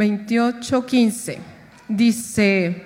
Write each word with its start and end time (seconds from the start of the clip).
28, 0.00 0.86
15. 0.86 1.38
Dice, 1.86 2.84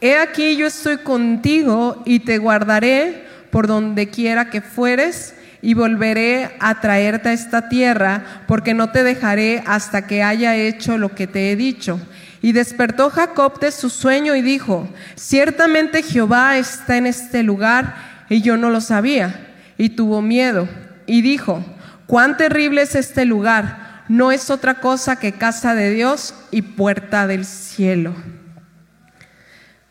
He 0.00 0.16
aquí 0.16 0.56
yo 0.56 0.68
estoy 0.68 0.98
contigo 0.98 2.00
y 2.06 2.20
te 2.20 2.38
guardaré 2.38 3.24
por 3.50 3.66
donde 3.66 4.10
quiera 4.10 4.48
que 4.48 4.60
fueres 4.60 5.34
y 5.60 5.74
volveré 5.74 6.52
a 6.60 6.80
traerte 6.80 7.30
a 7.30 7.32
esta 7.32 7.68
tierra, 7.68 8.44
porque 8.46 8.74
no 8.74 8.92
te 8.92 9.02
dejaré 9.02 9.64
hasta 9.66 10.06
que 10.06 10.22
haya 10.22 10.54
hecho 10.54 10.98
lo 10.98 11.16
que 11.16 11.26
te 11.26 11.50
he 11.50 11.56
dicho. 11.56 12.00
Y 12.42 12.52
despertó 12.52 13.10
Jacob 13.10 13.58
de 13.58 13.72
su 13.72 13.90
sueño 13.90 14.36
y 14.36 14.42
dijo, 14.42 14.88
ciertamente 15.16 16.04
Jehová 16.04 16.58
está 16.58 16.96
en 16.96 17.08
este 17.08 17.42
lugar 17.42 17.96
y 18.28 18.40
yo 18.40 18.56
no 18.56 18.70
lo 18.70 18.80
sabía. 18.80 19.48
Y 19.78 19.88
tuvo 19.88 20.22
miedo 20.22 20.68
y 21.06 21.22
dijo, 21.22 21.64
cuán 22.06 22.36
terrible 22.36 22.82
es 22.82 22.94
este 22.94 23.24
lugar, 23.24 23.81
no 24.08 24.32
es 24.32 24.50
otra 24.50 24.80
cosa 24.80 25.16
que 25.16 25.32
casa 25.32 25.74
de 25.74 25.90
Dios 25.90 26.34
y 26.50 26.62
puerta 26.62 27.26
del 27.26 27.44
cielo. 27.44 28.14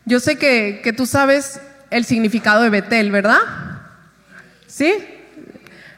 Yo 0.04 0.20
sé 0.20 0.36
que, 0.36 0.80
que 0.82 0.92
tú 0.92 1.06
sabes 1.06 1.60
el 1.90 2.04
significado 2.04 2.62
de 2.62 2.70
Betel, 2.70 3.10
¿verdad? 3.10 3.38
¿Sí? 4.66 4.92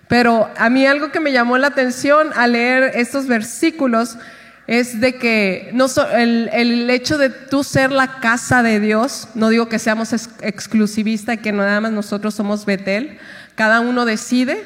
Pero 0.08 0.50
a 0.56 0.68
mí 0.68 0.86
algo 0.86 1.10
que 1.10 1.20
me 1.20 1.32
llamó 1.32 1.56
la 1.58 1.68
atención 1.68 2.28
al 2.34 2.52
leer 2.52 2.92
estos 2.94 3.26
versículos 3.26 4.18
es 4.66 5.00
de 5.00 5.16
que 5.16 5.70
no 5.72 5.86
el, 6.12 6.48
el, 6.52 6.88
hecho 6.90 7.18
de 7.18 7.30
tú 7.30 7.64
ser 7.64 7.92
la 7.92 8.20
casa 8.20 8.62
de 8.62 8.80
Dios, 8.80 9.28
no 9.34 9.50
digo 9.50 9.68
que 9.68 9.78
seamos 9.78 10.12
exclusivistas 10.12 11.36
y 11.36 11.38
que 11.38 11.52
nada 11.52 11.80
más 11.80 11.92
nosotros 11.92 12.34
somos 12.34 12.64
Betel, 12.64 13.18
cada 13.54 13.80
uno 13.80 14.04
decide 14.04 14.62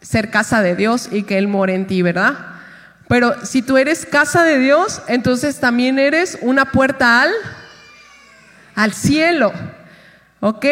ser 0.00 0.30
casa 0.30 0.62
de 0.62 0.76
Dios 0.76 1.08
y 1.10 1.22
que 1.22 1.38
Él 1.38 1.48
more 1.48 1.74
en 1.74 1.86
ti, 1.86 2.02
¿verdad? 2.02 2.49
Pero 3.10 3.44
si 3.44 3.60
tú 3.60 3.76
eres 3.76 4.06
casa 4.06 4.44
de 4.44 4.60
Dios, 4.60 5.02
entonces 5.08 5.58
también 5.58 5.98
eres 5.98 6.38
una 6.42 6.66
puerta 6.70 7.22
al, 7.22 7.32
al 8.76 8.92
cielo, 8.92 9.52
¿ok? 10.38 10.64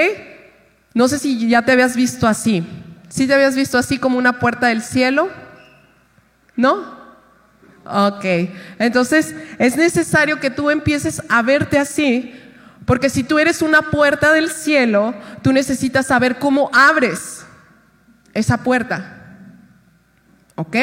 No 0.94 1.08
sé 1.08 1.18
si 1.18 1.48
ya 1.48 1.62
te 1.62 1.72
habías 1.72 1.96
visto 1.96 2.28
así. 2.28 2.64
¿Sí 3.08 3.26
te 3.26 3.34
habías 3.34 3.56
visto 3.56 3.76
así 3.76 3.98
como 3.98 4.18
una 4.18 4.38
puerta 4.38 4.68
del 4.68 4.82
cielo? 4.82 5.30
¿No? 6.54 6.96
Ok, 7.84 8.24
entonces 8.78 9.34
es 9.58 9.76
necesario 9.76 10.38
que 10.38 10.50
tú 10.50 10.70
empieces 10.70 11.20
a 11.28 11.42
verte 11.42 11.76
así, 11.76 12.40
porque 12.86 13.10
si 13.10 13.24
tú 13.24 13.40
eres 13.40 13.62
una 13.62 13.82
puerta 13.82 14.32
del 14.32 14.48
cielo, 14.48 15.12
tú 15.42 15.52
necesitas 15.52 16.06
saber 16.06 16.38
cómo 16.38 16.70
abres 16.72 17.44
esa 18.32 18.58
puerta. 18.58 19.24
¿Ok? 20.54 20.76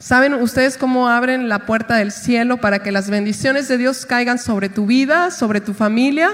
¿Saben 0.00 0.32
ustedes 0.32 0.78
cómo 0.78 1.10
abren 1.10 1.50
la 1.50 1.66
puerta 1.66 1.96
del 1.96 2.10
cielo 2.10 2.56
para 2.56 2.82
que 2.82 2.90
las 2.90 3.10
bendiciones 3.10 3.68
de 3.68 3.76
Dios 3.76 4.06
caigan 4.06 4.38
sobre 4.38 4.70
tu 4.70 4.86
vida, 4.86 5.30
sobre 5.30 5.60
tu 5.60 5.74
familia? 5.74 6.30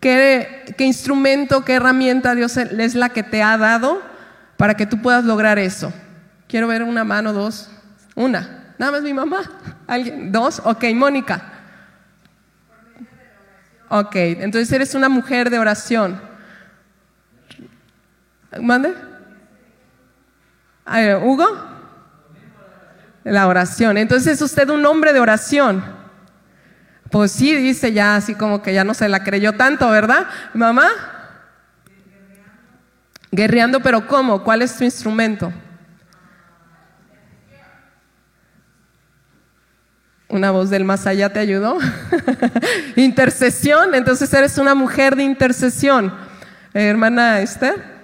¿Qué, 0.00 0.64
instrumento, 0.80 1.64
qué 1.64 1.74
herramienta 1.74 2.34
Dios 2.34 2.56
es 2.56 2.96
la 2.96 3.10
que 3.10 3.22
te 3.22 3.40
ha 3.40 3.56
dado 3.56 4.02
para 4.56 4.74
que 4.74 4.84
tú 4.84 5.00
puedas 5.00 5.24
lograr 5.24 5.60
eso? 5.60 5.92
Quiero 6.48 6.66
ver 6.66 6.82
una 6.82 7.04
mano, 7.04 7.32
dos. 7.32 7.70
Una. 8.16 8.74
Nada 8.78 8.90
más 8.90 9.02
mi 9.02 9.14
mamá. 9.14 9.42
¿Alguien? 9.86 10.32
¿Dos? 10.32 10.60
Ok, 10.64 10.86
Mónica. 10.92 11.52
Ok, 13.88 14.16
entonces 14.16 14.72
eres 14.72 14.92
una 14.96 15.08
mujer 15.08 15.50
de 15.50 15.60
oración. 15.60 16.20
¿Mande? 18.60 18.92
¿Hugo? 21.22 21.75
La 23.26 23.48
oración. 23.48 23.98
Entonces 23.98 24.34
es 24.34 24.40
usted 24.42 24.68
un 24.70 24.86
hombre 24.86 25.12
de 25.12 25.18
oración. 25.18 25.84
Pues 27.10 27.32
sí, 27.32 27.56
dice 27.56 27.92
ya 27.92 28.14
así 28.14 28.36
como 28.36 28.62
que 28.62 28.72
ya 28.72 28.84
no 28.84 28.94
se 28.94 29.08
la 29.08 29.24
creyó 29.24 29.54
tanto, 29.54 29.90
¿verdad? 29.90 30.28
Mamá. 30.54 30.88
Guerreando, 33.32 33.80
pero 33.80 34.06
¿cómo? 34.06 34.44
¿Cuál 34.44 34.62
es 34.62 34.76
tu 34.76 34.84
instrumento? 34.84 35.52
Una 40.28 40.52
voz 40.52 40.70
del 40.70 40.84
más 40.84 41.04
allá 41.08 41.32
te 41.32 41.40
ayudó. 41.40 41.78
intercesión, 42.96 43.92
entonces 43.96 44.32
eres 44.32 44.56
una 44.56 44.76
mujer 44.76 45.16
de 45.16 45.24
intercesión. 45.24 46.14
Eh, 46.74 46.86
hermana 46.86 47.40
Esther. 47.40 47.96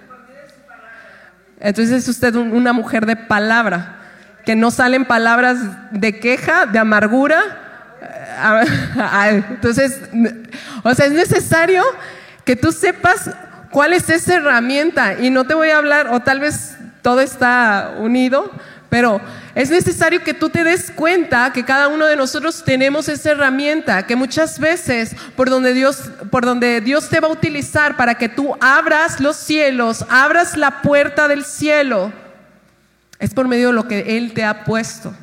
Entonces 1.61 2.03
es 2.03 2.09
usted 2.09 2.35
una 2.35 2.73
mujer 2.73 3.05
de 3.05 3.15
palabra, 3.15 4.02
que 4.45 4.55
no 4.55 4.71
salen 4.71 5.05
palabras 5.05 5.57
de 5.91 6.19
queja, 6.19 6.65
de 6.65 6.79
amargura. 6.79 7.41
Eh, 8.01 9.43
entonces, 9.49 10.01
o 10.83 10.93
sea, 10.93 11.05
es 11.05 11.13
necesario 11.13 11.83
que 12.43 12.55
tú 12.55 12.71
sepas 12.71 13.29
cuál 13.71 13.93
es 13.93 14.09
esa 14.09 14.35
herramienta 14.35 15.19
y 15.19 15.29
no 15.29 15.45
te 15.45 15.53
voy 15.53 15.69
a 15.69 15.77
hablar, 15.77 16.07
o 16.11 16.19
tal 16.19 16.39
vez 16.39 16.77
todo 17.01 17.21
está 17.21 17.95
unido, 17.99 18.51
pero 18.89 19.19
es 19.55 19.69
necesario 19.71 20.23
que 20.23 20.33
tú 20.33 20.49
te 20.49 20.63
des 20.63 20.91
cuenta 20.91 21.51
que 21.51 21.65
cada 21.65 21.87
uno 21.87 22.05
de 22.05 22.15
nosotros 22.15 22.63
tenemos 22.63 23.09
esa 23.09 23.31
herramienta, 23.31 24.05
que 24.05 24.15
muchas 24.15 24.59
veces 24.59 25.15
por 25.35 25.49
donde 25.49 25.73
Dios, 25.73 26.11
por 26.29 26.45
donde 26.45 26.81
Dios 26.81 27.09
te 27.09 27.19
va 27.19 27.27
a 27.27 27.31
utilizar 27.31 27.97
para 27.97 28.15
que 28.15 28.29
tú 28.29 28.55
abras 28.61 29.19
los 29.19 29.35
cielos, 29.35 30.05
abras 30.09 30.57
la 30.57 30.81
puerta 30.81 31.27
del 31.27 31.43
cielo, 31.43 32.13
es 33.23 33.33
por 33.33 33.47
medio 33.47 33.67
de 33.67 33.73
lo 33.73 33.87
que 33.87 34.17
Él 34.17 34.33
te 34.33 34.43
ha 34.43 34.65
puesto. 34.65 35.13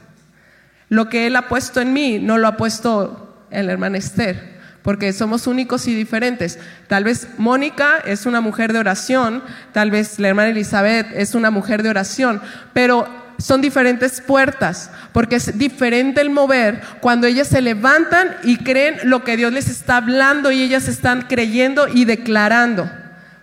Lo 0.88 1.10
que 1.10 1.26
Él 1.26 1.36
ha 1.36 1.48
puesto 1.48 1.82
en 1.82 1.92
mí 1.92 2.18
no 2.18 2.38
lo 2.38 2.48
ha 2.48 2.56
puesto 2.56 3.44
en 3.50 3.66
la 3.66 3.72
hermana 3.72 3.98
Esther 3.98 4.58
porque 4.82 5.12
somos 5.12 5.46
únicos 5.46 5.86
y 5.86 5.94
diferentes. 5.94 6.58
Tal 6.88 7.04
vez 7.04 7.28
Mónica 7.36 7.98
es 8.06 8.24
una 8.24 8.40
mujer 8.40 8.72
de 8.72 8.78
oración, 8.78 9.42
tal 9.72 9.90
vez 9.90 10.18
la 10.18 10.28
hermana 10.28 10.48
Elizabeth 10.48 11.08
es 11.14 11.34
una 11.34 11.50
mujer 11.50 11.82
de 11.82 11.90
oración, 11.90 12.40
pero 12.72 13.06
son 13.36 13.60
diferentes 13.60 14.22
puertas, 14.22 14.90
porque 15.12 15.36
es 15.36 15.58
diferente 15.58 16.22
el 16.22 16.30
mover 16.30 16.80
cuando 17.00 17.26
ellas 17.26 17.48
se 17.48 17.60
levantan 17.60 18.34
y 18.42 18.56
creen 18.56 18.96
lo 19.04 19.22
que 19.22 19.36
Dios 19.36 19.52
les 19.52 19.68
está 19.68 19.98
hablando 19.98 20.50
y 20.50 20.62
ellas 20.62 20.88
están 20.88 21.26
creyendo 21.28 21.86
y 21.86 22.06
declarando. 22.06 22.90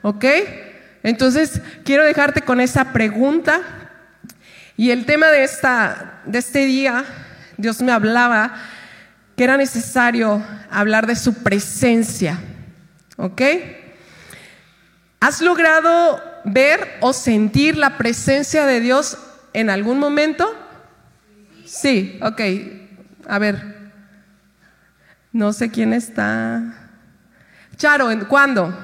¿Ok? 0.02 0.26
Entonces, 1.04 1.62
quiero 1.84 2.04
dejarte 2.04 2.42
con 2.42 2.60
esa 2.60 2.94
pregunta. 2.94 3.62
Y 4.78 4.92
el 4.92 5.06
tema 5.08 5.28
de, 5.28 5.44
esta, 5.44 6.22
de 6.26 6.38
este 6.38 6.66
día, 6.66 7.04
Dios 7.58 7.82
me 7.82 7.92
hablaba 7.92 8.54
que 9.36 9.44
era 9.44 9.58
necesario 9.58 10.46
hablar 10.70 11.08
de 11.08 11.16
su 11.16 11.34
presencia. 11.42 12.40
¿Ok? 13.18 13.42
¿Has 15.20 15.42
logrado 15.42 16.22
ver 16.46 16.98
o 17.02 17.12
sentir 17.12 17.76
la 17.76 17.98
presencia 17.98 18.68
de 18.68 18.80
Dios 18.80 19.18
en 19.54 19.72
algún 19.72 19.98
momento? 19.98 20.48
Sí, 21.66 22.20
ok. 22.22 22.42
A 23.28 23.40
ver. 23.40 23.92
No 25.32 25.54
sé 25.54 25.72
quién 25.72 25.92
está. 25.92 26.92
Charo, 27.78 28.10
¿cuándo? 28.28 28.76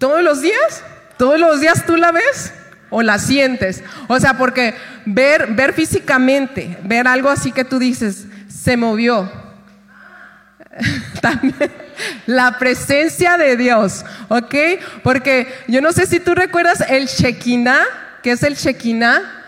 ¿Todos 0.00 0.24
los 0.24 0.42
días? 0.42 0.84
¿Todos 1.16 1.38
los 1.38 1.60
días 1.60 1.86
tú 1.86 1.96
la 1.96 2.10
ves? 2.10 2.52
¿O 2.90 3.02
la 3.02 3.18
sientes? 3.18 3.82
O 4.08 4.18
sea, 4.18 4.36
porque 4.36 4.74
ver, 5.06 5.54
ver 5.54 5.72
físicamente, 5.72 6.76
ver 6.84 7.06
algo 7.06 7.28
así 7.30 7.52
que 7.52 7.64
tú 7.64 7.78
dices, 7.78 8.26
se 8.48 8.76
movió. 8.76 9.30
También 11.20 11.72
la 12.26 12.58
presencia 12.58 13.36
de 13.36 13.56
Dios, 13.56 14.04
¿ok? 14.28 14.54
Porque 15.02 15.46
yo 15.68 15.80
no 15.80 15.92
sé 15.92 16.06
si 16.06 16.20
tú 16.20 16.34
recuerdas 16.34 16.82
el 16.88 17.06
Shekinah 17.06 17.84
que 18.22 18.32
es 18.32 18.42
el 18.42 18.54
Shekinah, 18.54 19.39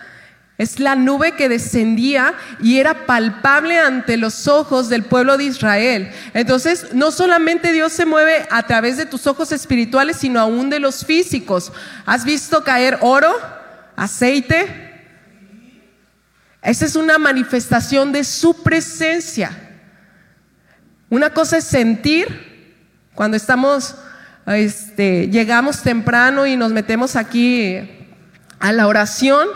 es 0.57 0.79
la 0.79 0.95
nube 0.95 1.33
que 1.33 1.49
descendía 1.49 2.35
y 2.61 2.77
era 2.77 3.05
palpable 3.05 3.79
ante 3.79 4.17
los 4.17 4.47
ojos 4.47 4.87
del 4.87 5.03
pueblo 5.03 5.37
de 5.37 5.45
Israel. 5.45 6.11
Entonces, 6.33 6.93
no 6.93 7.11
solamente 7.11 7.71
Dios 7.71 7.91
se 7.91 8.05
mueve 8.05 8.45
a 8.51 8.63
través 8.63 8.97
de 8.97 9.07
tus 9.07 9.25
ojos 9.25 9.51
espirituales, 9.51 10.17
sino 10.17 10.39
aún 10.39 10.69
de 10.69 10.79
los 10.79 11.05
físicos. 11.05 11.71
¿Has 12.05 12.23
visto 12.23 12.63
caer 12.63 12.99
oro, 13.01 13.33
aceite? 13.95 14.91
Esa 16.61 16.85
es 16.85 16.95
una 16.95 17.17
manifestación 17.17 18.11
de 18.11 18.23
su 18.23 18.61
presencia. 18.61 19.51
Una 21.09 21.31
cosa 21.31 21.57
es 21.57 21.65
sentir 21.65 22.53
cuando 23.15 23.37
estamos, 23.37 23.95
este, 24.45 25.29
llegamos 25.29 25.81
temprano 25.81 26.45
y 26.45 26.55
nos 26.55 26.71
metemos 26.71 27.15
aquí 27.15 28.07
a 28.59 28.71
la 28.71 28.87
oración, 28.87 29.47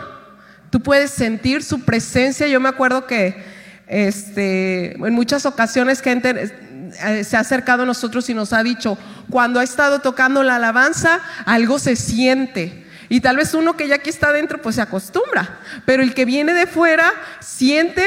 tú 0.70 0.82
puedes 0.82 1.12
sentir 1.12 1.64
su 1.64 1.82
presencia. 1.82 2.48
Yo 2.48 2.60
me 2.60 2.70
acuerdo 2.70 3.06
que 3.06 3.44
este, 3.88 4.94
en 4.94 5.14
muchas 5.14 5.46
ocasiones 5.46 6.02
gente 6.02 6.52
eh, 7.04 7.24
se 7.24 7.38
ha 7.38 7.42
acercado 7.42 7.84
a 7.84 7.86
nosotros 7.86 8.30
y 8.30 8.34
nos 8.34 8.54
ha 8.54 8.64
dicho, 8.64 8.98
cuando 9.30 9.60
ha 9.60 9.64
estado 9.64 10.00
tocando 10.00 10.44
la 10.44 10.56
alabanza, 10.56 11.20
algo 11.46 11.80
se 11.80 11.96
siente. 11.96 12.86
Y 13.10 13.22
tal 13.22 13.38
vez 13.38 13.54
uno 13.54 13.78
que 13.78 13.88
ya 13.88 13.96
aquí 13.96 14.10
está 14.10 14.28
adentro, 14.28 14.62
pues 14.62 14.76
se 14.76 14.82
acostumbra. 14.82 15.60
Pero 15.86 16.04
el 16.04 16.14
que 16.14 16.26
viene 16.26 16.54
de 16.54 16.68
fuera 16.68 17.14
siente 17.40 18.04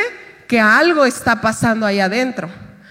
que 0.46 0.60
algo 0.60 1.06
está 1.06 1.40
pasando 1.40 1.86
ahí 1.86 2.00
adentro. 2.00 2.50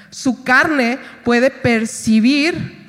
Su 0.09 0.43
carne 0.43 0.97
puede 1.23 1.51
percibir 1.51 2.79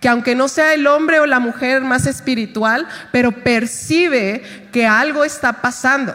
que 0.00 0.08
aunque 0.08 0.34
no 0.34 0.48
sea 0.48 0.72
el 0.72 0.86
hombre 0.86 1.20
o 1.20 1.26
la 1.26 1.40
mujer 1.40 1.82
más 1.82 2.06
espiritual, 2.06 2.88
pero 3.12 3.32
percibe 3.32 4.42
que 4.72 4.86
algo 4.86 5.24
está 5.24 5.60
pasando. 5.60 6.14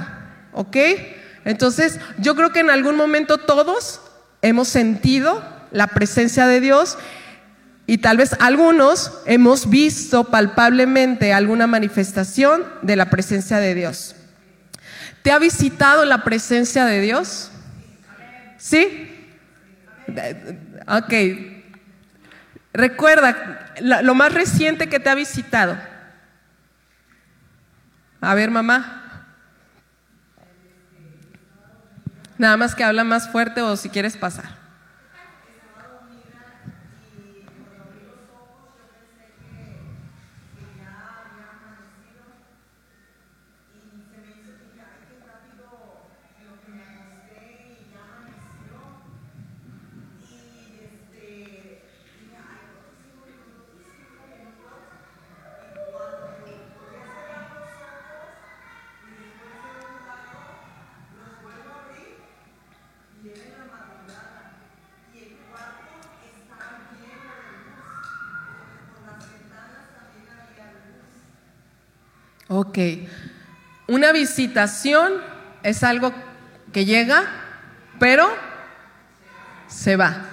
¿Ok? 0.55 0.77
Entonces, 1.43 1.99
yo 2.17 2.35
creo 2.35 2.51
que 2.51 2.61
en 2.61 2.69
algún 2.69 2.95
momento 2.95 3.37
todos 3.37 4.01
hemos 4.41 4.69
sentido 4.69 5.43
la 5.71 5.87
presencia 5.87 6.47
de 6.47 6.61
Dios 6.61 6.97
y 7.85 7.99
tal 7.99 8.17
vez 8.17 8.35
algunos 8.39 9.11
hemos 9.25 9.69
visto 9.69 10.23
palpablemente 10.23 11.33
alguna 11.33 11.67
manifestación 11.67 12.63
de 12.81 12.95
la 12.95 13.09
presencia 13.09 13.57
de 13.57 13.75
Dios. 13.75 14.15
¿Te 15.21 15.31
ha 15.31 15.39
visitado 15.39 16.05
la 16.05 16.23
presencia 16.23 16.85
de 16.85 17.01
Dios? 17.01 17.51
¿Sí? 18.57 19.11
Ok. 20.87 21.13
Recuerda 22.73 23.73
lo 23.81 24.15
más 24.15 24.33
reciente 24.33 24.87
que 24.87 24.99
te 24.99 25.09
ha 25.09 25.15
visitado. 25.15 25.77
A 28.21 28.33
ver, 28.33 28.49
mamá. 28.49 29.04
Nada 32.37 32.57
más 32.57 32.75
que 32.75 32.83
habla 32.83 33.03
más 33.03 33.29
fuerte 33.29 33.61
o 33.61 33.75
si 33.77 33.89
quieres 33.89 34.17
pasar. 34.17 34.64
Ok. 72.47 72.77
Una 73.87 74.11
visitación 74.11 75.13
es 75.63 75.83
algo 75.83 76.13
que 76.71 76.85
llega, 76.85 77.23
pero 77.99 78.27
se 79.67 79.95
va. 79.95 80.25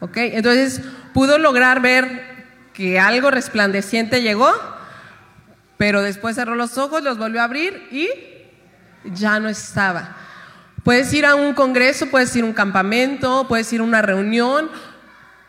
¿Ok? 0.00 0.16
Entonces 0.16 0.80
pudo 1.12 1.38
lograr 1.38 1.80
ver 1.80 2.34
que 2.72 2.98
algo 2.98 3.30
resplandeciente 3.30 4.22
llegó, 4.22 4.52
pero 5.76 6.02
después 6.02 6.34
cerró 6.34 6.56
los 6.56 6.76
ojos, 6.76 7.02
los 7.02 7.18
volvió 7.18 7.40
a 7.40 7.44
abrir 7.44 7.88
y 7.90 8.08
ya 9.04 9.38
no 9.38 9.48
estaba. 9.48 10.16
Puedes 10.82 11.12
ir 11.14 11.24
a 11.24 11.34
un 11.34 11.54
congreso, 11.54 12.06
puedes 12.10 12.34
ir 12.36 12.42
a 12.42 12.46
un 12.46 12.52
campamento, 12.52 13.46
puedes 13.48 13.72
ir 13.72 13.80
a 13.80 13.84
una 13.84 14.02
reunión, 14.02 14.70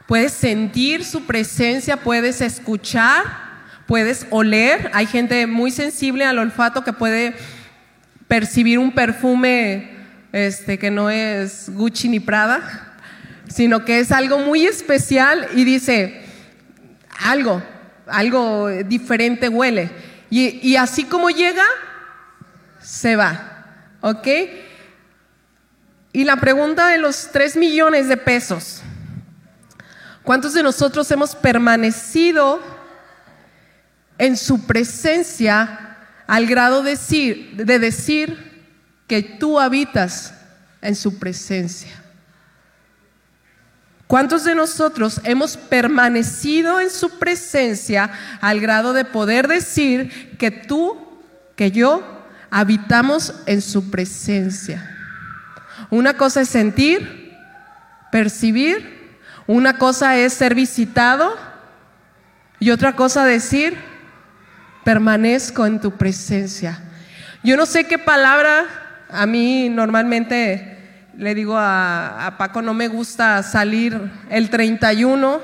puedes 0.07 0.33
sentir 0.33 1.03
su 1.03 1.25
presencia, 1.25 1.97
puedes 1.97 2.41
escuchar 2.41 3.44
puedes 3.87 4.27
oler. 4.29 4.89
Hay 4.93 5.05
gente 5.05 5.47
muy 5.47 5.71
sensible 5.71 6.25
al 6.25 6.39
olfato 6.39 6.83
que 6.83 6.93
puede 6.93 7.35
percibir 8.27 8.79
un 8.79 8.91
perfume 8.91 9.91
este, 10.31 10.77
que 10.77 10.91
no 10.91 11.09
es 11.09 11.69
Gucci 11.69 12.09
ni 12.09 12.19
Prada, 12.19 12.97
sino 13.47 13.85
que 13.85 13.99
es 13.99 14.11
algo 14.11 14.39
muy 14.39 14.65
especial 14.65 15.47
y 15.55 15.63
dice, 15.63 16.23
algo, 17.19 17.63
algo 18.07 18.67
diferente 18.67 19.49
huele. 19.49 19.89
Y, 20.29 20.59
y 20.67 20.75
así 20.75 21.05
como 21.05 21.29
llega, 21.29 21.63
se 22.81 23.15
va. 23.15 23.51
¿Ok? 24.01 24.27
Y 26.11 26.23
la 26.23 26.37
pregunta 26.37 26.87
de 26.87 26.97
los 26.97 27.29
tres 27.31 27.55
millones 27.55 28.07
de 28.07 28.17
pesos. 28.17 28.81
¿Cuántos 30.23 30.53
de 30.53 30.63
nosotros 30.63 31.09
hemos 31.11 31.35
permanecido 31.35 32.74
en 34.17 34.37
su 34.37 34.65
presencia 34.65 35.97
al 36.27 36.45
grado 36.47 36.83
de 36.83 36.91
decir, 36.91 37.55
de 37.55 37.79
decir 37.79 38.67
que 39.07 39.21
tú 39.21 39.59
habitas 39.59 40.33
en 40.81 40.95
su 40.95 41.19
presencia. 41.19 41.91
¿Cuántos 44.07 44.43
de 44.43 44.53
nosotros 44.53 45.19
hemos 45.23 45.57
permanecido 45.57 46.79
en 46.79 46.91
su 46.91 47.17
presencia 47.17 48.11
al 48.39 48.59
grado 48.59 48.93
de 48.93 49.03
poder 49.03 49.47
decir 49.47 50.37
que 50.37 50.51
tú, 50.51 51.21
que 51.55 51.71
yo, 51.71 52.23
habitamos 52.51 53.33
en 53.47 53.61
su 53.61 53.89
presencia? 53.89 54.91
Una 55.89 56.15
cosa 56.17 56.41
es 56.41 56.49
sentir, 56.49 57.35
percibir, 58.11 59.17
una 59.47 59.77
cosa 59.77 60.17
es 60.17 60.33
ser 60.33 60.53
visitado 60.53 61.35
y 62.59 62.69
otra 62.69 62.95
cosa 62.95 63.25
decir, 63.25 63.77
permanezco 64.85 65.65
en 65.65 65.81
tu 65.81 65.91
presencia. 65.97 66.79
Yo 67.43 67.57
no 67.57 67.65
sé 67.65 67.87
qué 67.87 67.97
palabra, 67.97 68.65
a 69.09 69.25
mí 69.25 69.67
normalmente 69.67 71.09
le 71.17 71.33
digo 71.33 71.55
a, 71.57 72.35
Paco, 72.37 72.61
no 72.61 72.73
me 72.73 72.87
gusta 72.87 73.41
salir 73.41 73.99
el 74.29 74.49
31 74.49 75.41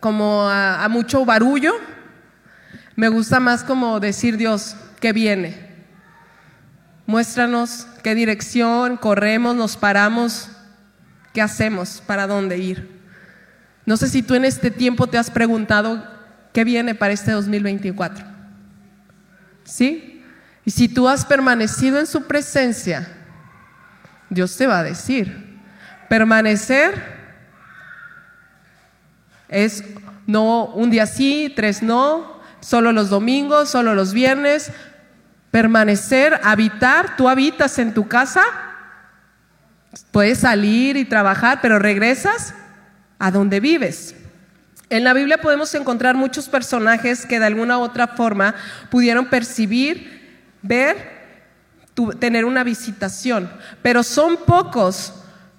como 0.00 0.48
a, 0.48 0.82
a 0.82 0.88
mucho 0.88 1.24
barullo, 1.26 1.74
me 2.96 3.08
gusta 3.08 3.40
más 3.40 3.62
como 3.62 4.00
decir 4.00 4.38
Dios, 4.38 4.74
que 4.98 5.12
viene. 5.12 5.68
Muéstranos 7.06 7.86
qué 8.02 8.14
dirección, 8.14 8.96
corremos, 8.96 9.54
nos 9.54 9.76
paramos, 9.76 10.48
qué 11.34 11.42
hacemos, 11.42 12.02
para 12.06 12.26
dónde 12.26 12.56
ir. 12.56 13.00
No 13.84 13.98
sé 13.98 14.08
si 14.08 14.22
tú 14.22 14.34
en 14.34 14.46
este 14.46 14.70
tiempo 14.70 15.08
te 15.08 15.18
has 15.18 15.30
preguntado 15.30 16.19
¿Qué 16.52 16.64
viene 16.64 16.94
para 16.94 17.12
este 17.12 17.32
2024? 17.32 18.24
¿Sí? 19.64 20.24
Y 20.64 20.70
si 20.70 20.88
tú 20.88 21.08
has 21.08 21.24
permanecido 21.24 21.98
en 21.98 22.06
su 22.06 22.26
presencia, 22.26 23.08
Dios 24.28 24.56
te 24.56 24.66
va 24.66 24.80
a 24.80 24.84
decir, 24.84 25.58
permanecer 26.08 27.20
es 29.48 29.84
no 30.26 30.66
un 30.66 30.90
día 30.90 31.06
sí, 31.06 31.52
tres 31.54 31.82
no, 31.82 32.40
solo 32.60 32.92
los 32.92 33.10
domingos, 33.10 33.68
solo 33.68 33.94
los 33.94 34.12
viernes, 34.12 34.72
permanecer, 35.50 36.40
habitar, 36.44 37.16
tú 37.16 37.28
habitas 37.28 37.78
en 37.78 37.94
tu 37.94 38.06
casa, 38.06 38.42
puedes 40.12 40.38
salir 40.38 40.96
y 40.96 41.04
trabajar, 41.04 41.58
pero 41.60 41.78
regresas 41.78 42.54
a 43.18 43.30
donde 43.30 43.58
vives. 43.60 44.14
En 44.90 45.04
la 45.04 45.12
Biblia 45.12 45.40
podemos 45.40 45.72
encontrar 45.74 46.16
muchos 46.16 46.48
personajes 46.48 47.24
que 47.24 47.38
de 47.38 47.46
alguna 47.46 47.78
u 47.78 47.82
otra 47.82 48.08
forma 48.08 48.56
pudieron 48.90 49.26
percibir, 49.26 50.48
ver, 50.62 51.20
tener 52.18 52.44
una 52.44 52.64
visitación, 52.64 53.48
pero 53.82 54.02
son 54.02 54.36
pocos 54.36 55.14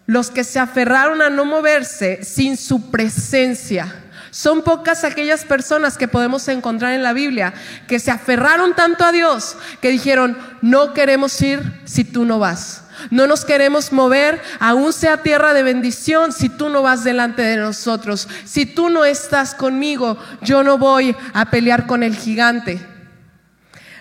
los 0.06 0.30
que 0.30 0.44
se 0.44 0.60
aferraron 0.60 1.22
a 1.22 1.30
no 1.30 1.46
moverse 1.46 2.26
sin 2.26 2.58
su 2.58 2.92
presencia. 2.92 4.04
Son 4.32 4.64
pocas 4.64 5.06
aquellas 5.06 5.46
personas 5.46 5.98
que 5.98 6.10
podemos 6.10 6.46
encontrar 6.50 6.94
en 6.94 7.04
la 7.04 7.14
Biblia 7.14 7.54
que 7.88 8.00
se 8.00 8.12
aferraron 8.12 8.76
tanto 8.76 9.06
a 9.06 9.14
Dios 9.14 9.56
que 9.82 9.92
dijeron, 9.92 10.38
no 10.62 10.94
queremos 10.94 11.42
ir 11.42 11.82
si 11.86 12.04
tú 12.04 12.26
no 12.26 12.40
vas. 12.40 12.81
No 13.10 13.28
nos 13.28 13.46
queremos 13.46 13.92
mover, 13.92 14.42
aún 14.60 14.94
sea 14.94 15.24
tierra 15.24 15.54
de 15.54 15.64
bendición, 15.64 16.32
si 16.32 16.50
tú 16.50 16.70
no 16.70 16.82
vas 16.82 17.04
delante 17.04 17.42
de 17.42 17.58
nosotros. 17.58 18.28
Si 18.46 18.66
tú 18.66 18.90
no 18.90 19.06
estás 19.06 19.56
conmigo, 19.56 20.18
yo 20.42 20.64
no 20.64 20.78
voy 20.78 21.16
a 21.34 21.50
pelear 21.50 21.88
con 21.88 22.04
el 22.04 22.16
gigante. 22.16 22.80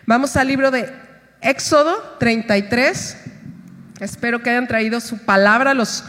Vamos 0.07 0.37
al 0.37 0.49
libro 0.49 0.71
de 0.71 0.93
Éxodo 1.41 2.17
33. 2.19 3.17
Espero 4.01 4.43
que 4.43 4.51
hayan 4.51 4.67
traído 4.67 5.01
su 5.01 5.19
palabra, 5.19 5.75
los, 5.75 6.05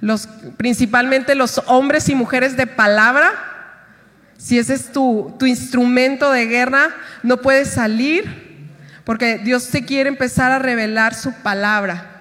los, 0.00 0.28
principalmente 0.56 1.34
los 1.34 1.62
hombres 1.66 2.08
y 2.08 2.14
mujeres 2.14 2.56
de 2.56 2.66
palabra. 2.66 3.32
Si 4.38 4.58
ese 4.58 4.74
es 4.74 4.92
tu, 4.92 5.34
tu 5.38 5.46
instrumento 5.46 6.30
de 6.30 6.46
guerra, 6.46 6.90
no 7.22 7.38
puedes 7.38 7.70
salir 7.70 8.46
porque 9.04 9.38
Dios 9.38 9.68
te 9.68 9.84
quiere 9.84 10.08
empezar 10.08 10.50
a 10.50 10.58
revelar 10.58 11.14
su 11.14 11.32
palabra 11.32 12.15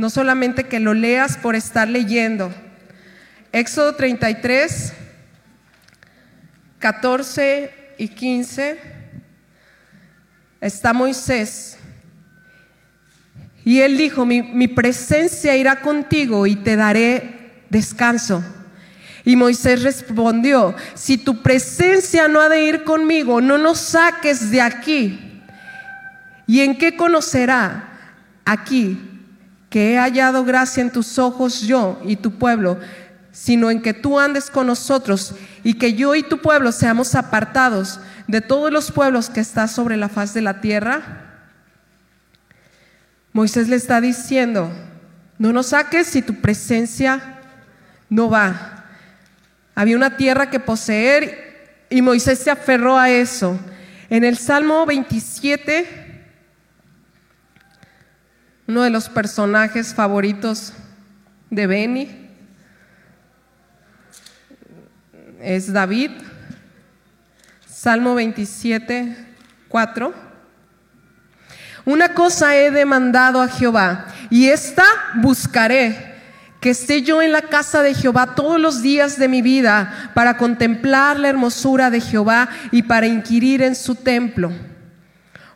no 0.00 0.08
solamente 0.08 0.64
que 0.64 0.80
lo 0.80 0.94
leas 0.94 1.36
por 1.36 1.54
estar 1.54 1.86
leyendo. 1.86 2.50
Éxodo 3.52 3.96
33, 3.96 4.94
14 6.78 7.70
y 7.98 8.08
15 8.08 8.78
está 10.62 10.94
Moisés 10.94 11.76
Y 13.62 13.80
él 13.80 13.98
dijo, 13.98 14.24
mi, 14.24 14.40
mi 14.40 14.68
presencia 14.68 15.54
irá 15.54 15.82
contigo 15.82 16.46
y 16.46 16.56
te 16.56 16.76
daré 16.76 17.64
descanso. 17.68 18.42
Y 19.22 19.36
Moisés 19.36 19.82
respondió, 19.82 20.74
si 20.94 21.18
tu 21.18 21.42
presencia 21.42 22.26
no 22.26 22.40
ha 22.40 22.48
de 22.48 22.64
ir 22.64 22.84
conmigo, 22.84 23.42
no 23.42 23.58
nos 23.58 23.78
saques 23.78 24.50
de 24.50 24.62
aquí. 24.62 25.42
¿Y 26.46 26.60
en 26.60 26.78
qué 26.78 26.96
conocerá 26.96 27.98
aquí 28.46 29.10
que 29.70 29.94
he 29.94 29.98
hallado 29.98 30.44
gracia 30.44 30.82
en 30.82 30.90
tus 30.90 31.18
ojos 31.18 31.62
yo 31.62 32.00
y 32.04 32.16
tu 32.16 32.32
pueblo, 32.32 32.78
sino 33.32 33.70
en 33.70 33.80
que 33.80 33.94
tú 33.94 34.18
andes 34.18 34.50
con 34.50 34.66
nosotros 34.66 35.34
y 35.62 35.74
que 35.74 35.94
yo 35.94 36.16
y 36.16 36.24
tu 36.24 36.38
pueblo 36.38 36.72
seamos 36.72 37.14
apartados 37.14 38.00
de 38.26 38.40
todos 38.40 38.72
los 38.72 38.90
pueblos 38.90 39.30
que 39.30 39.40
están 39.40 39.68
sobre 39.68 39.96
la 39.96 40.08
faz 40.08 40.34
de 40.34 40.42
la 40.42 40.60
tierra? 40.60 41.28
Moisés 43.32 43.68
le 43.68 43.76
está 43.76 44.00
diciendo, 44.00 44.72
no 45.38 45.52
nos 45.52 45.68
saques 45.68 46.08
si 46.08 46.20
tu 46.20 46.34
presencia 46.34 47.38
no 48.08 48.28
va. 48.28 48.86
Había 49.76 49.96
una 49.96 50.16
tierra 50.16 50.50
que 50.50 50.58
poseer 50.58 51.86
y 51.88 52.02
Moisés 52.02 52.40
se 52.40 52.50
aferró 52.50 52.98
a 52.98 53.08
eso. 53.08 53.58
En 54.10 54.24
el 54.24 54.36
Salmo 54.36 54.84
27 54.84 55.99
uno 58.70 58.82
de 58.82 58.90
los 58.90 59.08
personajes 59.08 59.92
favoritos 59.92 60.72
de 61.50 61.66
Benny 61.66 62.08
es 65.42 65.72
David. 65.72 66.12
Salmo 67.68 68.14
27, 68.14 69.16
4. 69.66 70.14
Una 71.84 72.14
cosa 72.14 72.54
he 72.54 72.70
demandado 72.70 73.42
a 73.42 73.48
Jehová 73.48 74.06
y 74.30 74.50
esta 74.50 74.84
buscaré, 75.16 76.14
que 76.60 76.70
esté 76.70 77.02
yo 77.02 77.22
en 77.22 77.32
la 77.32 77.42
casa 77.42 77.82
de 77.82 77.94
Jehová 77.94 78.36
todos 78.36 78.60
los 78.60 78.82
días 78.82 79.18
de 79.18 79.26
mi 79.26 79.42
vida 79.42 80.12
para 80.14 80.36
contemplar 80.36 81.18
la 81.18 81.28
hermosura 81.28 81.90
de 81.90 82.00
Jehová 82.00 82.48
y 82.70 82.84
para 82.84 83.08
inquirir 83.08 83.62
en 83.62 83.74
su 83.74 83.96
templo. 83.96 84.52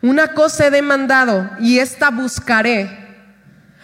Una 0.02 0.32
cosa 0.32 0.66
he 0.66 0.70
demandado 0.72 1.48
y 1.60 1.78
esta 1.78 2.10
buscaré 2.10 3.03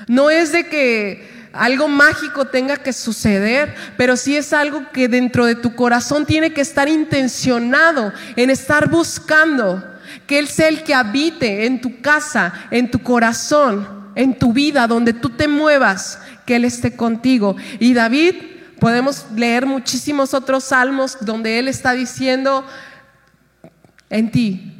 no 0.06 0.30
es 0.30 0.52
de 0.52 0.66
que 0.66 1.48
algo 1.52 1.88
mágico 1.88 2.46
tenga 2.46 2.76
que 2.76 2.92
suceder, 2.92 3.74
pero 3.96 4.16
sí 4.16 4.36
es 4.36 4.52
algo 4.52 4.90
que 4.92 5.08
dentro 5.08 5.46
de 5.46 5.56
tu 5.56 5.74
corazón 5.74 6.26
tiene 6.26 6.52
que 6.52 6.60
estar 6.60 6.88
intencionado 6.88 8.12
en 8.36 8.50
estar 8.50 8.88
buscando 8.88 9.84
que 10.26 10.38
Él 10.38 10.48
sea 10.48 10.68
el 10.68 10.84
que 10.84 10.94
habite 10.94 11.66
en 11.66 11.80
tu 11.80 12.00
casa, 12.00 12.52
en 12.70 12.90
tu 12.90 13.00
corazón, 13.00 14.12
en 14.14 14.38
tu 14.38 14.52
vida, 14.52 14.86
donde 14.86 15.12
tú 15.12 15.30
te 15.30 15.48
muevas, 15.48 16.20
que 16.46 16.56
Él 16.56 16.64
esté 16.64 16.94
contigo. 16.94 17.56
Y 17.80 17.94
David, 17.94 18.34
podemos 18.78 19.26
leer 19.34 19.66
muchísimos 19.66 20.34
otros 20.34 20.64
salmos 20.64 21.18
donde 21.20 21.58
Él 21.58 21.68
está 21.68 21.92
diciendo, 21.92 22.64
en 24.08 24.30
ti, 24.30 24.72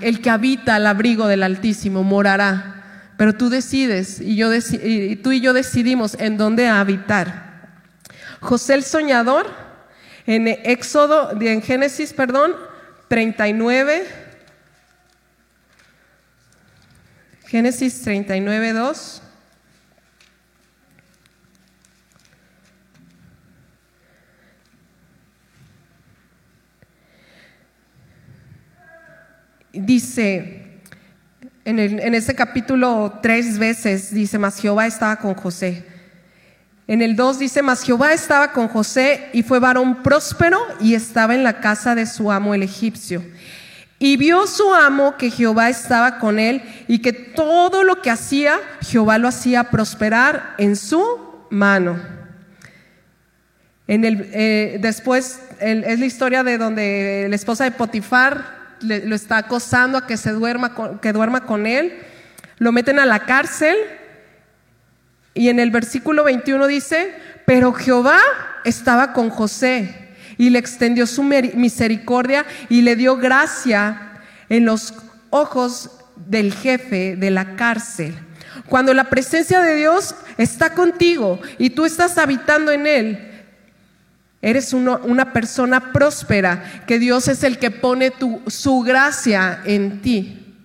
el 0.00 0.20
que 0.20 0.30
habita 0.30 0.76
al 0.76 0.86
abrigo 0.86 1.26
del 1.26 1.42
Altísimo 1.42 2.02
morará 2.04 2.77
pero 3.18 3.34
tú 3.34 3.50
decides 3.50 4.20
y, 4.20 4.36
yo 4.36 4.48
y 4.54 5.16
tú 5.16 5.32
y 5.32 5.40
yo 5.40 5.52
decidimos 5.52 6.14
en 6.20 6.36
dónde 6.38 6.68
habitar. 6.68 7.82
José 8.38 8.74
el 8.74 8.84
soñador, 8.84 9.48
en 10.24 10.46
Éxodo, 10.46 11.32
en 11.40 11.60
Génesis, 11.60 12.12
perdón, 12.12 12.54
39, 13.08 14.06
Génesis 17.46 18.02
39, 18.02 18.72
2. 18.72 19.22
Dice, 29.72 30.57
en, 31.68 32.14
ese 32.14 32.34
capítulo 32.34 33.18
tres 33.22 33.58
veces 33.58 34.14
dice, 34.14 34.38
mas 34.38 34.58
Jehová 34.58 34.86
estaba 34.86 35.16
con 35.16 35.34
José. 35.34 35.84
En 36.86 37.02
el 37.02 37.14
2 37.14 37.38
dice, 37.38 37.60
mas 37.60 37.82
Jehová 37.82 38.14
estaba 38.14 38.52
con 38.52 38.68
José 38.68 39.28
y 39.34 39.42
fue 39.42 39.58
varón 39.58 40.02
próspero 40.02 40.58
y 40.80 40.94
estaba 40.94 41.34
en 41.34 41.44
la 41.44 41.60
casa 41.60 41.94
de 41.94 42.06
su 42.06 42.32
amo 42.32 42.54
el 42.54 42.62
egipcio. 42.62 43.22
Y 43.98 44.16
vio 44.16 44.46
su 44.46 44.72
amo 44.72 45.16
que 45.18 45.30
Jehová 45.30 45.68
estaba 45.68 46.18
con 46.18 46.38
él 46.38 46.62
y 46.86 47.00
que 47.00 47.12
todo 47.12 47.82
lo 47.82 48.00
que 48.00 48.10
hacía, 48.10 48.58
Jehová 48.80 49.18
lo 49.18 49.28
hacía 49.28 49.64
prosperar 49.64 50.54
en 50.56 50.76
su 50.76 51.04
mano. 51.50 52.00
En 53.86 54.04
el, 54.06 54.30
eh, 54.32 54.78
después 54.80 55.40
es 55.60 55.98
la 55.98 56.06
historia 56.06 56.44
de 56.44 56.56
donde 56.56 57.26
la 57.28 57.36
esposa 57.36 57.64
de 57.64 57.72
Potifar 57.72 58.57
lo 58.80 59.14
está 59.14 59.38
acosando 59.38 59.98
a 59.98 60.06
que 60.06 60.16
se 60.16 60.30
duerma 60.32 60.74
con, 60.74 60.98
que 60.98 61.12
duerma 61.12 61.44
con 61.44 61.66
él. 61.66 61.98
Lo 62.58 62.72
meten 62.72 62.98
a 62.98 63.06
la 63.06 63.20
cárcel 63.20 63.76
y 65.34 65.48
en 65.48 65.60
el 65.60 65.70
versículo 65.70 66.24
21 66.24 66.66
dice, 66.66 67.14
pero 67.46 67.72
Jehová 67.72 68.18
estaba 68.64 69.12
con 69.12 69.30
José 69.30 70.08
y 70.36 70.50
le 70.50 70.58
extendió 70.58 71.06
su 71.06 71.22
misericordia 71.22 72.44
y 72.68 72.82
le 72.82 72.96
dio 72.96 73.16
gracia 73.16 74.20
en 74.48 74.64
los 74.64 74.94
ojos 75.30 75.90
del 76.16 76.52
jefe 76.52 77.16
de 77.16 77.30
la 77.30 77.56
cárcel. 77.56 78.14
Cuando 78.66 78.92
la 78.94 79.04
presencia 79.04 79.60
de 79.60 79.76
Dios 79.76 80.14
está 80.36 80.74
contigo 80.74 81.40
y 81.58 81.70
tú 81.70 81.84
estás 81.84 82.18
habitando 82.18 82.70
en 82.72 82.86
Él, 82.86 83.27
Eres 84.40 84.72
una 84.72 85.32
persona 85.32 85.92
próspera, 85.92 86.84
que 86.86 86.98
Dios 86.98 87.26
es 87.26 87.42
el 87.42 87.58
que 87.58 87.72
pone 87.72 88.12
su 88.46 88.80
gracia 88.82 89.60
en 89.64 90.00
ti. 90.00 90.56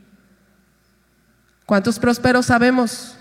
¿Cuántos 1.66 1.98
prósperos 1.98 2.46
sabemos? 2.46 3.18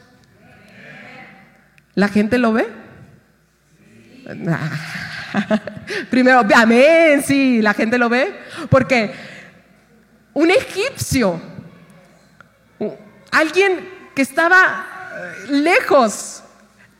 ¿La 1.94 2.08
gente 2.08 2.38
lo 2.38 2.52
ve? 2.52 2.68
Primero, 6.10 6.42
amén, 6.54 7.22
sí, 7.24 7.62
la 7.62 7.72
gente 7.74 7.98
lo 7.98 8.08
ve. 8.08 8.38
Porque 8.68 9.14
un 10.34 10.50
egipcio, 10.50 11.40
alguien 13.30 13.88
que 14.14 14.22
estaba 14.22 14.86
eh, 15.14 15.52
lejos 15.52 16.42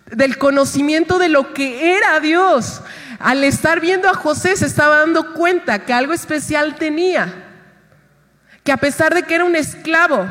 del 0.06 0.38
conocimiento 0.38 1.18
de 1.18 1.28
lo 1.28 1.52
que 1.54 1.97
era 1.97 2.21
Dios, 2.21 2.82
al 3.22 3.44
estar 3.44 3.80
viendo 3.80 4.08
a 4.08 4.14
José 4.14 4.56
se 4.56 4.66
estaba 4.66 4.98
dando 4.98 5.32
cuenta 5.32 5.78
que 5.84 5.92
algo 5.92 6.12
especial 6.12 6.74
tenía, 6.74 7.32
que 8.64 8.72
a 8.72 8.76
pesar 8.78 9.14
de 9.14 9.22
que 9.22 9.36
era 9.36 9.44
un 9.44 9.54
esclavo, 9.54 10.28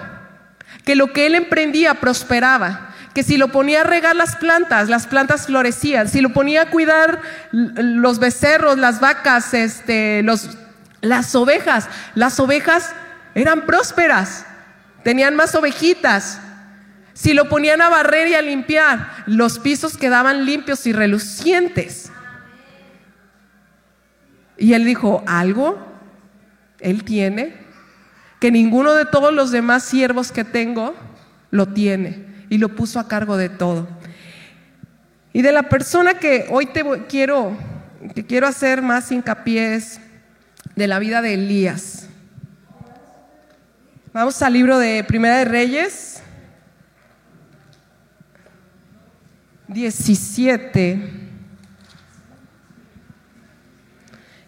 que 0.84 0.96
lo 0.96 1.14
que 1.14 1.26
él 1.26 1.36
emprendía 1.36 1.96
prosperaba, 1.96 2.94
que 3.14 3.24
si 3.24 3.38
lo 3.38 3.48
ponía 3.48 3.82
a 3.82 3.86
regar 3.86 4.18
las 4.18 4.36
plantas, 4.36 4.90
las 4.90 5.08
plantas 5.08 5.46
florecían, 5.46 6.10
si 6.10 6.20
lo 6.20 6.34
ponía 6.34 6.64
a 6.64 6.70
cuidar 6.70 7.22
los 7.52 8.20
becerros, 8.20 8.78
las 8.78 9.00
vacas, 9.00 9.54
este, 9.54 10.22
los, 10.24 10.50
las 11.00 11.34
ovejas, 11.34 11.88
las 12.14 12.42
ovejas 12.42 12.92
eran 13.36 13.66
prósperas, 13.66 14.46
tenían 15.04 15.36
más 15.36 15.56
ovejitas. 15.56 16.42
Si 17.14 17.34
lo 17.34 17.48
ponían 17.50 17.82
a 17.82 17.90
barrer 17.90 18.30
y 18.30 18.36
a 18.36 18.42
limpiar, 18.42 19.12
los 19.28 19.60
pisos 19.60 19.98
quedaban 19.98 20.46
limpios 20.46 20.86
y 20.88 20.94
relucientes. 20.94 22.11
Y 24.62 24.76
él 24.76 24.86
dijo, 24.86 25.24
algo, 25.26 25.80
él 26.80 27.04
tiene, 27.04 27.56
que 28.40 28.52
ninguno 28.52 28.94
de 28.94 29.06
todos 29.06 29.34
los 29.34 29.50
demás 29.50 29.82
siervos 29.84 30.32
que 30.32 30.44
tengo 30.44 30.94
lo 31.50 31.70
tiene. 31.70 32.28
Y 32.48 32.60
lo 32.60 32.70
puso 32.76 33.00
a 33.00 33.08
cargo 33.08 33.38
de 33.38 33.50
todo. 33.50 33.88
Y 35.34 35.42
de 35.42 35.52
la 35.52 35.64
persona 35.64 36.20
que 36.20 36.46
hoy 36.52 36.68
te 36.68 36.84
quiero, 37.10 37.58
que 38.14 38.24
quiero 38.24 38.46
hacer 38.46 38.84
más 38.84 39.12
hincapié 39.12 39.74
es 39.74 40.00
de 40.76 40.86
la 40.86 41.00
vida 41.00 41.24
de 41.24 41.34
Elías. 41.34 42.08
Vamos 44.14 44.40
al 44.44 44.54
libro 44.54 44.78
de 44.78 45.04
Primera 45.04 45.38
de 45.38 45.46
Reyes, 45.46 46.22
17. 49.70 51.21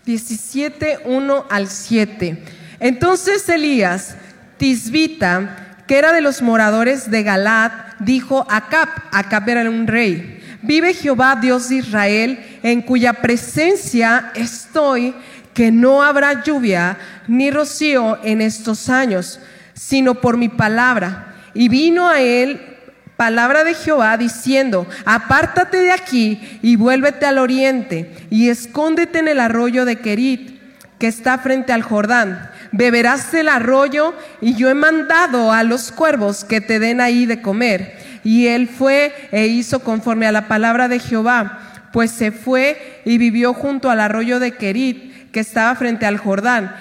17, 0.06 1.00
1 1.06 1.46
al 1.50 1.68
7. 1.68 2.44
Entonces 2.80 3.48
Elías, 3.48 4.16
Tisbita, 4.58 5.78
que 5.88 5.98
era 5.98 6.12
de 6.12 6.22
los 6.22 6.42
moradores 6.42 7.10
de 7.10 7.24
Galad, 7.24 7.72
dijo 8.00 8.46
a 8.50 8.58
Acab, 8.58 8.90
Acab 9.12 9.48
era 9.50 9.70
un 9.70 9.88
rey, 9.88 10.42
vive 10.62 10.94
Jehová 10.94 11.38
Dios 11.42 11.70
de 11.70 11.76
Israel, 11.76 12.60
en 12.64 12.82
cuya 12.82 13.14
presencia 13.14 14.32
estoy, 14.36 15.16
que 15.54 15.72
no 15.72 16.02
habrá 16.02 16.44
lluvia 16.44 16.98
ni 17.28 17.52
rocío 17.52 18.20
en 18.24 18.42
estos 18.42 18.90
años, 18.90 19.40
sino 19.74 20.16
por 20.16 20.36
mi 20.36 20.50
palabra. 20.50 21.36
Y 21.54 21.70
vino 21.70 22.10
a 22.10 22.22
él 22.22 22.73
palabra 23.16 23.64
de 23.64 23.74
Jehová 23.74 24.18
diciendo, 24.18 24.88
apártate 25.06 25.82
de 25.82 25.92
aquí 25.92 26.60
y 26.62 26.76
vuélvete 26.76 27.26
al 27.26 27.38
oriente 27.38 28.12
y 28.30 28.50
escóndete 28.50 29.20
en 29.20 29.28
el 29.28 29.40
arroyo 29.40 29.86
de 29.86 29.98
Kerit 29.98 30.60
que 31.00 31.08
está 31.08 31.38
frente 31.38 31.74
al 31.74 31.84
Jordán. 31.84 32.50
Beberás 32.72 33.32
del 33.32 33.50
arroyo 33.50 34.14
y 34.42 34.56
yo 34.56 34.70
he 34.70 34.74
mandado 34.74 35.52
a 35.52 35.64
los 35.64 35.92
cuervos 35.92 36.44
que 36.44 36.62
te 36.62 36.80
den 36.80 37.02
ahí 37.02 37.26
de 37.26 37.42
comer. 37.42 37.98
Y 38.24 38.48
él 38.48 38.68
fue 38.68 39.14
e 39.32 39.48
hizo 39.48 39.82
conforme 39.82 40.28
a 40.28 40.32
la 40.32 40.48
palabra 40.48 40.88
de 40.88 41.00
Jehová, 41.00 41.60
pues 41.92 42.10
se 42.10 42.32
fue 42.32 43.02
y 43.06 43.18
vivió 43.18 43.54
junto 43.54 43.90
al 43.90 44.00
arroyo 44.00 44.40
de 44.40 44.52
Kerit 44.52 45.32
que 45.32 45.42
estaba 45.42 45.76
frente 45.76 46.06
al 46.06 46.18
Jordán. 46.18 46.76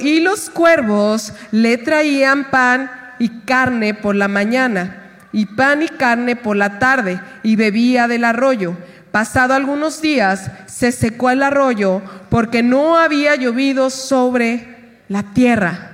y 0.00 0.20
los 0.20 0.48
cuervos 0.50 1.32
le 1.52 1.76
traían 1.76 2.50
pan 2.50 2.90
y 3.18 3.28
carne 3.44 3.94
por 3.94 4.14
la 4.14 4.28
mañana 4.28 5.05
y 5.32 5.46
pan 5.46 5.82
y 5.82 5.88
carne 5.88 6.36
por 6.36 6.56
la 6.56 6.78
tarde, 6.78 7.20
y 7.42 7.56
bebía 7.56 8.08
del 8.08 8.24
arroyo. 8.24 8.76
Pasado 9.10 9.54
algunos 9.54 10.02
días 10.02 10.50
se 10.66 10.92
secó 10.92 11.30
el 11.30 11.42
arroyo 11.42 12.02
porque 12.28 12.62
no 12.62 12.96
había 12.96 13.34
llovido 13.34 13.88
sobre 13.90 15.00
la 15.08 15.22
tierra. 15.22 15.90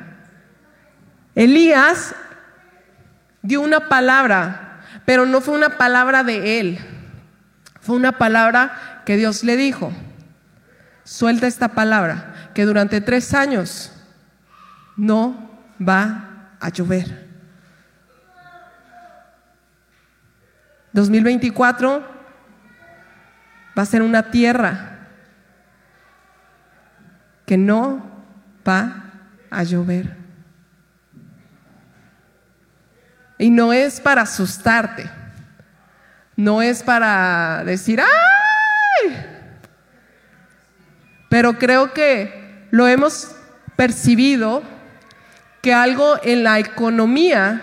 Elías 1.34 2.14
dio 3.42 3.60
una 3.60 3.88
palabra, 3.88 4.80
pero 5.04 5.26
no 5.26 5.40
fue 5.40 5.54
una 5.54 5.76
palabra 5.76 6.24
de 6.24 6.60
él, 6.60 6.78
fue 7.80 7.96
una 7.96 8.12
palabra 8.12 9.02
que 9.04 9.16
Dios 9.16 9.44
le 9.44 9.56
dijo. 9.56 9.92
Suelta 11.04 11.46
esta 11.46 11.68
palabra, 11.68 12.50
que 12.54 12.64
durante 12.64 13.00
tres 13.00 13.34
años 13.34 13.92
no 14.96 15.50
va 15.80 16.56
a 16.60 16.68
llover. 16.68 17.21
2024 20.92 22.04
va 23.76 23.82
a 23.82 23.86
ser 23.86 24.02
una 24.02 24.30
tierra 24.30 25.08
que 27.46 27.56
no 27.56 28.02
va 28.66 29.04
a 29.50 29.62
llover. 29.62 30.16
Y 33.38 33.50
no 33.50 33.72
es 33.72 34.00
para 34.00 34.22
asustarte, 34.22 35.10
no 36.36 36.62
es 36.62 36.82
para 36.82 37.64
decir, 37.64 38.00
¡ay! 38.00 39.16
Pero 41.28 41.58
creo 41.58 41.92
que 41.92 42.68
lo 42.70 42.86
hemos 42.86 43.34
percibido 43.74 44.62
que 45.60 45.74
algo 45.74 46.18
en 46.22 46.44
la 46.44 46.58
economía, 46.58 47.62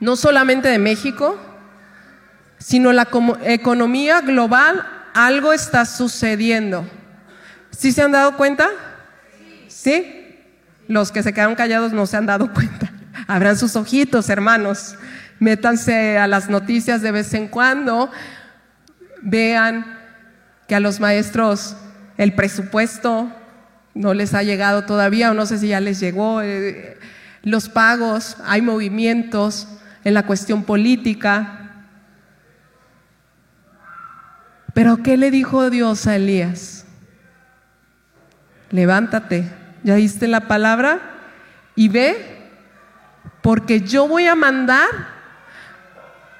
no 0.00 0.16
solamente 0.16 0.68
de 0.68 0.78
México, 0.78 1.47
sino 2.58 2.92
la 2.92 3.08
economía 3.44 4.20
global, 4.20 4.84
algo 5.14 5.52
está 5.52 5.84
sucediendo. 5.84 6.88
¿Sí 7.70 7.92
se 7.92 8.02
han 8.02 8.12
dado 8.12 8.36
cuenta? 8.36 8.68
¿Sí? 9.68 10.36
Los 10.88 11.12
que 11.12 11.22
se 11.22 11.32
quedaron 11.32 11.54
callados 11.54 11.92
no 11.92 12.06
se 12.06 12.16
han 12.16 12.26
dado 12.26 12.52
cuenta. 12.52 12.90
Abran 13.26 13.56
sus 13.56 13.76
ojitos, 13.76 14.28
hermanos. 14.28 14.96
Métanse 15.38 16.18
a 16.18 16.26
las 16.26 16.48
noticias 16.48 17.02
de 17.02 17.12
vez 17.12 17.32
en 17.34 17.48
cuando. 17.48 18.10
Vean 19.22 19.98
que 20.66 20.74
a 20.74 20.80
los 20.80 21.00
maestros 21.00 21.76
el 22.16 22.34
presupuesto 22.34 23.32
no 23.94 24.14
les 24.14 24.34
ha 24.34 24.42
llegado 24.42 24.84
todavía, 24.84 25.30
o 25.30 25.34
no 25.34 25.46
sé 25.46 25.58
si 25.58 25.68
ya 25.68 25.80
les 25.80 26.00
llegó. 26.00 26.42
Eh, 26.42 26.98
los 27.42 27.68
pagos, 27.68 28.36
hay 28.44 28.62
movimientos 28.62 29.68
en 30.04 30.14
la 30.14 30.24
cuestión 30.24 30.64
política. 30.64 31.57
Pero 34.78 35.02
¿qué 35.02 35.16
le 35.16 35.32
dijo 35.32 35.70
Dios 35.70 36.06
a 36.06 36.14
Elías? 36.14 36.84
Levántate, 38.70 39.50
ya 39.82 39.96
diste 39.96 40.28
la 40.28 40.46
palabra 40.46 41.00
y 41.74 41.88
ve, 41.88 42.48
porque 43.42 43.80
yo 43.80 44.06
voy 44.06 44.28
a 44.28 44.36
mandar 44.36 44.86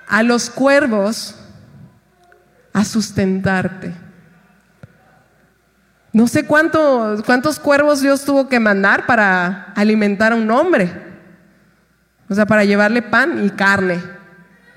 a 0.06 0.22
los 0.22 0.50
cuervos 0.50 1.34
a 2.72 2.84
sustentarte. 2.84 3.92
No 6.12 6.28
sé 6.28 6.46
cuántos, 6.46 7.24
cuántos 7.24 7.58
cuervos 7.58 8.02
Dios 8.02 8.24
tuvo 8.24 8.48
que 8.48 8.60
mandar 8.60 9.04
para 9.06 9.72
alimentar 9.74 10.30
a 10.30 10.36
un 10.36 10.48
hombre. 10.52 10.92
O 12.28 12.34
sea, 12.36 12.46
para 12.46 12.62
llevarle 12.62 13.02
pan 13.02 13.44
y 13.44 13.50
carne. 13.50 14.00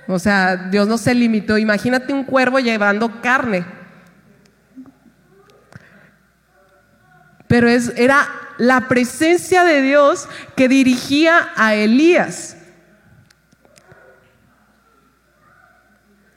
O 0.08 0.20
sea, 0.20 0.56
Dios 0.56 0.88
no 0.88 0.98
se 0.98 1.14
limitó. 1.14 1.58
Imagínate 1.58 2.14
un 2.14 2.24
cuervo 2.24 2.60
llevando 2.60 3.22
carne. 3.22 3.66
Pero 7.48 7.68
es, 7.68 7.94
era 7.98 8.28
la 8.58 8.88
presencia 8.88 9.64
de 9.64 9.82
Dios 9.82 10.28
que 10.56 10.68
dirigía 10.68 11.50
a 11.56 11.76
Elías. 11.76 12.58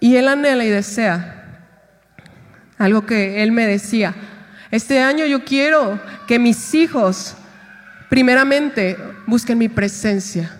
Y 0.00 0.16
él 0.16 0.28
anhela 0.28 0.64
y 0.64 0.70
desea 0.70 1.34
algo 2.78 3.06
que 3.06 3.42
él 3.42 3.52
me 3.52 3.66
decía. 3.66 4.14
Este 4.70 5.00
año 5.00 5.24
yo 5.26 5.44
quiero 5.44 6.00
que 6.26 6.38
mis 6.38 6.74
hijos, 6.74 7.36
primeramente, 8.08 8.98
busquen 9.26 9.58
mi 9.58 9.68
presencia. 9.68 10.58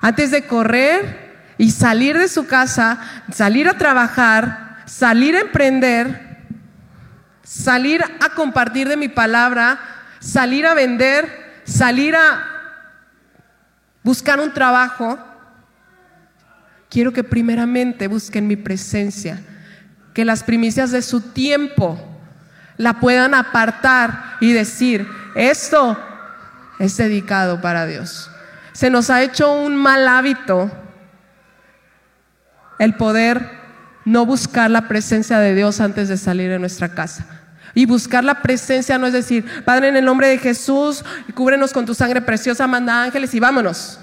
Antes 0.00 0.30
de 0.30 0.46
correr, 0.46 1.21
y 1.62 1.70
salir 1.70 2.18
de 2.18 2.26
su 2.26 2.48
casa, 2.48 2.98
salir 3.32 3.68
a 3.68 3.78
trabajar, 3.78 4.78
salir 4.84 5.36
a 5.36 5.42
emprender, 5.42 6.40
salir 7.44 8.02
a 8.02 8.30
compartir 8.30 8.88
de 8.88 8.96
mi 8.96 9.06
palabra, 9.06 9.78
salir 10.18 10.66
a 10.66 10.74
vender, 10.74 11.62
salir 11.62 12.16
a 12.16 12.42
buscar 14.02 14.40
un 14.40 14.52
trabajo, 14.52 15.20
quiero 16.90 17.12
que 17.12 17.22
primeramente 17.22 18.08
busquen 18.08 18.48
mi 18.48 18.56
presencia, 18.56 19.40
que 20.14 20.24
las 20.24 20.42
primicias 20.42 20.90
de 20.90 21.00
su 21.00 21.20
tiempo 21.20 21.96
la 22.76 22.98
puedan 22.98 23.36
apartar 23.36 24.38
y 24.40 24.52
decir, 24.52 25.06
esto 25.36 25.96
es 26.80 26.96
dedicado 26.96 27.60
para 27.60 27.86
Dios. 27.86 28.28
Se 28.72 28.90
nos 28.90 29.10
ha 29.10 29.22
hecho 29.22 29.52
un 29.52 29.76
mal 29.76 30.08
hábito 30.08 30.81
el 32.82 32.94
poder 32.94 33.48
no 34.04 34.26
buscar 34.26 34.68
la 34.68 34.88
presencia 34.88 35.38
de 35.38 35.54
Dios 35.54 35.80
antes 35.80 36.08
de 36.08 36.16
salir 36.16 36.50
de 36.50 36.58
nuestra 36.58 36.88
casa. 36.88 37.24
Y 37.74 37.86
buscar 37.86 38.24
la 38.24 38.42
presencia 38.42 38.98
no 38.98 39.06
es 39.06 39.12
decir, 39.12 39.46
Padre, 39.64 39.86
en 39.86 39.96
el 39.96 40.04
nombre 40.04 40.26
de 40.26 40.38
Jesús, 40.38 41.04
cúbrenos 41.32 41.72
con 41.72 41.86
tu 41.86 41.94
sangre 41.94 42.20
preciosa, 42.20 42.66
manda 42.66 43.04
ángeles 43.04 43.32
y 43.34 43.40
vámonos. 43.40 44.00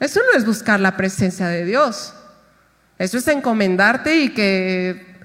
Eso 0.00 0.20
no 0.28 0.36
es 0.36 0.44
buscar 0.44 0.80
la 0.80 0.96
presencia 0.96 1.46
de 1.46 1.64
Dios. 1.64 2.12
Eso 2.98 3.16
es 3.16 3.28
encomendarte 3.28 4.22
y 4.22 4.30
que, 4.30 5.16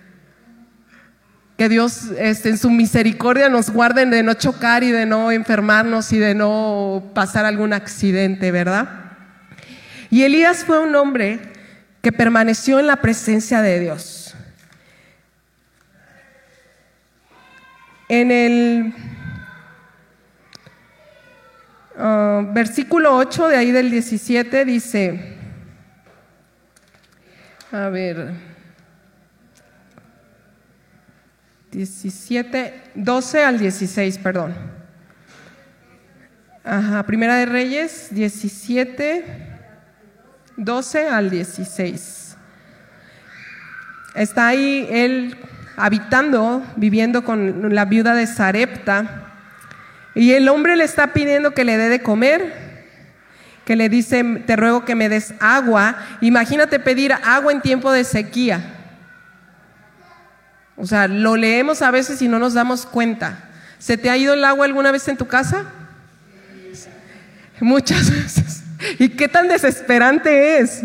que 1.57 1.69
Dios 1.69 2.11
este, 2.19 2.49
en 2.49 2.59
su 2.59 2.69
misericordia 2.69 3.49
nos 3.49 3.71
guarde 3.71 4.05
de 4.05 4.21
no 4.21 4.35
chocar 4.35 4.83
y 4.83 4.91
de 4.91 5.07
no 5.07 5.31
enfermarnos 5.31 6.13
y 6.13 6.19
de 6.19 6.35
no 6.35 7.11
pasar 7.15 7.45
algún 7.45 7.73
accidente, 7.73 8.51
¿verdad? 8.51 8.89
Y 10.11 10.21
Elías 10.21 10.63
fue 10.63 10.77
un 10.77 10.95
hombre 10.95 11.48
que 12.01 12.11
permaneció 12.11 12.79
en 12.79 12.87
la 12.87 12.97
presencia 12.97 13.61
de 13.61 13.79
Dios. 13.79 14.35
En 18.07 18.31
el 18.31 18.93
uh, 21.95 22.53
versículo 22.53 23.15
8 23.17 23.49
de 23.49 23.57
ahí 23.57 23.71
del 23.71 23.91
17 23.91 24.65
dice, 24.65 25.37
a 27.71 27.89
ver, 27.89 28.33
17, 31.71 32.81
12 32.95 33.43
al 33.43 33.59
16, 33.59 34.17
perdón. 34.17 34.55
Ajá, 36.63 37.03
Primera 37.03 37.35
de 37.35 37.45
Reyes, 37.45 38.07
17 38.11 39.48
12 40.59 41.07
al 41.07 41.29
16. 41.29 42.35
Está 44.13 44.47
ahí 44.47 44.87
él 44.91 45.37
habitando, 45.77 46.61
viviendo 46.75 47.23
con 47.23 47.73
la 47.73 47.85
viuda 47.85 48.13
de 48.13 48.27
Sarepta, 48.27 49.31
y 50.15 50.33
el 50.33 50.49
hombre 50.49 50.75
le 50.75 50.83
está 50.83 51.13
pidiendo 51.13 51.53
que 51.53 51.63
le 51.63 51.77
dé 51.77 51.87
de 51.87 52.01
comer, 52.01 52.53
que 53.63 53.77
le 53.77 53.87
dice, 53.87 54.23
te 54.45 54.55
ruego 54.57 54.83
que 54.83 54.95
me 54.95 55.07
des 55.07 55.33
agua. 55.39 55.95
Imagínate 56.19 56.79
pedir 56.79 57.13
agua 57.13 57.53
en 57.53 57.61
tiempo 57.61 57.91
de 57.91 58.03
sequía. 58.03 58.75
O 60.75 60.85
sea, 60.85 61.07
lo 61.07 61.37
leemos 61.37 61.81
a 61.81 61.91
veces 61.91 62.21
y 62.21 62.27
no 62.27 62.39
nos 62.39 62.53
damos 62.53 62.85
cuenta. 62.85 63.49
¿Se 63.77 63.97
te 63.97 64.09
ha 64.09 64.17
ido 64.17 64.33
el 64.33 64.43
agua 64.43 64.65
alguna 64.65 64.91
vez 64.91 65.07
en 65.07 65.15
tu 65.15 65.27
casa? 65.27 65.65
Muchas 67.61 68.09
veces. 68.11 68.63
¿Y 68.97 69.09
qué 69.09 69.27
tan 69.27 69.47
desesperante 69.47 70.59
es? 70.59 70.83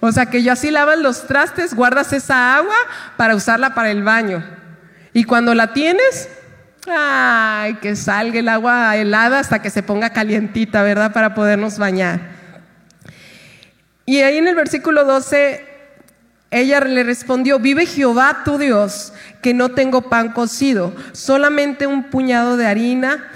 O 0.00 0.10
sea 0.10 0.26
que 0.26 0.42
ya 0.42 0.56
si 0.56 0.70
lavas 0.70 0.98
los 0.98 1.26
trastes, 1.26 1.74
guardas 1.74 2.12
esa 2.12 2.56
agua 2.56 2.74
para 3.16 3.36
usarla 3.36 3.74
para 3.74 3.90
el 3.90 4.02
baño. 4.02 4.44
Y 5.12 5.24
cuando 5.24 5.54
la 5.54 5.72
tienes, 5.72 6.28
ay, 6.88 7.74
que 7.74 7.94
salga 7.94 8.40
el 8.40 8.48
agua 8.48 8.96
helada 8.96 9.38
hasta 9.38 9.62
que 9.62 9.70
se 9.70 9.82
ponga 9.82 10.10
calientita, 10.10 10.82
¿verdad? 10.82 11.12
Para 11.12 11.34
podernos 11.34 11.78
bañar. 11.78 12.20
Y 14.06 14.20
ahí 14.20 14.38
en 14.38 14.48
el 14.48 14.56
versículo 14.56 15.04
12, 15.04 15.64
ella 16.50 16.80
le 16.80 17.04
respondió, 17.04 17.58
vive 17.58 17.86
Jehová 17.86 18.42
tu 18.44 18.58
Dios, 18.58 19.12
que 19.40 19.54
no 19.54 19.70
tengo 19.70 20.08
pan 20.08 20.32
cocido, 20.32 20.92
solamente 21.12 21.86
un 21.86 22.04
puñado 22.04 22.56
de 22.56 22.66
harina 22.66 23.30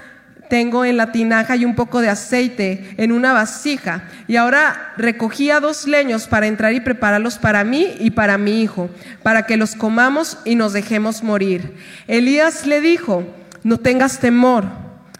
tengo 0.49 0.85
en 0.85 0.97
la 0.97 1.11
tinaja 1.11 1.55
y 1.55 1.65
un 1.65 1.75
poco 1.75 2.01
de 2.01 2.09
aceite 2.09 2.95
en 2.97 3.11
una 3.11 3.33
vasija. 3.33 4.03
Y 4.27 4.35
ahora 4.35 4.93
recogía 4.97 5.59
dos 5.59 5.87
leños 5.87 6.27
para 6.27 6.47
entrar 6.47 6.73
y 6.73 6.79
prepararlos 6.79 7.37
para 7.37 7.63
mí 7.63 7.95
y 7.99 8.11
para 8.11 8.37
mi 8.37 8.61
hijo, 8.61 8.89
para 9.23 9.45
que 9.45 9.57
los 9.57 9.75
comamos 9.75 10.37
y 10.45 10.55
nos 10.55 10.73
dejemos 10.73 11.23
morir. 11.23 11.75
Elías 12.07 12.65
le 12.65 12.81
dijo, 12.81 13.23
no 13.63 13.77
tengas 13.77 14.19
temor, 14.19 14.65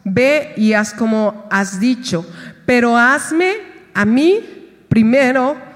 ve 0.03 0.53
y 0.57 0.73
haz 0.73 0.93
como 0.93 1.47
has 1.51 1.79
dicho, 1.79 2.25
pero 2.65 2.97
hazme 2.97 3.53
a 3.93 4.05
mí 4.05 4.41
primero 4.89 5.66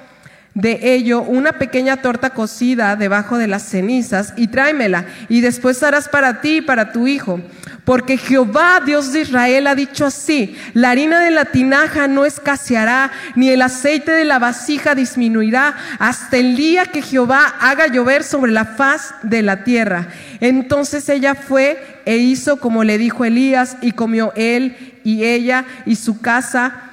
de 0.53 0.93
ello 0.95 1.21
una 1.21 1.53
pequeña 1.53 1.97
torta 1.97 2.31
cocida 2.31 2.95
debajo 2.97 3.37
de 3.37 3.47
las 3.47 3.63
cenizas 3.63 4.33
y 4.35 4.47
tráemela 4.47 5.05
y 5.29 5.39
después 5.41 5.81
harás 5.81 6.09
para 6.09 6.41
ti 6.41 6.57
y 6.57 6.61
para 6.61 6.91
tu 6.91 7.07
hijo. 7.07 7.39
Porque 7.85 8.17
Jehová, 8.17 8.79
Dios 8.85 9.11
de 9.11 9.21
Israel, 9.21 9.65
ha 9.65 9.73
dicho 9.73 10.05
así, 10.05 10.55
la 10.73 10.91
harina 10.91 11.19
de 11.19 11.31
la 11.31 11.45
tinaja 11.45 12.07
no 12.07 12.25
escaseará, 12.25 13.11
ni 13.35 13.49
el 13.49 13.61
aceite 13.61 14.11
de 14.11 14.23
la 14.23 14.37
vasija 14.37 14.93
disminuirá, 14.93 15.75
hasta 15.97 16.37
el 16.37 16.55
día 16.55 16.85
que 16.85 17.01
Jehová 17.01 17.55
haga 17.59 17.87
llover 17.87 18.23
sobre 18.23 18.51
la 18.51 18.65
faz 18.65 19.15
de 19.23 19.41
la 19.41 19.63
tierra. 19.63 20.09
Entonces 20.41 21.09
ella 21.09 21.33
fue 21.33 22.01
e 22.05 22.17
hizo 22.17 22.57
como 22.57 22.83
le 22.83 22.99
dijo 22.99 23.25
Elías, 23.25 23.77
y 23.81 23.93
comió 23.93 24.31
él 24.35 24.99
y 25.03 25.23
ella 25.23 25.65
y 25.87 25.95
su 25.95 26.21
casa 26.21 26.90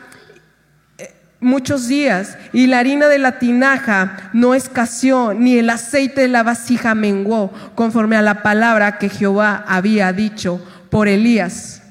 muchos 1.40 1.88
días 1.88 2.36
y 2.52 2.66
la 2.66 2.78
harina 2.78 3.08
de 3.08 3.18
la 3.18 3.38
tinaja 3.38 4.30
no 4.32 4.54
escaseó, 4.54 5.34
ni 5.34 5.58
el 5.58 5.70
aceite 5.70 6.22
de 6.22 6.28
la 6.28 6.42
vasija 6.42 6.94
menguó, 6.94 7.52
conforme 7.74 8.16
a 8.16 8.22
la 8.22 8.42
palabra 8.42 8.98
que 8.98 9.08
Jehová 9.08 9.64
había 9.66 10.12
dicho 10.12 10.60
por 10.90 11.08
Elías. 11.08 11.82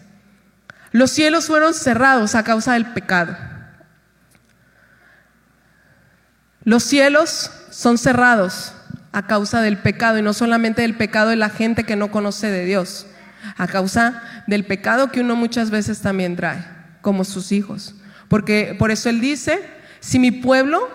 Los 0.92 1.12
cielos 1.12 1.48
fueron 1.48 1.74
cerrados 1.74 2.36
a 2.36 2.44
causa 2.44 2.74
del 2.74 2.88
pecado. 2.88 3.38
Los 6.64 6.84
cielos 6.84 7.52
son 7.70 7.98
cerrados 7.98 8.74
a 9.14 9.26
causa 9.26 9.62
del 9.62 9.78
pecado 9.78 10.18
y 10.18 10.22
no 10.22 10.34
solamente 10.34 10.82
del 10.82 10.98
pecado 10.98 11.30
de 11.30 11.38
la 11.38 11.50
gente 11.50 11.86
que 11.86 11.96
no 11.96 12.12
conoce 12.12 12.52
de 12.52 12.66
Dios, 12.66 13.08
a 13.56 13.68
causa 13.68 14.44
del 14.48 14.66
pecado 14.66 15.12
que 15.12 15.22
uno 15.22 15.36
muchas 15.36 15.70
veces 15.70 16.02
también 16.02 16.36
trae, 16.36 16.66
como 17.02 17.24
sus 17.24 17.52
hijos. 17.52 17.96
Porque 18.28 18.76
por 18.78 18.92
eso 18.92 19.10
él 19.10 19.22
dice, 19.22 19.60
si 20.00 20.20
mi 20.20 20.32
pueblo, 20.32 20.90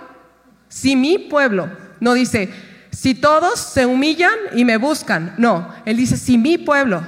si 0.68 0.96
mi 0.96 1.18
pueblo, 1.18 1.70
no 2.00 2.14
dice, 2.14 2.50
si 2.90 3.14
todos 3.14 3.58
se 3.58 3.86
humillan 3.86 4.34
y 4.54 4.64
me 4.64 4.76
buscan, 4.76 5.34
no, 5.38 5.74
él 5.86 5.96
dice, 5.96 6.16
si 6.16 6.38
mi 6.38 6.58
pueblo. 6.58 7.02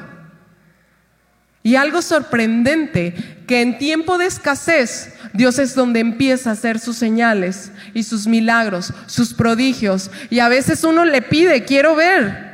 Y 1.63 1.77
algo 1.77 2.03
sorprendente, 2.03 3.15
que 3.47 3.63
en 3.63 3.79
tiempo 3.79 4.19
de 4.19 4.27
escasez, 4.27 5.15
Dios 5.33 5.59
es 5.59 5.75
donde 5.75 6.01
empieza 6.01 6.51
a 6.51 6.53
hacer 6.53 6.79
sus 6.79 6.97
señales 6.97 7.73
y 7.95 8.03
sus 8.03 8.27
milagros, 8.27 8.93
sus 9.07 9.33
prodigios. 9.33 10.11
Y 10.31 10.41
a 10.41 10.49
veces 10.49 10.85
uno 10.85 11.05
le 11.05 11.23
pide, 11.23 11.65
quiero 11.65 11.95
ver. 11.95 12.53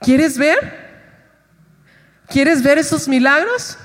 ¿Quieres 0.00 0.38
ver? 0.38 0.86
¿Quieres 2.28 2.62
ver 2.62 2.78
esos 2.78 3.08
milagros? 3.08 3.76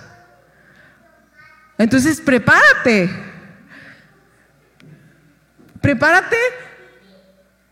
Entonces 1.77 2.21
prepárate. 2.21 3.09
Prepárate 5.81 6.37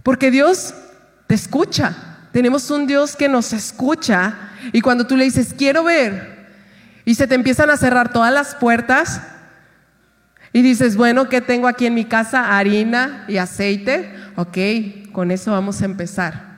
porque 0.03 0.31
Dios 0.31 0.73
te 1.27 1.35
escucha. 1.35 1.95
Tenemos 2.31 2.69
un 2.71 2.87
Dios 2.87 3.15
que 3.15 3.29
nos 3.29 3.53
escucha 3.53 4.51
y 4.71 4.81
cuando 4.81 5.05
tú 5.05 5.15
le 5.15 5.25
dices, 5.25 5.53
quiero 5.57 5.83
ver, 5.83 6.39
y 7.05 7.15
se 7.15 7.27
te 7.27 7.35
empiezan 7.35 7.69
a 7.69 7.77
cerrar 7.77 8.11
todas 8.11 8.33
las 8.33 8.55
puertas 8.55 9.21
y 10.53 10.61
dices, 10.61 10.95
bueno, 10.95 11.29
¿qué 11.29 11.41
tengo 11.41 11.67
aquí 11.67 11.85
en 11.85 11.93
mi 11.93 12.05
casa? 12.05 12.57
Harina 12.57 13.25
y 13.27 13.37
aceite. 13.37 14.13
Ok, 14.35 14.57
con 15.11 15.31
eso 15.31 15.51
vamos 15.51 15.81
a 15.81 15.85
empezar. 15.85 16.49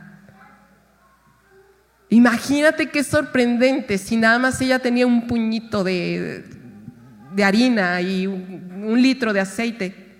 Imagínate 2.09 2.89
qué 2.89 3.03
sorprendente 3.03 3.97
si 3.97 4.17
nada 4.17 4.39
más 4.39 4.59
ella 4.61 4.79
tenía 4.79 5.07
un 5.07 5.27
puñito 5.27 5.83
de, 5.83 6.43
de 7.33 7.43
harina 7.43 8.01
y 8.01 8.27
un, 8.27 9.01
litro 9.01 9.33
de 9.33 9.39
aceite. 9.39 10.17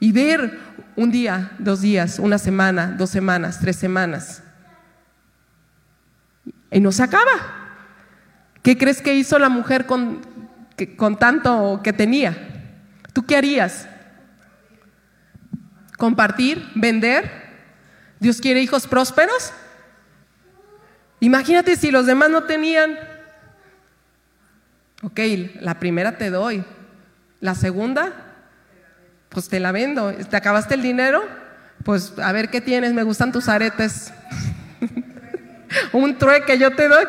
Y 0.00 0.12
ver 0.12 0.58
un 0.96 1.10
día, 1.10 1.52
dos 1.58 1.80
días, 1.80 2.18
una 2.18 2.38
semana, 2.38 2.94
dos 2.98 3.10
semanas, 3.10 3.58
tres 3.60 3.76
semanas. 3.76 4.42
Y 6.70 6.80
no 6.80 6.92
se 6.92 7.02
acaba. 7.02 7.30
¿Qué 8.62 8.76
crees 8.76 9.00
que 9.00 9.14
hizo 9.14 9.38
la 9.38 9.48
mujer 9.48 9.86
con, 9.86 10.20
con 10.96 11.18
tanto 11.18 11.80
que 11.82 11.92
tenía? 11.92 12.36
¿Tú 13.12 13.24
qué 13.24 13.36
harías? 13.36 13.88
¿Compartir? 15.96 16.66
¿Vender? 16.74 17.30
¿Dios 18.20 18.40
quiere 18.40 18.60
hijos 18.60 18.86
prósperos? 18.86 19.52
Imagínate 21.20 21.76
si 21.76 21.90
los 21.90 22.06
demás 22.06 22.30
no 22.30 22.44
tenían 22.44 22.98
Ok, 25.04 25.20
la 25.60 25.78
primera 25.78 26.16
te 26.16 26.30
doy. 26.30 26.64
La 27.40 27.54
segunda, 27.54 28.10
pues 29.28 29.50
te 29.50 29.60
la 29.60 29.70
vendo. 29.70 30.12
¿Te 30.12 30.36
acabaste 30.36 30.74
el 30.74 30.82
dinero? 30.82 31.22
Pues 31.82 32.14
a 32.18 32.32
ver 32.32 32.48
qué 32.48 32.62
tienes, 32.62 32.94
me 32.94 33.02
gustan 33.02 33.30
tus 33.30 33.50
aretes. 33.50 34.14
Un 35.92 36.16
trueque 36.16 36.56
yo 36.56 36.74
te 36.74 36.88
doy. 36.88 37.04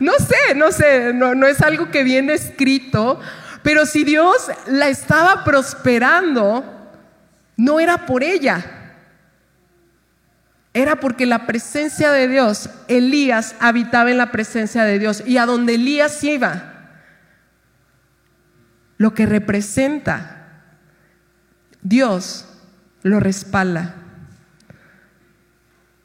No 0.00 0.14
sé, 0.14 0.56
no 0.56 0.72
sé, 0.72 1.12
no, 1.14 1.36
no 1.36 1.46
es 1.46 1.62
algo 1.62 1.88
que 1.92 2.02
viene 2.02 2.34
escrito, 2.34 3.20
pero 3.62 3.86
si 3.86 4.02
Dios 4.02 4.50
la 4.66 4.88
estaba 4.88 5.44
prosperando, 5.44 6.64
no 7.56 7.78
era 7.78 8.06
por 8.06 8.24
ella. 8.24 8.92
Era 10.74 10.96
porque 10.96 11.26
la 11.26 11.46
presencia 11.46 12.10
de 12.10 12.26
Dios, 12.26 12.70
Elías 12.88 13.54
habitaba 13.60 14.10
en 14.10 14.18
la 14.18 14.32
presencia 14.32 14.82
de 14.82 14.98
Dios 14.98 15.22
y 15.24 15.38
a 15.38 15.46
donde 15.46 15.76
Elías 15.76 16.22
iba, 16.24 16.75
lo 18.98 19.14
que 19.14 19.26
representa, 19.26 20.48
Dios 21.82 22.46
lo 23.02 23.20
respalda. 23.20 23.94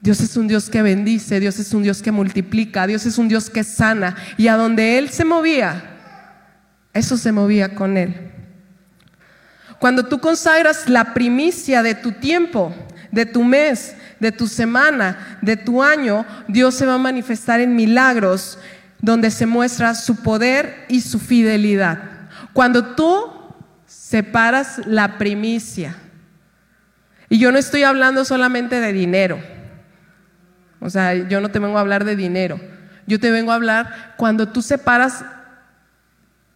Dios 0.01 0.19
es 0.19 0.35
un 0.35 0.47
Dios 0.47 0.69
que 0.69 0.81
bendice, 0.81 1.39
Dios 1.39 1.59
es 1.59 1.73
un 1.73 1.83
Dios 1.83 2.01
que 2.01 2.11
multiplica, 2.11 2.87
Dios 2.87 3.05
es 3.05 3.17
un 3.17 3.27
Dios 3.27 3.49
que 3.49 3.63
sana. 3.63 4.15
Y 4.37 4.47
a 4.47 4.57
donde 4.57 4.97
Él 4.97 5.09
se 5.09 5.23
movía, 5.23 5.83
eso 6.93 7.17
se 7.17 7.31
movía 7.31 7.75
con 7.75 7.97
Él. 7.97 8.31
Cuando 9.79 10.05
tú 10.05 10.19
consagras 10.19 10.89
la 10.89 11.13
primicia 11.13 11.83
de 11.83 11.95
tu 11.95 12.13
tiempo, 12.13 12.73
de 13.11 13.25
tu 13.25 13.43
mes, 13.43 13.95
de 14.19 14.31
tu 14.31 14.47
semana, 14.47 15.39
de 15.41 15.57
tu 15.57 15.83
año, 15.83 16.25
Dios 16.47 16.75
se 16.75 16.85
va 16.85 16.95
a 16.95 16.99
manifestar 16.99 17.59
en 17.59 17.75
milagros 17.75 18.59
donde 19.01 19.31
se 19.31 19.47
muestra 19.47 19.95
su 19.95 20.17
poder 20.17 20.85
y 20.87 21.01
su 21.01 21.19
fidelidad. 21.19 22.10
Cuando 22.53 22.95
tú 22.95 23.31
separas 23.85 24.81
la 24.85 25.17
primicia, 25.17 25.95
y 27.29 27.39
yo 27.39 27.51
no 27.51 27.57
estoy 27.57 27.83
hablando 27.83 28.25
solamente 28.25 28.79
de 28.79 28.91
dinero, 28.91 29.39
o 30.79 30.89
sea, 30.89 31.13
yo 31.13 31.39
no 31.41 31.49
te 31.49 31.59
vengo 31.59 31.77
a 31.77 31.81
hablar 31.81 32.03
de 32.03 32.15
dinero, 32.15 32.59
yo 33.07 33.19
te 33.19 33.31
vengo 33.31 33.51
a 33.51 33.55
hablar 33.55 34.15
cuando 34.17 34.49
tú 34.49 34.61
separas 34.61 35.23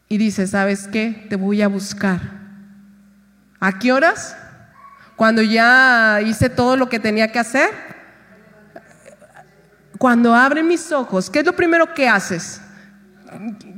y 0.07 0.17
dices, 0.17 0.51
¿sabes 0.51 0.87
qué? 0.87 1.25
Te 1.29 1.35
voy 1.35 1.61
a 1.61 1.67
buscar. 1.67 2.19
¿A 3.59 3.79
qué 3.79 3.91
horas? 3.91 4.37
Cuando 5.15 5.41
ya 5.41 6.19
hice 6.25 6.49
todo 6.49 6.77
lo 6.77 6.89
que 6.89 6.99
tenía 6.99 7.31
que 7.31 7.39
hacer. 7.39 7.69
Cuando 9.97 10.35
abren 10.35 10.67
mis 10.67 10.91
ojos, 10.91 11.29
¿qué 11.29 11.39
es 11.39 11.45
lo 11.45 11.55
primero 11.55 11.93
que 11.93 12.07
haces? 12.07 12.61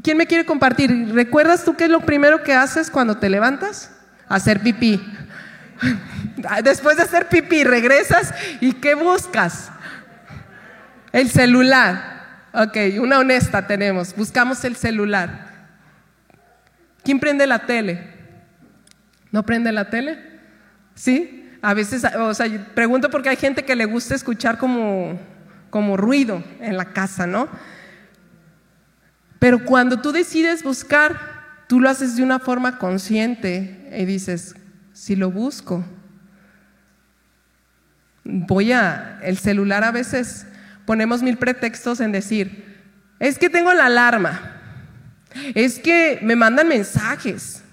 ¿Quién 0.03 0.17
me 0.17 0.27
quiere 0.27 0.45
compartir? 0.45 1.13
¿Recuerdas 1.13 1.63
tú 1.63 1.75
qué 1.75 1.85
es 1.85 1.89
lo 1.89 2.01
primero 2.01 2.43
que 2.43 2.53
haces 2.53 2.91
cuando 2.91 3.17
te 3.17 3.29
levantas? 3.29 3.91
Hacer 4.27 4.61
pipí. 4.61 5.01
Después 6.63 6.97
de 6.97 7.03
hacer 7.03 7.27
pipí, 7.27 7.63
regresas 7.63 8.33
y 8.59 8.73
¿qué 8.73 8.95
buscas? 8.95 9.71
El 11.11 11.29
celular. 11.29 12.17
Ok, 12.53 12.77
una 12.99 13.19
honesta 13.19 13.67
tenemos. 13.67 14.15
Buscamos 14.15 14.63
el 14.65 14.75
celular. 14.75 15.47
¿Quién 17.03 17.19
prende 17.19 17.47
la 17.47 17.59
tele? 17.59 18.03
¿No 19.31 19.43
prende 19.43 19.71
la 19.71 19.89
tele? 19.89 20.19
¿Sí? 20.95 21.51
A 21.61 21.73
veces, 21.73 22.03
o 22.17 22.33
sea, 22.33 22.47
pregunto 22.73 23.09
porque 23.09 23.29
hay 23.29 23.35
gente 23.35 23.63
que 23.63 23.75
le 23.75 23.85
gusta 23.85 24.15
escuchar 24.15 24.57
como, 24.57 25.19
como 25.69 25.97
ruido 25.97 26.43
en 26.59 26.77
la 26.77 26.85
casa, 26.85 27.25
¿no? 27.25 27.47
Pero 29.39 29.63
cuando 29.65 30.01
tú 30.01 30.11
decides 30.11 30.63
buscar, 30.63 31.19
tú 31.67 31.79
lo 31.79 31.89
haces 31.89 32.15
de 32.15 32.23
una 32.23 32.39
forma 32.39 32.79
consciente 32.79 33.89
y 33.95 34.05
dices, 34.05 34.55
si 34.93 35.15
lo 35.15 35.31
busco, 35.31 35.85
voy 38.23 38.71
a, 38.71 39.19
el 39.23 39.37
celular 39.37 39.83
a 39.83 39.91
veces 39.91 40.47
ponemos 40.85 41.21
mil 41.21 41.37
pretextos 41.37 41.99
en 41.99 42.11
decir, 42.11 42.77
es 43.19 43.37
que 43.37 43.49
tengo 43.49 43.73
la 43.73 43.85
alarma, 43.85 44.53
es 45.53 45.79
que 45.79 46.19
me 46.21 46.35
mandan 46.35 46.67
mensajes. 46.67 47.63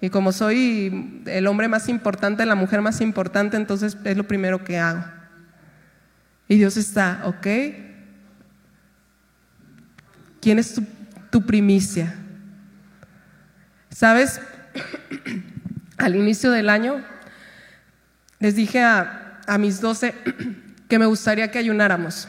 Y 0.00 0.10
como 0.10 0.30
soy 0.32 1.22
el 1.26 1.46
hombre 1.48 1.66
más 1.66 1.88
importante, 1.88 2.46
la 2.46 2.54
mujer 2.54 2.80
más 2.80 3.00
importante, 3.00 3.56
entonces 3.56 3.96
es 4.04 4.16
lo 4.16 4.24
primero 4.24 4.62
que 4.64 4.78
hago. 4.78 5.04
Y 6.46 6.56
Dios 6.56 6.76
está, 6.76 7.22
¿ok? 7.24 7.46
¿Quién 10.48 10.58
es 10.58 10.80
tu, 11.30 11.44
primicia? 11.44 12.14
¿Sabes? 13.90 14.40
Al 15.98 16.16
inicio 16.16 16.50
del 16.50 16.70
año 16.70 17.04
les 18.40 18.56
dije 18.56 18.80
a, 18.80 19.44
mis 19.58 19.82
doce 19.82 20.14
que 20.88 20.98
me 20.98 21.04
gustaría 21.04 21.50
que 21.50 21.58
ayunáramos. 21.58 22.28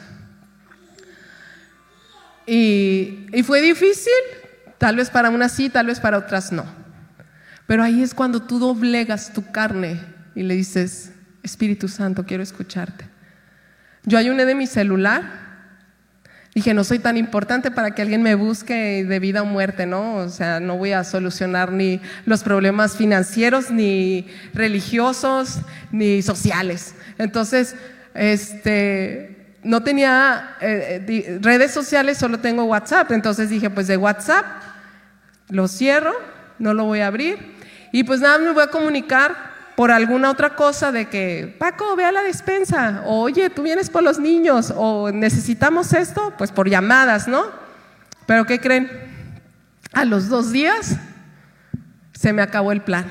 Y, 2.44 3.26
y, 3.32 3.42
fue 3.42 3.62
difícil, 3.62 4.12
tal 4.76 4.96
vez 4.96 5.08
para 5.08 5.30
unas 5.30 5.52
sí, 5.52 5.70
tal 5.70 5.86
vez 5.86 5.98
para 5.98 6.18
otras 6.18 6.52
no. 6.52 6.66
Pero 7.66 7.82
ahí 7.82 8.02
es 8.02 8.12
cuando 8.12 8.42
tú 8.42 8.58
doblegas 8.58 9.32
tu 9.32 9.50
carne 9.50 9.98
y 10.34 10.42
le 10.42 10.56
dices, 10.56 11.14
Espíritu 11.42 11.88
Santo, 11.88 12.26
quiero 12.26 12.42
escucharte. 12.42 13.06
Yo 14.04 14.18
ayuné 14.18 14.44
de 14.44 14.54
mi 14.54 14.66
celular 14.66 15.49
Dije, 16.54 16.74
no 16.74 16.82
soy 16.82 16.98
tan 16.98 17.16
importante 17.16 17.70
para 17.70 17.92
que 17.94 18.02
alguien 18.02 18.22
me 18.22 18.34
busque 18.34 19.04
de 19.04 19.18
vida 19.20 19.42
o 19.42 19.44
muerte, 19.44 19.86
¿no? 19.86 20.16
O 20.16 20.28
sea, 20.28 20.58
no 20.58 20.76
voy 20.76 20.92
a 20.92 21.04
solucionar 21.04 21.70
ni 21.70 22.00
los 22.26 22.42
problemas 22.42 22.96
financieros, 22.96 23.70
ni 23.70 24.26
religiosos, 24.52 25.60
ni 25.92 26.22
sociales. 26.22 26.96
Entonces, 27.18 27.76
este, 28.14 29.54
no 29.62 29.84
tenía 29.84 30.56
eh, 30.60 31.38
redes 31.40 31.70
sociales, 31.70 32.18
solo 32.18 32.40
tengo 32.40 32.64
WhatsApp. 32.64 33.12
Entonces 33.12 33.48
dije, 33.48 33.70
pues 33.70 33.86
de 33.86 33.96
WhatsApp 33.96 34.44
lo 35.50 35.68
cierro, 35.68 36.14
no 36.58 36.74
lo 36.74 36.84
voy 36.84 37.00
a 37.00 37.06
abrir. 37.06 37.38
Y 37.92 38.02
pues 38.04 38.20
nada, 38.20 38.38
me 38.38 38.52
voy 38.52 38.62
a 38.62 38.68
comunicar 38.68 39.49
por 39.80 39.90
alguna 39.90 40.30
otra 40.30 40.56
cosa 40.56 40.92
de 40.92 41.08
que, 41.08 41.56
Paco, 41.58 41.96
ve 41.96 42.04
a 42.04 42.12
la 42.12 42.22
despensa, 42.22 43.02
o, 43.06 43.22
oye, 43.22 43.48
tú 43.48 43.62
vienes 43.62 43.88
por 43.88 44.02
los 44.02 44.18
niños, 44.18 44.74
o 44.76 45.10
necesitamos 45.10 45.94
esto, 45.94 46.34
pues 46.36 46.52
por 46.52 46.68
llamadas, 46.68 47.26
¿no? 47.26 47.46
Pero 48.26 48.44
¿qué 48.44 48.60
creen? 48.60 48.90
A 49.94 50.04
los 50.04 50.28
dos 50.28 50.52
días 50.52 50.96
se 52.12 52.34
me 52.34 52.42
acabó 52.42 52.72
el 52.72 52.82
plan. 52.82 53.06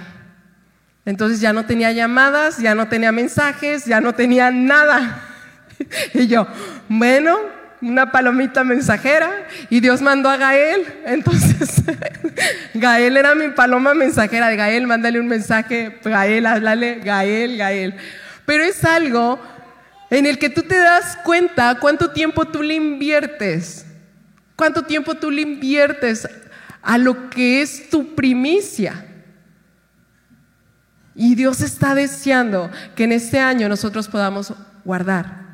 Entonces 1.05 1.41
ya 1.41 1.53
no 1.53 1.65
tenía 1.65 1.91
llamadas, 1.91 2.59
ya 2.59 2.75
no 2.75 2.87
tenía 2.87 3.11
mensajes, 3.11 3.85
ya 3.85 3.99
no 3.99 4.13
tenía 4.13 4.51
nada. 4.51 5.23
y 6.13 6.27
yo, 6.27 6.45
bueno, 6.87 7.35
una 7.81 8.11
palomita 8.11 8.63
mensajera 8.63 9.47
y 9.69 9.79
Dios 9.79 10.01
mandó 10.01 10.29
a 10.29 10.37
Gael. 10.37 10.85
Entonces, 11.05 11.81
Gael 12.73 13.17
era 13.17 13.35
mi 13.35 13.49
paloma 13.49 13.93
mensajera 13.93 14.53
Gael, 14.55 14.87
mándale 14.87 15.19
un 15.19 15.27
mensaje, 15.27 15.99
Gael, 16.03 16.45
háblale, 16.45 16.99
Gael, 17.03 17.57
Gael. 17.57 17.95
Pero 18.45 18.63
es 18.63 18.83
algo 18.83 19.39
en 20.09 20.25
el 20.25 20.39
que 20.39 20.49
tú 20.49 20.63
te 20.63 20.77
das 20.77 21.17
cuenta 21.23 21.77
cuánto 21.79 22.11
tiempo 22.11 22.45
tú 22.45 22.63
le 22.63 22.73
inviertes, 22.73 23.85
cuánto 24.55 24.83
tiempo 24.83 25.15
tú 25.15 25.31
le 25.31 25.41
inviertes 25.41 26.27
a 26.81 26.97
lo 26.97 27.29
que 27.29 27.61
es 27.61 27.89
tu 27.89 28.15
primicia. 28.15 29.05
Y 31.15 31.35
Dios 31.35 31.61
está 31.61 31.95
deseando 31.95 32.71
que 32.95 33.03
en 33.03 33.11
este 33.11 33.39
año 33.39 33.67
nosotros 33.67 34.07
podamos 34.07 34.53
guardar 34.85 35.48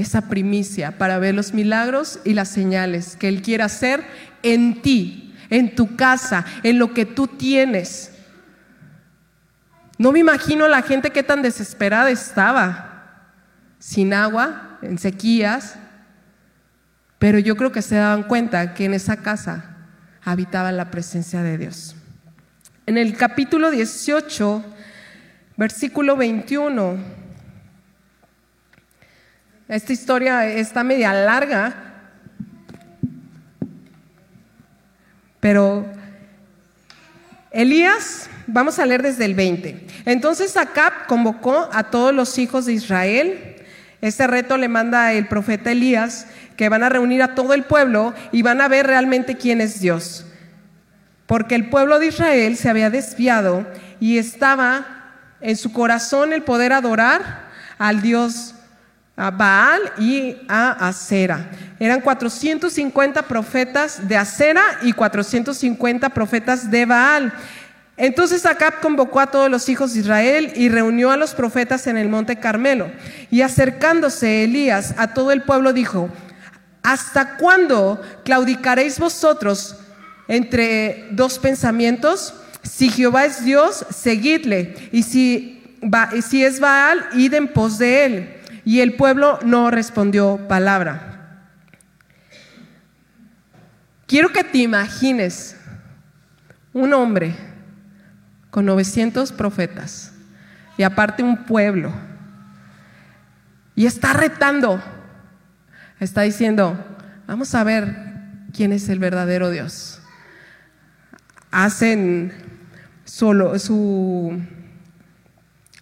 esa 0.00 0.28
primicia 0.28 0.98
para 0.98 1.18
ver 1.18 1.34
los 1.34 1.54
milagros 1.54 2.20
y 2.24 2.34
las 2.34 2.48
señales 2.48 3.16
que 3.16 3.28
Él 3.28 3.42
quiere 3.42 3.62
hacer 3.62 4.04
en 4.42 4.82
ti, 4.82 5.34
en 5.50 5.74
tu 5.74 5.96
casa, 5.96 6.44
en 6.62 6.78
lo 6.78 6.94
que 6.94 7.06
tú 7.06 7.26
tienes. 7.26 8.12
No 9.98 10.12
me 10.12 10.20
imagino 10.20 10.66
la 10.68 10.82
gente 10.82 11.10
que 11.10 11.22
tan 11.22 11.42
desesperada 11.42 12.10
estaba, 12.10 13.26
sin 13.78 14.14
agua, 14.14 14.78
en 14.82 14.98
sequías, 14.98 15.76
pero 17.18 17.38
yo 17.38 17.54
creo 17.56 17.70
que 17.70 17.82
se 17.82 17.96
daban 17.96 18.22
cuenta 18.22 18.72
que 18.72 18.86
en 18.86 18.94
esa 18.94 19.18
casa 19.18 19.76
habitaba 20.22 20.72
la 20.72 20.90
presencia 20.90 21.42
de 21.42 21.58
Dios. 21.58 21.96
En 22.86 22.96
el 22.96 23.16
capítulo 23.16 23.70
18, 23.70 24.64
versículo 25.56 26.16
21, 26.16 27.19
esta 29.70 29.92
historia 29.92 30.46
está 30.46 30.82
media 30.82 31.12
larga, 31.12 31.72
pero 35.38 35.86
Elías, 37.52 38.28
vamos 38.48 38.80
a 38.80 38.86
leer 38.86 39.02
desde 39.02 39.26
el 39.26 39.34
20. 39.34 39.86
Entonces 40.06 40.56
Acab 40.56 41.06
convocó 41.06 41.68
a 41.72 41.84
todos 41.84 42.12
los 42.12 42.36
hijos 42.38 42.66
de 42.66 42.72
Israel. 42.72 43.56
Este 44.00 44.26
reto 44.26 44.56
le 44.56 44.66
manda 44.66 45.12
el 45.12 45.28
profeta 45.28 45.70
Elías, 45.70 46.26
que 46.56 46.68
van 46.68 46.82
a 46.82 46.88
reunir 46.88 47.22
a 47.22 47.36
todo 47.36 47.54
el 47.54 47.62
pueblo 47.62 48.12
y 48.32 48.42
van 48.42 48.60
a 48.60 48.66
ver 48.66 48.88
realmente 48.88 49.36
quién 49.36 49.60
es 49.60 49.78
Dios. 49.78 50.26
Porque 51.26 51.54
el 51.54 51.68
pueblo 51.68 52.00
de 52.00 52.08
Israel 52.08 52.56
se 52.56 52.68
había 52.68 52.90
desviado 52.90 53.64
y 54.00 54.18
estaba 54.18 55.14
en 55.40 55.56
su 55.56 55.72
corazón 55.72 56.32
el 56.32 56.42
poder 56.42 56.72
adorar 56.72 57.48
al 57.78 58.02
Dios 58.02 58.56
a 59.20 59.30
Baal 59.30 59.92
y 59.98 60.34
a 60.48 60.88
Acera. 60.88 61.50
Eran 61.78 62.00
450 62.00 63.22
profetas 63.24 64.08
de 64.08 64.16
Acera 64.16 64.62
y 64.80 64.94
450 64.94 66.08
profetas 66.08 66.70
de 66.70 66.86
Baal. 66.86 67.30
Entonces 67.98 68.46
Acab 68.46 68.80
convocó 68.80 69.20
a 69.20 69.26
todos 69.26 69.50
los 69.50 69.68
hijos 69.68 69.92
de 69.92 70.00
Israel 70.00 70.52
y 70.56 70.70
reunió 70.70 71.10
a 71.10 71.18
los 71.18 71.34
profetas 71.34 71.86
en 71.86 71.98
el 71.98 72.08
monte 72.08 72.36
Carmelo. 72.36 72.90
Y 73.30 73.42
acercándose 73.42 74.44
Elías 74.44 74.94
a 74.96 75.12
todo 75.12 75.32
el 75.32 75.42
pueblo 75.42 75.74
dijo, 75.74 76.08
¿hasta 76.82 77.36
cuándo 77.36 78.00
claudicaréis 78.24 78.98
vosotros 78.98 79.76
entre 80.28 81.08
dos 81.10 81.38
pensamientos? 81.38 82.32
Si 82.62 82.88
Jehová 82.88 83.26
es 83.26 83.44
Dios, 83.44 83.84
seguidle. 83.90 84.76
Y 84.92 85.02
si, 85.02 85.78
si 86.26 86.42
es 86.42 86.58
Baal, 86.58 87.06
id 87.12 87.34
en 87.34 87.48
pos 87.48 87.76
de 87.76 88.04
él. 88.06 88.39
Y 88.64 88.80
el 88.80 88.94
pueblo 88.94 89.38
no 89.44 89.70
respondió 89.70 90.48
palabra. 90.48 91.10
Quiero 94.06 94.30
que 94.30 94.44
te 94.44 94.58
imagines 94.58 95.56
un 96.72 96.92
hombre 96.92 97.34
con 98.50 98.66
900 98.66 99.32
profetas 99.32 100.12
y 100.76 100.82
aparte 100.82 101.22
un 101.22 101.44
pueblo. 101.44 101.92
Y 103.74 103.86
está 103.86 104.12
retando, 104.12 104.82
está 106.00 106.22
diciendo, 106.22 106.76
vamos 107.26 107.54
a 107.54 107.64
ver 107.64 107.96
quién 108.52 108.72
es 108.72 108.88
el 108.88 108.98
verdadero 108.98 109.50
Dios. 109.50 110.00
Hacen 111.50 112.32
su, 113.04 113.58
su, 113.58 114.40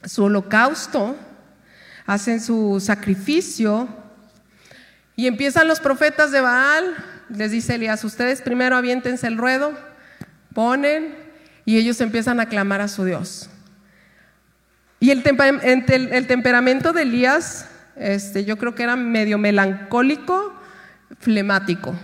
su 0.05 0.25
holocausto 0.25 1.17
hacen 2.09 2.41
su 2.41 2.81
sacrificio 2.81 3.87
y 5.15 5.27
empiezan 5.27 5.69
los 5.69 5.79
profetas 5.79 6.33
de 6.33 6.41
Baal, 6.41 6.97
les 7.29 7.51
dice 7.51 7.75
Elías, 7.75 8.03
ustedes 8.03 8.41
primero 8.41 8.77
aviéntense 8.77 9.27
el 9.27 9.37
ruedo, 9.37 9.79
ponen 10.55 11.15
y 11.67 11.77
ellos 11.77 12.01
empiezan 12.01 12.41
a 12.41 12.47
clamar 12.49 12.81
a 12.81 12.89
su 12.89 13.05
Dios. 13.05 13.51
Y 15.01 15.11
el, 15.11 15.23
temperamento 15.23 16.95
de 16.95 17.03
Elías, 17.03 17.69
este, 17.95 18.47
yo 18.47 18.57
creo 18.57 18.75
que 18.75 18.85
era 18.85 18.97
medio 18.97 19.37
melancólico, 19.37 20.59
flemático. 21.21 21.95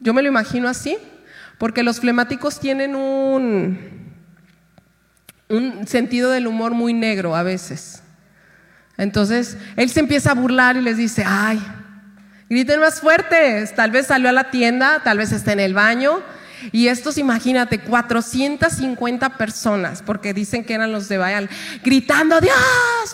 Yo 0.00 0.12
me 0.12 0.22
lo 0.22 0.28
imagino 0.28 0.68
así, 0.68 0.98
porque 1.56 1.84
los 1.84 2.00
flemáticos 2.00 2.58
tienen 2.58 2.96
un, 2.96 3.78
un 5.48 5.86
sentido 5.86 6.32
del 6.32 6.48
humor 6.48 6.72
muy 6.72 6.94
negro 6.94 7.36
a 7.36 7.44
veces. 7.44 8.02
Entonces, 9.00 9.56
él 9.76 9.88
se 9.88 10.00
empieza 10.00 10.32
a 10.32 10.34
burlar 10.34 10.76
y 10.76 10.82
les 10.82 10.98
dice, 10.98 11.24
ay, 11.26 11.58
griten 12.50 12.80
más 12.80 13.00
fuerte, 13.00 13.66
tal 13.74 13.90
vez 13.90 14.08
salió 14.08 14.28
a 14.28 14.32
la 14.32 14.50
tienda, 14.50 15.00
tal 15.02 15.16
vez 15.16 15.32
está 15.32 15.54
en 15.54 15.60
el 15.60 15.72
baño, 15.72 16.22
Y 16.72 16.88
estos, 16.88 17.16
imagínate, 17.16 17.80
450 17.80 19.38
personas, 19.38 20.02
porque 20.02 20.34
dicen 20.34 20.62
que 20.62 20.74
eran 20.74 20.92
los 20.92 21.08
de 21.08 21.16
Baal, 21.16 21.48
gritando, 21.82 22.38
Dios, 22.42 22.54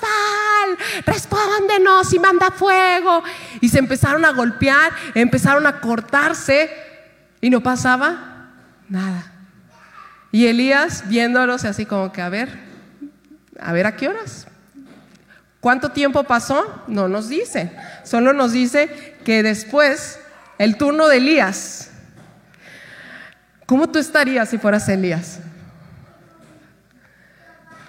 Baal, 0.03 0.77
respóndenos 1.07 2.13
y 2.13 2.19
manda 2.19 2.51
fuego. 2.51 3.23
Y 3.61 3.69
se 3.69 3.79
empezaron 3.79 4.25
a 4.25 4.33
golpear, 4.33 4.91
empezaron 5.15 5.65
a 5.69 5.81
cortarse 5.81 6.69
y 7.41 7.49
no 7.49 7.61
pasaba 7.61 8.51
nada. 8.89 9.33
Y 10.33 10.49
Elías 10.49 11.05
viéndolos 11.07 11.65
así 11.65 11.87
como 11.87 12.11
que, 12.11 12.23
a 12.23 12.29
ver, 12.29 12.49
a 13.61 13.73
ver 13.73 13.87
a 13.87 13.95
qué 13.95 14.09
horas. 14.09 14.49
¿Cuánto 15.67 15.89
tiempo 15.89 16.23
pasó? 16.23 16.85
No 16.87 17.09
nos 17.09 17.29
dice. 17.29 17.73
Solo 18.05 18.33
nos 18.33 18.53
dice 18.53 19.17
que 19.25 19.43
después 19.43 20.21
el 20.59 20.77
turno 20.77 21.09
de 21.09 21.17
Elías. 21.17 21.91
¿Cómo 23.67 23.89
tú 23.89 23.99
estarías 23.99 24.49
si 24.49 24.59
fueras 24.59 24.89
Elías? 24.89 25.41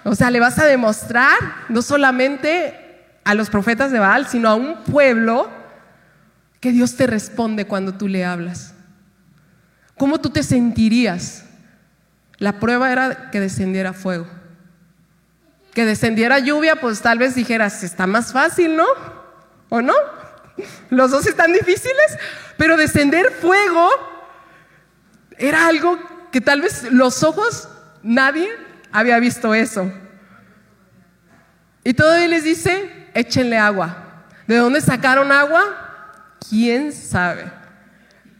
O 0.03 0.15
sea, 0.15 0.31
le 0.31 0.39
vas 0.39 0.57
a 0.57 0.65
demostrar 0.65 1.37
no 1.69 1.83
solamente 1.83 3.13
a 3.23 3.35
los 3.35 3.51
profetas 3.51 3.91
de 3.91 3.99
Baal, 3.99 4.27
sino 4.27 4.49
a 4.49 4.55
un 4.55 4.77
pueblo 4.77 5.47
que 6.59 6.71
Dios 6.71 6.95
te 6.95 7.05
responde 7.05 7.67
cuando 7.67 7.93
tú 7.93 8.07
le 8.07 8.25
hablas. 8.25 8.73
¿Cómo 9.99 10.19
tú 10.19 10.31
te 10.31 10.41
sentirías? 10.41 11.45
La 12.39 12.59
prueba 12.59 12.91
era 12.91 13.29
que 13.29 13.39
descendiera 13.39 13.93
fuego. 13.93 14.36
Que 15.77 15.85
descendiera 15.85 16.39
lluvia, 16.39 16.77
pues 16.77 17.03
tal 17.03 17.19
vez 17.19 17.35
dijeras, 17.35 17.83
está 17.83 18.07
más 18.07 18.33
fácil, 18.33 18.75
¿no? 18.75 18.87
¿O 19.69 19.79
no? 19.79 19.93
Los 20.89 21.11
dos 21.11 21.27
están 21.27 21.53
difíciles, 21.53 22.17
pero 22.57 22.77
descender 22.77 23.31
fuego 23.31 23.87
era 25.37 25.67
algo 25.67 25.99
que 26.31 26.41
tal 26.41 26.61
vez 26.61 26.91
los 26.91 27.21
ojos, 27.21 27.69
nadie 28.01 28.49
había 28.91 29.19
visto 29.19 29.53
eso. 29.53 29.91
Y 31.83 31.93
todavía 31.93 32.27
les 32.27 32.43
dice, 32.43 33.11
échenle 33.13 33.59
agua. 33.59 34.25
¿De 34.47 34.55
dónde 34.55 34.81
sacaron 34.81 35.31
agua? 35.31 36.33
¿Quién 36.49 36.91
sabe? 36.91 37.51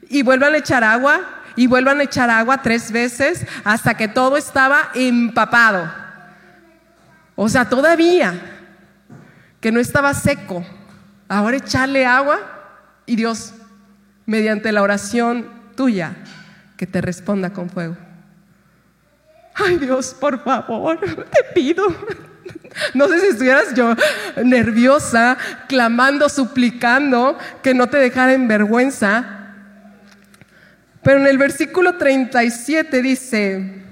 Y 0.10 0.23
vuelvan 0.23 0.56
a 0.56 0.58
echar 0.58 0.84
agua 0.84 1.21
y 1.56 1.67
vuelvan 1.67 2.00
a 2.00 2.06
echar 2.06 2.32
agua 2.32 2.63
tres 2.63 2.91
veces 2.91 3.45
hasta 3.63 3.93
que 3.93 4.08
todo 4.08 4.38
estaba 4.38 4.89
empapado. 4.95 6.07
O 7.39 7.47
sea, 7.47 7.69
todavía 7.69 8.34
que 9.62 9.71
no 9.71 9.80
estaba 9.80 10.13
seco. 10.15 10.65
Ahora 11.30 11.58
echarle 11.58 12.04
agua 12.04 12.39
y 13.06 13.15
Dios, 13.15 13.54
mediante 14.26 14.71
la 14.71 14.82
oración 14.82 15.47
tuya, 15.76 16.15
que 16.76 16.88
te 16.88 17.00
responda 17.00 17.52
con 17.52 17.69
fuego. 17.69 17.95
Ay 19.54 19.78
Dios, 19.78 20.15
por 20.19 20.43
favor, 20.43 21.00
te 21.00 21.43
pido. 21.54 21.86
No 22.93 23.08
sé 23.08 23.19
si 23.19 23.28
estuvieras 23.28 23.73
yo 23.76 23.95
nerviosa, 24.43 25.38
clamando, 25.67 26.30
suplicando 26.30 27.38
que 27.62 27.76
no 27.76 27.88
te 27.88 27.97
dejara 27.97 28.34
en 28.34 28.47
vergüenza. 28.47 29.54
Pero 31.04 31.19
en 31.19 31.28
el 31.28 31.38
versículo 31.38 31.97
37 31.97 33.02
dice, 33.02 33.87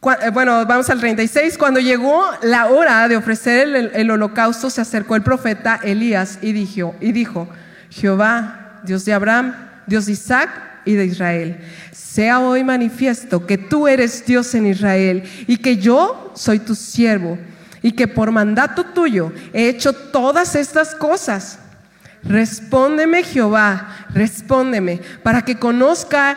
bueno, 0.00 0.64
vamos 0.66 0.88
al 0.90 1.00
36, 1.00 1.58
cuando 1.58 1.80
llegó 1.80 2.24
la 2.42 2.66
hora 2.66 3.08
de 3.08 3.16
ofrecer 3.16 3.74
el, 3.74 3.90
el 3.94 4.10
holocausto, 4.10 4.70
se 4.70 4.80
acercó 4.80 5.16
el 5.16 5.22
profeta 5.22 5.80
Elías 5.82 6.38
y 6.42 6.52
dijo, 6.52 6.94
y 7.00 7.12
dijo, 7.12 7.48
Jehová, 7.90 8.80
Dios 8.84 9.04
de 9.04 9.14
Abraham, 9.14 9.54
Dios 9.86 10.06
de 10.06 10.12
Isaac, 10.12 10.66
y 10.86 10.94
de 10.94 11.04
Israel. 11.04 11.58
Sea 11.92 12.40
hoy 12.40 12.64
manifiesto 12.64 13.44
que 13.44 13.58
tú 13.58 13.86
eres 13.86 14.24
Dios 14.24 14.54
en 14.54 14.66
Israel 14.66 15.24
y 15.46 15.58
que 15.58 15.76
yo 15.76 16.32
soy 16.34 16.60
tu 16.60 16.74
siervo 16.74 17.36
y 17.82 17.92
que 17.92 18.08
por 18.08 18.30
mandato 18.30 18.86
tuyo 18.86 19.32
he 19.52 19.68
hecho 19.68 19.92
todas 19.92 20.54
estas 20.54 20.94
cosas. 20.94 21.58
Respóndeme 22.22 23.22
Jehová, 23.22 24.06
respóndeme, 24.10 25.00
para 25.22 25.42
que 25.42 25.58
conozca 25.58 26.36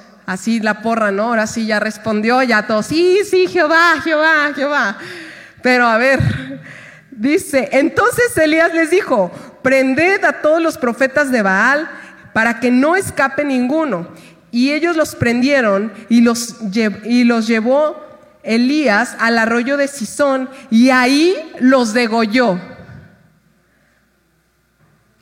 Así 0.31 0.61
la 0.61 0.81
porra, 0.81 1.11
¿no? 1.11 1.23
Ahora 1.23 1.45
sí 1.45 1.65
ya 1.65 1.81
respondió, 1.81 2.41
ya 2.41 2.65
todos, 2.65 2.85
sí, 2.85 3.19
sí, 3.29 3.47
Jehová, 3.47 3.99
Jehová, 4.01 4.53
Jehová. 4.55 4.97
Pero 5.61 5.85
a 5.85 5.97
ver, 5.97 6.21
dice, 7.11 7.67
entonces 7.73 8.37
Elías 8.37 8.73
les 8.73 8.91
dijo, 8.91 9.29
prended 9.61 10.23
a 10.23 10.41
todos 10.41 10.61
los 10.61 10.77
profetas 10.77 11.31
de 11.31 11.41
Baal 11.41 11.91
para 12.31 12.61
que 12.61 12.71
no 12.71 12.95
escape 12.95 13.43
ninguno. 13.43 14.07
Y 14.51 14.71
ellos 14.71 14.95
los 14.95 15.15
prendieron 15.15 15.91
y 16.07 16.21
los, 16.21 16.59
y 17.03 17.25
los 17.25 17.45
llevó 17.47 18.01
Elías 18.41 19.17
al 19.19 19.37
arroyo 19.37 19.75
de 19.75 19.89
Sison 19.89 20.49
y 20.69 20.91
ahí 20.91 21.35
los 21.59 21.91
degolló. 21.93 22.57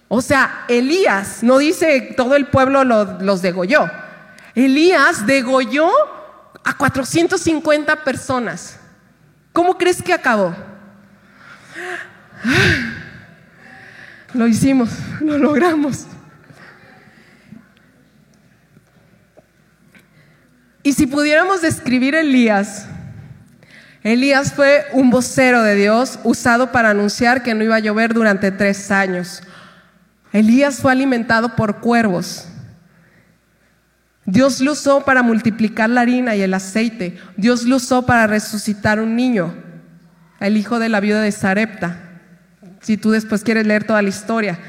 O 0.08 0.22
sea, 0.22 0.66
Elías, 0.68 1.42
no 1.42 1.58
dice 1.58 2.14
todo 2.16 2.36
el 2.36 2.46
pueblo 2.46 2.84
los 2.84 3.42
degolló. 3.42 3.90
Elías 4.66 5.26
degolló 5.26 5.90
a 6.66 6.76
450 6.78 8.04
personas. 8.04 8.78
¿Cómo 9.54 9.78
crees 9.78 10.02
que 10.02 10.12
acabó? 10.12 10.54
Lo 14.34 14.48
hicimos, 14.48 14.90
lo 15.22 15.38
logramos. 15.38 16.06
Y 20.84 20.94
si 20.94 21.08
pudiéramos 21.08 21.62
describir 21.62 22.16
Elías, 22.16 22.86
Elías 24.04 24.54
fue 24.54 24.86
un 24.92 25.10
vocero 25.10 25.62
de 25.64 25.76
Dios 25.76 26.20
usado 26.24 26.72
para 26.72 26.90
anunciar 26.90 27.44
que 27.44 27.54
no 27.54 27.64
iba 27.64 27.78
a 27.78 27.80
llover 27.80 28.14
durante 28.14 28.52
tres 28.52 28.92
años. 28.92 29.42
Elías 30.34 30.80
fue 30.82 30.92
alimentado 30.92 31.56
por 31.56 31.80
cuervos. 31.80 32.50
Dios 34.32 34.62
lo 34.62 34.74
usó 34.74 35.04
para 35.04 35.24
multiplicar 35.24 35.90
la 35.90 36.02
harina 36.02 36.36
y 36.36 36.42
el 36.42 36.54
aceite. 36.54 37.18
Dios 37.38 37.64
lo 37.64 37.78
usó 37.78 38.06
para 38.06 38.28
resucitar 38.28 39.00
un 39.00 39.16
niño, 39.16 39.54
el 40.40 40.58
hijo 40.58 40.80
de 40.80 40.90
la 40.90 41.00
viuda 41.00 41.22
de 41.22 41.32
Sarepta 41.32 42.06
si 42.82 42.98
tú 42.98 43.12
después 43.12 43.44
quieres 43.44 43.66
leer 43.66 43.84
toda 43.84 44.02
la 44.02 44.10
historia. 44.10 44.60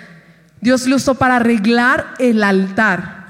Dios 0.61 0.87
lo 0.87 0.97
usó 0.97 1.15
para 1.15 1.37
arreglar 1.37 2.15
el 2.19 2.43
altar. 2.43 3.21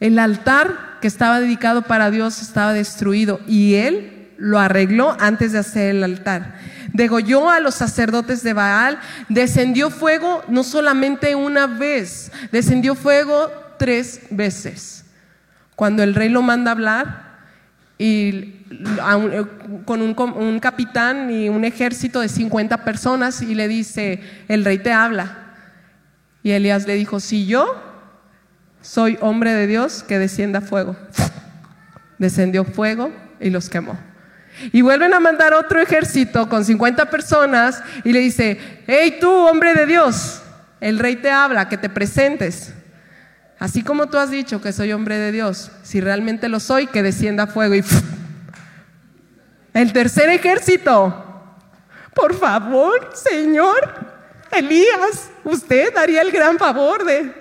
El 0.00 0.18
altar 0.18 0.98
que 1.00 1.08
estaba 1.08 1.40
dedicado 1.40 1.82
para 1.82 2.10
Dios 2.10 2.40
estaba 2.40 2.72
destruido 2.72 3.40
y 3.46 3.74
él 3.74 4.30
lo 4.38 4.58
arregló 4.58 5.16
antes 5.20 5.52
de 5.52 5.58
hacer 5.58 5.96
el 5.96 6.04
altar. 6.04 6.56
Degolló 6.92 7.50
a 7.50 7.60
los 7.60 7.74
sacerdotes 7.74 8.42
de 8.42 8.52
Baal, 8.52 8.98
descendió 9.28 9.90
fuego 9.90 10.42
no 10.48 10.62
solamente 10.64 11.34
una 11.34 11.66
vez, 11.66 12.30
descendió 12.50 12.94
fuego 12.94 13.50
tres 13.78 14.20
veces. 14.30 15.01
Cuando 15.76 16.02
el 16.02 16.14
rey 16.14 16.28
lo 16.28 16.42
manda 16.42 16.70
hablar, 16.70 17.32
y 17.98 18.64
eh, 18.70 19.44
con 19.84 20.02
un, 20.02 20.60
capitán 20.60 21.30
y 21.30 21.48
un 21.48 21.64
ejército 21.64 22.20
de 22.20 22.28
50 22.28 22.84
personas 22.84 23.42
y 23.42 23.54
le 23.54 23.68
dice, 23.68 24.20
el 24.48 24.64
rey 24.64 24.78
te 24.78 24.92
habla. 24.92 25.38
Y 26.42 26.50
Elías 26.50 26.86
le 26.86 26.94
dijo, 26.94 27.20
si 27.20 27.46
yo 27.46 27.80
soy 28.80 29.18
hombre 29.20 29.52
de 29.52 29.68
Dios, 29.68 30.02
que 30.02 30.18
descienda 30.18 30.60
fuego. 30.60 30.96
Descendió 32.18 32.64
fuego 32.64 33.12
y 33.40 33.50
los 33.50 33.68
quemó. 33.68 33.96
Y 34.72 34.82
vuelven 34.82 35.14
a 35.14 35.20
mandar 35.20 35.54
otro 35.54 35.80
ejército 35.80 36.48
con 36.48 36.64
50 36.64 37.08
personas 37.08 37.82
y 38.04 38.12
le 38.12 38.18
dice, 38.18 38.58
hey 38.86 39.18
tú, 39.20 39.30
hombre 39.30 39.74
de 39.74 39.86
Dios, 39.86 40.42
el 40.80 40.98
rey 40.98 41.16
te 41.16 41.30
habla, 41.30 41.68
que 41.68 41.78
te 41.78 41.88
presentes. 41.88 42.74
Así 43.62 43.84
como 43.84 44.08
tú 44.08 44.18
has 44.18 44.28
dicho 44.28 44.60
que 44.60 44.72
soy 44.72 44.92
hombre 44.92 45.18
de 45.18 45.30
Dios, 45.30 45.70
si 45.84 46.00
realmente 46.00 46.48
lo 46.48 46.58
soy, 46.58 46.88
que 46.88 47.00
descienda 47.00 47.46
fuego 47.46 47.76
y... 47.76 47.84
El 49.72 49.92
tercer 49.92 50.30
ejército. 50.30 51.54
Por 52.12 52.34
favor, 52.34 53.10
Señor, 53.14 54.16
Elías, 54.50 55.30
usted 55.44 55.94
daría 55.94 56.22
el 56.22 56.32
gran 56.32 56.58
favor 56.58 57.04
de... 57.04 57.32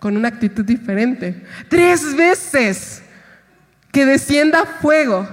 Con 0.00 0.16
una 0.16 0.28
actitud 0.28 0.64
diferente. 0.64 1.44
Tres 1.68 2.16
veces 2.16 3.02
que 3.92 4.06
descienda 4.06 4.64
fuego. 4.64 5.28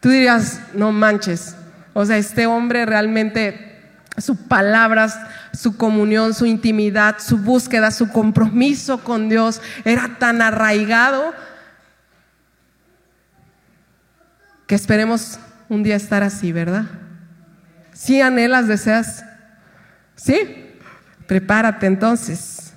Tú 0.00 0.08
dirías, 0.08 0.58
no 0.72 0.90
manches, 0.90 1.54
o 1.92 2.06
sea, 2.06 2.16
este 2.16 2.46
hombre 2.46 2.86
realmente, 2.86 3.90
sus 4.16 4.38
palabras, 4.38 5.18
su 5.52 5.76
comunión, 5.76 6.34
su 6.34 6.46
intimidad, 6.46 7.16
su 7.18 7.38
búsqueda, 7.38 7.90
su 7.90 8.08
compromiso 8.08 8.98
con 8.98 9.28
Dios 9.28 9.60
era 9.84 10.16
tan 10.18 10.40
arraigado 10.42 11.32
que 14.66 14.74
esperemos 14.74 15.38
un 15.68 15.82
día 15.82 15.96
estar 15.96 16.22
así, 16.22 16.52
¿verdad? 16.52 16.84
Si 17.92 18.20
anhelas, 18.20 18.68
deseas, 18.68 19.24
¿sí? 20.16 20.70
Prepárate 21.26 21.86
entonces. 21.86 22.72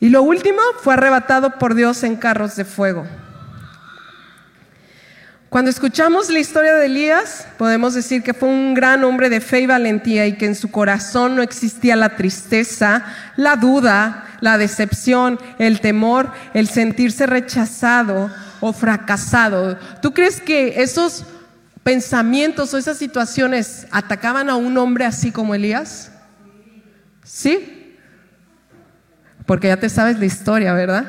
Y 0.00 0.10
lo 0.10 0.22
último 0.22 0.60
fue 0.82 0.94
arrebatado 0.94 1.58
por 1.58 1.74
Dios 1.74 2.02
en 2.04 2.16
carros 2.16 2.56
de 2.56 2.64
fuego. 2.64 3.06
Cuando 5.48 5.70
escuchamos 5.70 6.28
la 6.28 6.40
historia 6.40 6.74
de 6.74 6.86
Elías, 6.86 7.46
podemos 7.56 7.94
decir 7.94 8.22
que 8.22 8.34
fue 8.34 8.50
un 8.50 8.74
gran 8.74 9.02
hombre 9.02 9.30
de 9.30 9.40
fe 9.40 9.60
y 9.60 9.66
valentía 9.66 10.26
y 10.26 10.34
que 10.34 10.44
en 10.44 10.54
su 10.54 10.70
corazón 10.70 11.36
no 11.36 11.42
existía 11.42 11.96
la 11.96 12.16
tristeza, 12.16 13.06
la 13.36 13.56
duda, 13.56 14.26
la 14.42 14.58
decepción, 14.58 15.40
el 15.58 15.80
temor, 15.80 16.30
el 16.52 16.68
sentirse 16.68 17.26
rechazado 17.26 18.30
o 18.60 18.74
fracasado. 18.74 19.78
¿Tú 20.02 20.12
crees 20.12 20.42
que 20.42 20.82
esos 20.82 21.24
pensamientos 21.82 22.74
o 22.74 22.78
esas 22.78 22.98
situaciones 22.98 23.86
atacaban 23.90 24.50
a 24.50 24.56
un 24.56 24.76
hombre 24.76 25.06
así 25.06 25.32
como 25.32 25.54
Elías? 25.54 26.12
¿Sí? 27.24 27.96
Porque 29.46 29.68
ya 29.68 29.78
te 29.78 29.88
sabes 29.88 30.18
la 30.18 30.26
historia, 30.26 30.74
¿verdad? 30.74 31.06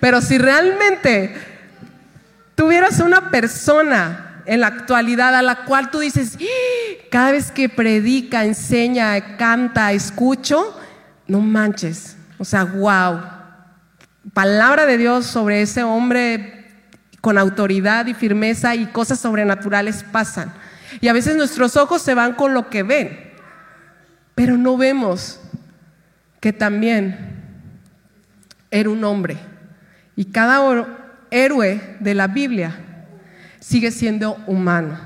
Pero 0.00 0.20
si 0.20 0.38
realmente 0.38 1.55
tuvieras 2.56 2.98
una 2.98 3.30
persona 3.30 4.42
en 4.46 4.60
la 4.60 4.68
actualidad 4.68 5.36
a 5.36 5.42
la 5.42 5.64
cual 5.64 5.90
tú 5.90 6.00
dices, 6.00 6.36
¡Ah! 6.40 7.04
cada 7.10 7.32
vez 7.32 7.52
que 7.52 7.68
predica, 7.68 8.44
enseña, 8.44 9.36
canta, 9.36 9.92
escucho, 9.92 10.76
no 11.28 11.40
manches. 11.40 12.16
O 12.38 12.44
sea, 12.44 12.64
wow. 12.64 13.20
Palabra 14.32 14.86
de 14.86 14.98
Dios 14.98 15.26
sobre 15.26 15.62
ese 15.62 15.84
hombre 15.84 16.64
con 17.20 17.38
autoridad 17.38 18.06
y 18.06 18.14
firmeza 18.14 18.74
y 18.74 18.86
cosas 18.86 19.20
sobrenaturales 19.20 20.04
pasan. 20.10 20.52
Y 21.00 21.08
a 21.08 21.12
veces 21.12 21.36
nuestros 21.36 21.76
ojos 21.76 22.02
se 22.02 22.14
van 22.14 22.34
con 22.34 22.54
lo 22.54 22.70
que 22.70 22.82
ven, 22.82 23.32
pero 24.34 24.56
no 24.56 24.76
vemos 24.76 25.40
que 26.40 26.52
también 26.52 27.34
era 28.70 28.90
un 28.90 29.02
hombre. 29.04 29.36
Y 30.14 30.26
cada 30.26 30.62
héroe 31.30 31.80
de 32.00 32.14
la 32.14 32.26
Biblia 32.26 32.76
sigue 33.60 33.90
siendo 33.90 34.36
humano. 34.46 34.98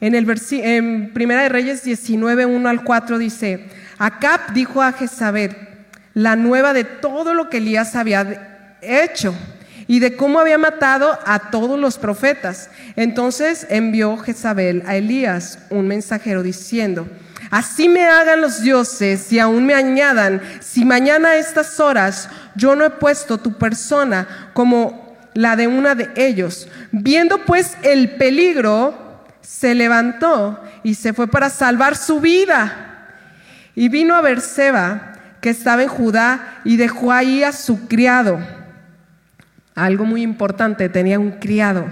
En, 0.00 0.14
el 0.14 0.26
en 0.52 1.12
Primera 1.12 1.42
de 1.42 1.48
Reyes 1.48 1.84
19, 1.84 2.46
1 2.46 2.68
al 2.68 2.84
4 2.84 3.18
dice, 3.18 3.68
Acab 3.98 4.52
dijo 4.54 4.82
a 4.82 4.92
Jezabel 4.92 5.56
la 6.14 6.36
nueva 6.36 6.72
de 6.72 6.84
todo 6.84 7.34
lo 7.34 7.50
que 7.50 7.58
Elías 7.58 7.94
había 7.94 8.78
hecho 8.80 9.34
y 9.86 9.98
de 9.98 10.16
cómo 10.16 10.40
había 10.40 10.58
matado 10.58 11.18
a 11.26 11.50
todos 11.50 11.78
los 11.78 11.98
profetas. 11.98 12.70
Entonces 12.96 13.66
envió 13.70 14.16
Jezabel 14.16 14.82
a 14.86 14.96
Elías 14.96 15.58
un 15.68 15.86
mensajero 15.86 16.42
diciendo, 16.42 17.06
Así 17.50 17.88
me 17.88 18.06
hagan 18.06 18.40
los 18.40 18.62
dioses 18.62 19.32
y 19.32 19.40
aún 19.40 19.66
me 19.66 19.74
añadan, 19.74 20.40
si 20.60 20.84
mañana 20.84 21.30
a 21.30 21.36
estas 21.36 21.80
horas 21.80 22.28
yo 22.54 22.76
no 22.76 22.84
he 22.84 22.90
puesto 22.90 23.38
tu 23.38 23.54
persona 23.54 24.50
como 24.52 25.18
la 25.34 25.56
de 25.56 25.66
una 25.66 25.96
de 25.96 26.10
ellos. 26.14 26.68
Viendo 26.92 27.44
pues 27.44 27.76
el 27.82 28.12
peligro, 28.12 28.94
se 29.40 29.74
levantó 29.74 30.62
y 30.84 30.94
se 30.94 31.12
fue 31.12 31.26
para 31.26 31.50
salvar 31.50 31.96
su 31.96 32.20
vida. 32.20 33.08
Y 33.74 33.88
vino 33.88 34.14
a 34.14 34.20
Berseba, 34.20 35.14
que 35.40 35.50
estaba 35.50 35.82
en 35.82 35.88
Judá, 35.88 36.60
y 36.64 36.76
dejó 36.76 37.10
ahí 37.10 37.42
a 37.42 37.50
su 37.50 37.88
criado. 37.88 38.38
Algo 39.74 40.04
muy 40.04 40.22
importante, 40.22 40.88
tenía 40.88 41.18
un 41.18 41.32
criado, 41.32 41.86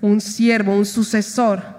un 0.00 0.22
siervo, 0.22 0.74
un 0.74 0.86
sucesor 0.86 1.75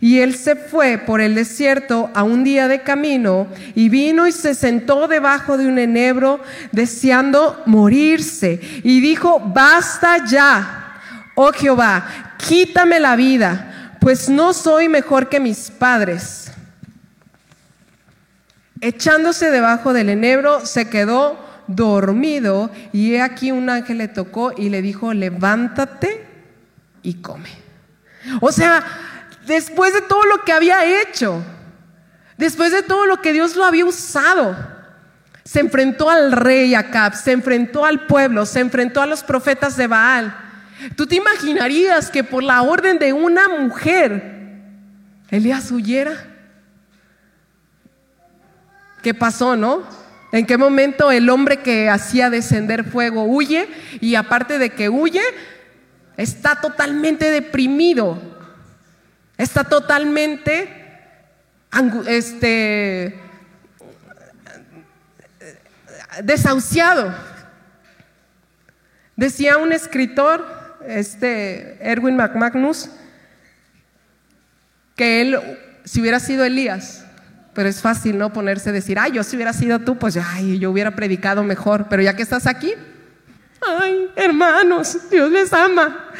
y 0.00 0.20
él 0.20 0.34
se 0.36 0.56
fue 0.56 0.98
por 0.98 1.20
el 1.20 1.34
desierto 1.34 2.10
a 2.14 2.22
un 2.22 2.44
día 2.44 2.68
de 2.68 2.82
camino 2.82 3.48
y 3.74 3.88
vino 3.88 4.26
y 4.26 4.32
se 4.32 4.54
sentó 4.54 5.08
debajo 5.08 5.56
de 5.56 5.66
un 5.66 5.78
enebro 5.78 6.40
deseando 6.72 7.62
morirse. 7.66 8.60
Y 8.82 9.00
dijo, 9.00 9.40
basta 9.40 10.24
ya, 10.24 11.00
oh 11.34 11.52
Jehová, 11.52 12.36
quítame 12.38 13.00
la 13.00 13.16
vida, 13.16 13.96
pues 14.00 14.28
no 14.28 14.52
soy 14.52 14.88
mejor 14.88 15.28
que 15.28 15.40
mis 15.40 15.70
padres. 15.70 16.52
Echándose 18.80 19.50
debajo 19.50 19.92
del 19.92 20.08
enebro, 20.08 20.66
se 20.66 20.88
quedó 20.88 21.38
dormido 21.68 22.70
y 22.92 23.14
he 23.14 23.22
aquí 23.22 23.52
un 23.52 23.70
ángel 23.70 23.98
le 23.98 24.08
tocó 24.08 24.52
y 24.56 24.68
le 24.68 24.82
dijo, 24.82 25.14
levántate 25.14 26.26
y 27.02 27.14
come. 27.14 27.50
O 28.40 28.52
sea, 28.52 28.84
después 29.46 29.92
de 29.92 30.02
todo 30.02 30.24
lo 30.26 30.42
que 30.44 30.52
había 30.52 31.02
hecho, 31.02 31.42
después 32.36 32.72
de 32.72 32.82
todo 32.82 33.06
lo 33.06 33.20
que 33.20 33.32
Dios 33.32 33.56
lo 33.56 33.64
había 33.64 33.84
usado, 33.84 34.56
se 35.44 35.60
enfrentó 35.60 36.08
al 36.08 36.32
rey 36.32 36.74
Acab, 36.74 37.14
se 37.14 37.32
enfrentó 37.32 37.84
al 37.84 38.06
pueblo, 38.06 38.46
se 38.46 38.60
enfrentó 38.60 39.02
a 39.02 39.06
los 39.06 39.22
profetas 39.22 39.76
de 39.76 39.86
Baal. 39.86 40.34
¿Tú 40.96 41.06
te 41.06 41.16
imaginarías 41.16 42.10
que 42.10 42.24
por 42.24 42.42
la 42.42 42.62
orden 42.62 42.98
de 42.98 43.12
una 43.12 43.48
mujer 43.48 44.40
Elías 45.30 45.70
huyera? 45.70 46.12
¿Qué 49.02 49.14
pasó, 49.14 49.56
no? 49.56 49.82
¿En 50.30 50.46
qué 50.46 50.56
momento 50.56 51.10
el 51.10 51.28
hombre 51.28 51.58
que 51.58 51.90
hacía 51.90 52.30
descender 52.30 52.84
fuego 52.84 53.24
huye 53.24 53.68
y 54.00 54.14
aparte 54.14 54.58
de 54.58 54.70
que 54.70 54.88
huye, 54.88 55.22
está 56.16 56.60
totalmente 56.60 57.30
deprimido? 57.30 58.31
Está 59.42 59.64
totalmente 59.64 60.68
este, 62.06 63.18
desahuciado. 66.22 67.12
Decía 69.16 69.56
un 69.56 69.72
escritor, 69.72 70.46
este 70.86 71.76
Erwin 71.80 72.14
McMagnus, 72.14 72.88
que 74.94 75.22
él, 75.22 75.40
si 75.84 76.00
hubiera 76.00 76.20
sido 76.20 76.44
Elías, 76.44 77.04
pero 77.52 77.68
es 77.68 77.80
fácil 77.80 78.18
no 78.18 78.32
ponerse 78.32 78.70
a 78.70 78.72
decir, 78.72 78.96
ay, 78.96 79.10
yo 79.10 79.24
si 79.24 79.34
hubiera 79.34 79.52
sido 79.52 79.80
tú, 79.80 79.98
pues 79.98 80.16
ay, 80.16 80.60
yo 80.60 80.70
hubiera 80.70 80.92
predicado 80.92 81.42
mejor, 81.42 81.88
pero 81.90 82.00
ya 82.00 82.14
que 82.14 82.22
estás 82.22 82.46
aquí, 82.46 82.74
ay, 83.60 84.08
hermanos, 84.14 85.10
Dios 85.10 85.32
les 85.32 85.52
ama. 85.52 86.10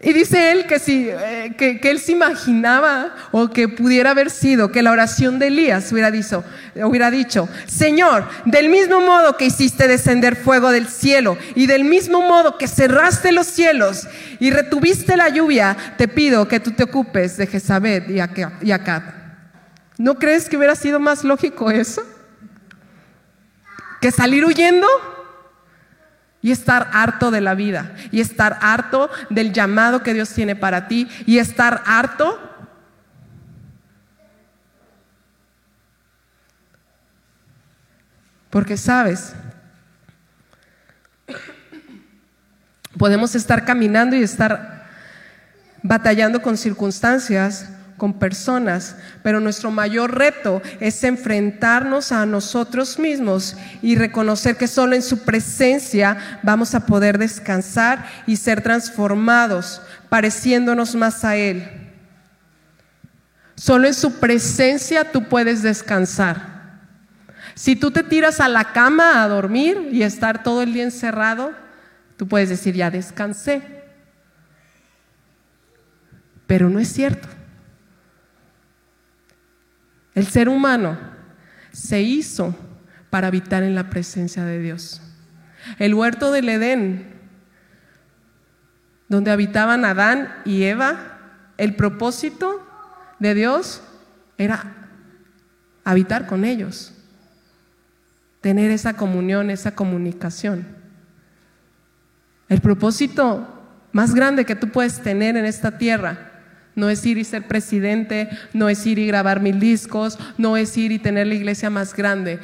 Y 0.00 0.12
dice 0.12 0.52
él 0.52 0.66
que, 0.66 0.78
si, 0.78 1.08
eh, 1.10 1.54
que, 1.58 1.80
él 1.82 1.98
se 1.98 2.12
imaginaba 2.12 3.16
o 3.32 3.50
que 3.50 3.66
pudiera 3.66 4.12
haber 4.12 4.30
sido 4.30 4.70
que 4.70 4.80
la 4.80 4.92
oración 4.92 5.40
de 5.40 5.48
Elías 5.48 5.90
hubiera 5.90 6.12
dicho, 6.12 6.44
hubiera 6.76 7.10
dicho, 7.10 7.48
Señor, 7.66 8.24
del 8.44 8.68
mismo 8.68 9.00
modo 9.00 9.36
que 9.36 9.46
hiciste 9.46 9.88
descender 9.88 10.36
fuego 10.36 10.70
del 10.70 10.86
cielo 10.86 11.36
y 11.56 11.66
del 11.66 11.84
mismo 11.84 12.20
modo 12.20 12.58
que 12.58 12.68
cerraste 12.68 13.32
los 13.32 13.48
cielos 13.48 14.06
y 14.38 14.52
retuviste 14.52 15.16
la 15.16 15.30
lluvia, 15.30 15.76
te 15.96 16.06
pido 16.06 16.46
que 16.46 16.60
tú 16.60 16.70
te 16.70 16.84
ocupes 16.84 17.36
de 17.36 17.48
Jezabel 17.48 18.04
y 18.08 18.70
Acab. 18.70 19.02
¿No 19.98 20.14
crees 20.14 20.48
que 20.48 20.56
hubiera 20.56 20.76
sido 20.76 21.00
más 21.00 21.24
lógico 21.24 21.72
eso? 21.72 22.04
¿Que 24.00 24.12
salir 24.12 24.44
huyendo? 24.44 24.86
Y 26.40 26.52
estar 26.52 26.88
harto 26.92 27.30
de 27.30 27.40
la 27.40 27.54
vida, 27.54 27.94
y 28.12 28.20
estar 28.20 28.58
harto 28.60 29.10
del 29.28 29.52
llamado 29.52 30.02
que 30.02 30.14
Dios 30.14 30.30
tiene 30.30 30.54
para 30.54 30.86
ti, 30.86 31.08
y 31.26 31.38
estar 31.38 31.82
harto 31.84 32.38
porque 38.50 38.76
sabes, 38.76 39.34
podemos 42.96 43.34
estar 43.34 43.64
caminando 43.64 44.16
y 44.16 44.22
estar 44.22 44.86
batallando 45.82 46.42
con 46.42 46.56
circunstancias 46.56 47.70
con 47.98 48.14
personas, 48.14 48.96
pero 49.22 49.40
nuestro 49.40 49.70
mayor 49.70 50.16
reto 50.16 50.62
es 50.80 51.04
enfrentarnos 51.04 52.12
a 52.12 52.24
nosotros 52.24 52.98
mismos 52.98 53.56
y 53.82 53.96
reconocer 53.96 54.56
que 54.56 54.68
solo 54.68 54.94
en 54.94 55.02
su 55.02 55.18
presencia 55.24 56.40
vamos 56.42 56.74
a 56.74 56.86
poder 56.86 57.18
descansar 57.18 58.06
y 58.26 58.36
ser 58.36 58.62
transformados, 58.62 59.82
pareciéndonos 60.08 60.94
más 60.94 61.24
a 61.24 61.36
Él. 61.36 61.68
Solo 63.56 63.88
en 63.88 63.94
su 63.94 64.20
presencia 64.20 65.10
tú 65.10 65.24
puedes 65.28 65.62
descansar. 65.62 66.58
Si 67.56 67.74
tú 67.74 67.90
te 67.90 68.04
tiras 68.04 68.38
a 68.38 68.48
la 68.48 68.72
cama 68.72 69.24
a 69.24 69.28
dormir 69.28 69.88
y 69.90 70.04
estar 70.04 70.44
todo 70.44 70.62
el 70.62 70.72
día 70.72 70.84
encerrado, 70.84 71.50
tú 72.16 72.28
puedes 72.28 72.48
decir, 72.48 72.76
ya 72.76 72.88
descansé. 72.88 73.62
Pero 76.46 76.70
no 76.70 76.78
es 76.78 76.92
cierto. 76.92 77.28
El 80.18 80.26
ser 80.26 80.48
humano 80.48 80.98
se 81.70 82.02
hizo 82.02 82.52
para 83.08 83.28
habitar 83.28 83.62
en 83.62 83.76
la 83.76 83.88
presencia 83.88 84.44
de 84.44 84.58
Dios. 84.58 85.00
El 85.78 85.94
huerto 85.94 86.32
del 86.32 86.48
Edén, 86.48 87.14
donde 89.08 89.30
habitaban 89.30 89.84
Adán 89.84 90.42
y 90.44 90.64
Eva, 90.64 91.20
el 91.56 91.76
propósito 91.76 92.66
de 93.20 93.32
Dios 93.34 93.80
era 94.38 94.88
habitar 95.84 96.26
con 96.26 96.44
ellos, 96.44 96.92
tener 98.40 98.72
esa 98.72 98.94
comunión, 98.94 99.50
esa 99.50 99.76
comunicación. 99.76 100.66
El 102.48 102.60
propósito 102.60 103.46
más 103.92 104.16
grande 104.16 104.44
que 104.44 104.56
tú 104.56 104.68
puedes 104.68 105.00
tener 105.00 105.36
en 105.36 105.44
esta 105.44 105.78
tierra 105.78 106.27
no 106.78 106.88
es 106.88 107.04
ir 107.04 107.18
y 107.18 107.24
ser 107.24 107.48
presidente, 107.48 108.30
no 108.52 108.68
es 108.68 108.86
ir 108.86 109.00
y 109.00 109.06
grabar 109.08 109.40
mil 109.40 109.58
discos, 109.58 110.16
no 110.38 110.56
es 110.56 110.76
ir 110.76 110.92
y 110.92 111.00
tener 111.00 111.26
la 111.26 111.34
iglesia 111.34 111.70
más 111.70 111.92
grande. 111.92 112.38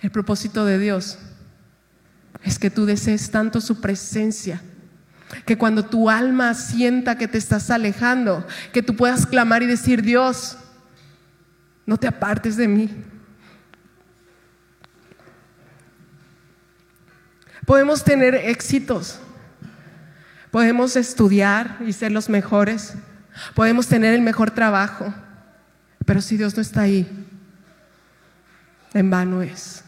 El 0.00 0.12
propósito 0.12 0.64
de 0.64 0.78
Dios 0.78 1.18
es 2.44 2.60
que 2.60 2.70
tú 2.70 2.86
desees 2.86 3.32
tanto 3.32 3.60
su 3.60 3.80
presencia, 3.80 4.62
que 5.44 5.58
cuando 5.58 5.84
tu 5.84 6.08
alma 6.08 6.54
sienta 6.54 7.18
que 7.18 7.26
te 7.26 7.36
estás 7.36 7.68
alejando, 7.68 8.46
que 8.72 8.80
tú 8.80 8.94
puedas 8.94 9.26
clamar 9.26 9.64
y 9.64 9.66
decir, 9.66 10.02
Dios, 10.02 10.56
no 11.84 11.96
te 11.96 12.06
apartes 12.06 12.56
de 12.56 12.68
mí. 12.68 12.90
Podemos 17.66 18.04
tener 18.04 18.36
éxitos, 18.36 19.18
podemos 20.52 20.94
estudiar 20.94 21.78
y 21.84 21.92
ser 21.92 22.12
los 22.12 22.28
mejores, 22.28 22.94
podemos 23.54 23.86
tener 23.86 24.14
el 24.14 24.22
mejor 24.22 24.50
trabajo, 24.50 25.12
pero 26.04 26.20
si 26.20 26.36
Dios 26.36 26.56
no 26.56 26.62
está 26.62 26.82
ahí, 26.82 27.06
en 28.94 29.10
vano 29.10 29.42
es. 29.42 29.84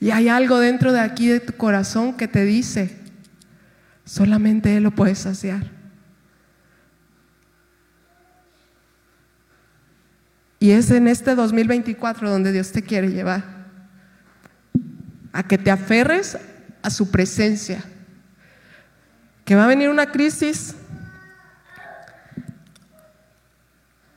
Y 0.00 0.10
hay 0.10 0.28
algo 0.28 0.58
dentro 0.58 0.92
de 0.92 1.00
aquí 1.00 1.28
de 1.28 1.40
tu 1.40 1.54
corazón 1.54 2.16
que 2.16 2.28
te 2.28 2.44
dice, 2.44 2.98
solamente 4.04 4.76
Él 4.76 4.82
lo 4.82 4.90
puede 4.90 5.14
saciar. 5.14 5.74
Y 10.64 10.70
es 10.70 10.90
en 10.90 11.08
este 11.08 11.34
2024 11.34 12.30
donde 12.30 12.50
Dios 12.50 12.72
te 12.72 12.80
quiere 12.82 13.10
llevar. 13.10 13.44
A 15.30 15.42
que 15.42 15.58
te 15.58 15.70
aferres 15.70 16.38
a 16.80 16.88
su 16.88 17.10
presencia. 17.10 17.84
Que 19.44 19.56
va 19.56 19.64
a 19.64 19.68
venir 19.68 19.90
una 19.90 20.10
crisis. 20.10 20.74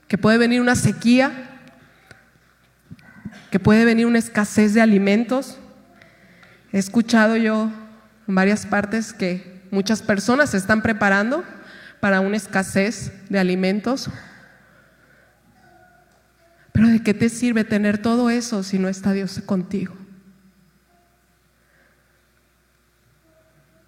Que 0.07 0.17
puede 0.17 0.37
venir 0.37 0.61
una 0.61 0.75
sequía. 0.75 1.31
Que 3.51 3.59
puede 3.59 3.85
venir 3.85 4.05
una 4.05 4.19
escasez 4.19 4.73
de 4.73 4.81
alimentos. 4.81 5.57
He 6.71 6.77
escuchado 6.77 7.37
yo 7.37 7.71
en 8.27 8.35
varias 8.35 8.65
partes 8.65 9.13
que 9.13 9.61
muchas 9.71 10.01
personas 10.01 10.51
se 10.51 10.57
están 10.57 10.81
preparando 10.81 11.43
para 11.99 12.19
una 12.19 12.37
escasez 12.37 13.11
de 13.29 13.39
alimentos. 13.39 14.09
Pero 16.71 16.89
¿de 16.89 17.01
qué 17.01 17.13
te 17.13 17.29
sirve 17.29 17.63
tener 17.63 17.97
todo 17.97 18.29
eso 18.29 18.63
si 18.63 18.77
no 18.77 18.87
está 18.87 19.13
Dios 19.13 19.41
contigo? 19.45 19.95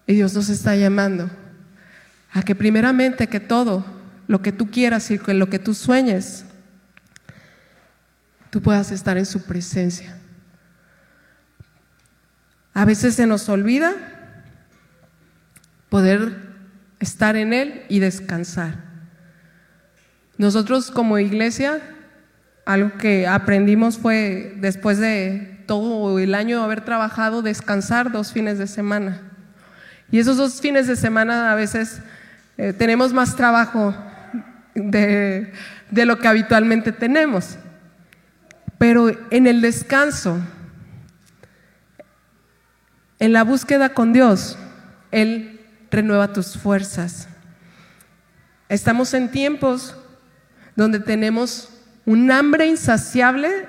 Y 0.06 0.14
Dios 0.14 0.34
nos 0.34 0.48
está 0.48 0.74
llamando 0.74 1.30
a 2.32 2.42
que 2.42 2.56
primeramente 2.56 3.28
que 3.28 3.38
todo 3.38 3.84
lo 4.30 4.42
que 4.42 4.52
tú 4.52 4.70
quieras 4.70 5.10
y 5.10 5.18
lo 5.18 5.50
que 5.50 5.58
tú 5.58 5.74
sueñes, 5.74 6.44
tú 8.50 8.62
puedas 8.62 8.92
estar 8.92 9.18
en 9.18 9.26
su 9.26 9.42
presencia. 9.42 10.16
A 12.72 12.84
veces 12.84 13.16
se 13.16 13.26
nos 13.26 13.48
olvida 13.48 13.92
poder 15.88 16.54
estar 17.00 17.34
en 17.34 17.52
Él 17.52 17.82
y 17.88 17.98
descansar. 17.98 18.76
Nosotros 20.38 20.92
como 20.92 21.18
iglesia, 21.18 21.80
algo 22.66 22.98
que 22.98 23.26
aprendimos 23.26 23.98
fue 23.98 24.54
después 24.58 24.98
de 24.98 25.64
todo 25.66 26.20
el 26.20 26.36
año 26.36 26.62
haber 26.62 26.84
trabajado, 26.84 27.42
descansar 27.42 28.12
dos 28.12 28.32
fines 28.32 28.58
de 28.58 28.68
semana. 28.68 29.22
Y 30.12 30.20
esos 30.20 30.36
dos 30.36 30.60
fines 30.60 30.86
de 30.86 30.94
semana 30.94 31.50
a 31.50 31.56
veces 31.56 32.00
eh, 32.58 32.72
tenemos 32.72 33.12
más 33.12 33.34
trabajo 33.34 33.92
de, 34.74 35.52
de 35.90 36.06
lo 36.06 36.18
que 36.18 36.28
habitualmente 36.28 36.92
tenemos. 36.92 37.56
Pero 38.78 39.10
en 39.30 39.46
el 39.46 39.60
descanso, 39.60 40.38
en 43.18 43.32
la 43.32 43.44
búsqueda 43.44 43.90
con 43.90 44.12
Dios, 44.12 44.58
Él 45.10 45.60
renueva 45.90 46.32
tus 46.32 46.56
fuerzas. 46.56 47.28
Estamos 48.68 49.12
en 49.14 49.30
tiempos 49.30 49.96
donde 50.76 51.00
tenemos 51.00 51.68
un 52.06 52.30
hambre 52.30 52.66
insaciable 52.66 53.68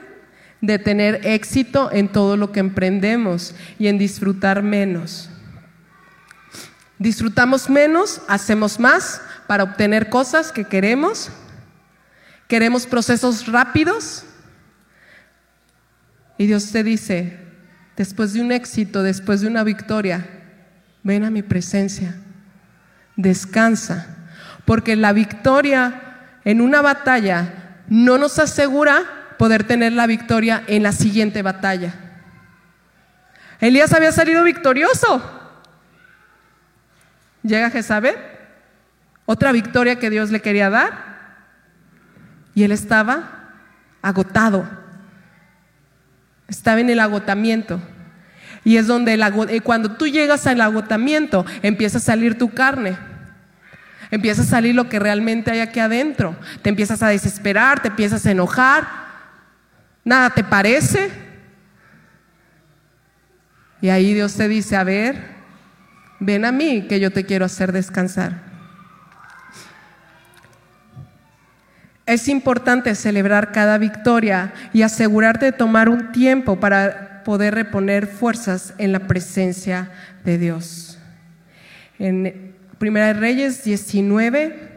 de 0.62 0.78
tener 0.80 1.26
éxito 1.26 1.92
en 1.92 2.08
todo 2.08 2.38
lo 2.38 2.52
que 2.52 2.60
emprendemos 2.60 3.56
y 3.80 3.88
en 3.88 3.98
disfrutar 3.98 4.62
menos. 4.62 5.30
Disfrutamos 7.00 7.70
menos, 7.70 8.22
hacemos 8.28 8.80
más 8.80 9.22
para 9.52 9.66
obtener 9.66 10.08
cosas 10.08 10.54
que 10.54 10.64
queremos. 10.64 11.30
Queremos 12.48 12.88
procesos 12.88 13.48
rápidos. 13.48 14.24
Y 16.38 16.46
Dios 16.48 16.72
te 16.72 16.86
dice, 16.86 17.38
después 17.98 18.32
de 18.32 18.40
un 18.40 18.54
éxito, 18.54 19.04
después 19.04 19.42
de 19.42 19.48
una 19.48 19.66
victoria, 19.66 20.26
ven 21.04 21.26
a 21.26 21.30
mi 21.30 21.42
presencia, 21.42 22.16
descansa, 23.18 24.16
porque 24.64 24.96
la 24.96 25.12
victoria 25.12 26.30
en 26.46 26.62
una 26.62 26.82
batalla 26.82 27.82
no 27.90 28.18
nos 28.18 28.40
asegura 28.40 29.04
poder 29.38 29.66
tener 29.66 29.92
la 29.92 30.08
victoria 30.08 30.64
en 30.68 30.82
la 30.82 30.94
siguiente 30.94 31.42
batalla. 31.42 31.94
Elías 33.60 33.92
había 33.92 34.14
salido 34.14 34.46
victorioso. 34.46 35.22
Llega 37.44 37.70
Jezabel, 37.70 38.31
otra 39.26 39.52
victoria 39.52 40.00
que 40.00 40.10
Dios 40.10 40.32
le 40.32 40.42
quería 40.42 40.70
dar, 40.70 41.12
y 42.54 42.64
él 42.64 42.72
estaba 42.72 43.54
agotado 44.02 44.82
estaba 46.52 46.82
en 46.82 46.90
el 46.90 47.00
agotamiento. 47.00 47.82
Y 48.64 48.78
es 48.78 48.86
donde 48.86 49.18
cuando 49.64 49.94
tú 49.94 50.06
llegas 50.06 50.46
al 50.46 50.62
agotamiento, 50.62 51.46
empieza 51.64 51.98
a 51.98 52.02
salir 52.02 52.38
tu 52.38 52.50
carne. 52.50 52.98
Empieza 54.12 54.42
a 54.42 54.46
salir 54.46 54.76
lo 54.76 54.90
que 54.90 55.00
realmente 55.00 55.50
hay 55.50 55.62
aquí 55.62 55.80
adentro. 55.80 56.36
Te 56.62 56.70
empiezas 56.70 57.02
a 57.02 57.08
desesperar, 57.08 57.82
te 57.82 57.88
empiezas 57.88 58.26
a 58.26 58.32
enojar. 58.32 58.86
Nada 60.04 60.30
te 60.30 60.44
parece. 60.44 61.10
Y 63.82 63.90
ahí 63.90 64.14
Dios 64.14 64.36
te 64.36 64.48
dice, 64.48 64.76
a 64.76 64.84
ver, 64.84 65.18
ven 66.20 66.46
a 66.46 66.52
mí 66.52 66.86
que 66.88 67.00
yo 67.00 67.12
te 67.12 67.26
quiero 67.26 67.46
hacer 67.46 67.72
descansar. 67.72 68.51
Es 72.06 72.28
importante 72.28 72.96
celebrar 72.96 73.52
cada 73.52 73.78
victoria 73.78 74.54
y 74.74 74.82
asegurarte 74.82 75.46
de 75.46 75.52
tomar 75.52 75.88
un 75.90 76.12
tiempo 76.12 76.60
para 76.60 77.24
poder 77.24 77.54
reponer 77.56 78.08
fuerzas 78.08 78.74
en 78.78 78.92
la 78.92 79.00
presencia 79.08 79.92
de 80.26 80.38
Dios. 80.38 80.98
En 82.00 82.54
Primera 82.80 83.08
de 83.08 83.14
Reyes 83.14 83.64
19, 83.64 84.70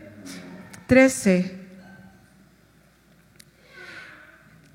13 0.87 1.59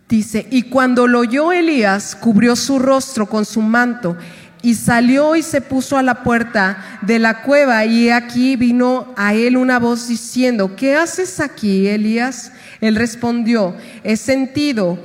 dice, 0.07 0.47
y 0.49 0.63
cuando 0.63 1.07
lo 1.07 1.19
oyó 1.19 1.51
Elías, 1.51 2.15
cubrió 2.15 2.55
su 2.55 2.79
rostro 2.79 3.27
con 3.27 3.45
su 3.45 3.61
manto 3.61 4.17
y 4.61 4.75
salió 4.75 5.35
y 5.35 5.43
se 5.43 5.61
puso 5.61 5.97
a 5.97 6.03
la 6.03 6.23
puerta 6.23 6.99
de 7.01 7.19
la 7.19 7.41
cueva 7.43 7.85
y 7.85 8.09
aquí 8.09 8.55
vino 8.55 9.13
a 9.15 9.33
él 9.33 9.57
una 9.57 9.79
voz 9.79 10.07
diciendo, 10.07 10.75
¿qué 10.75 10.95
haces 10.95 11.39
aquí, 11.39 11.87
Elías? 11.87 12.51
Él 12.81 12.95
respondió, 12.95 13.75
he 14.03 14.17
sentido 14.17 14.99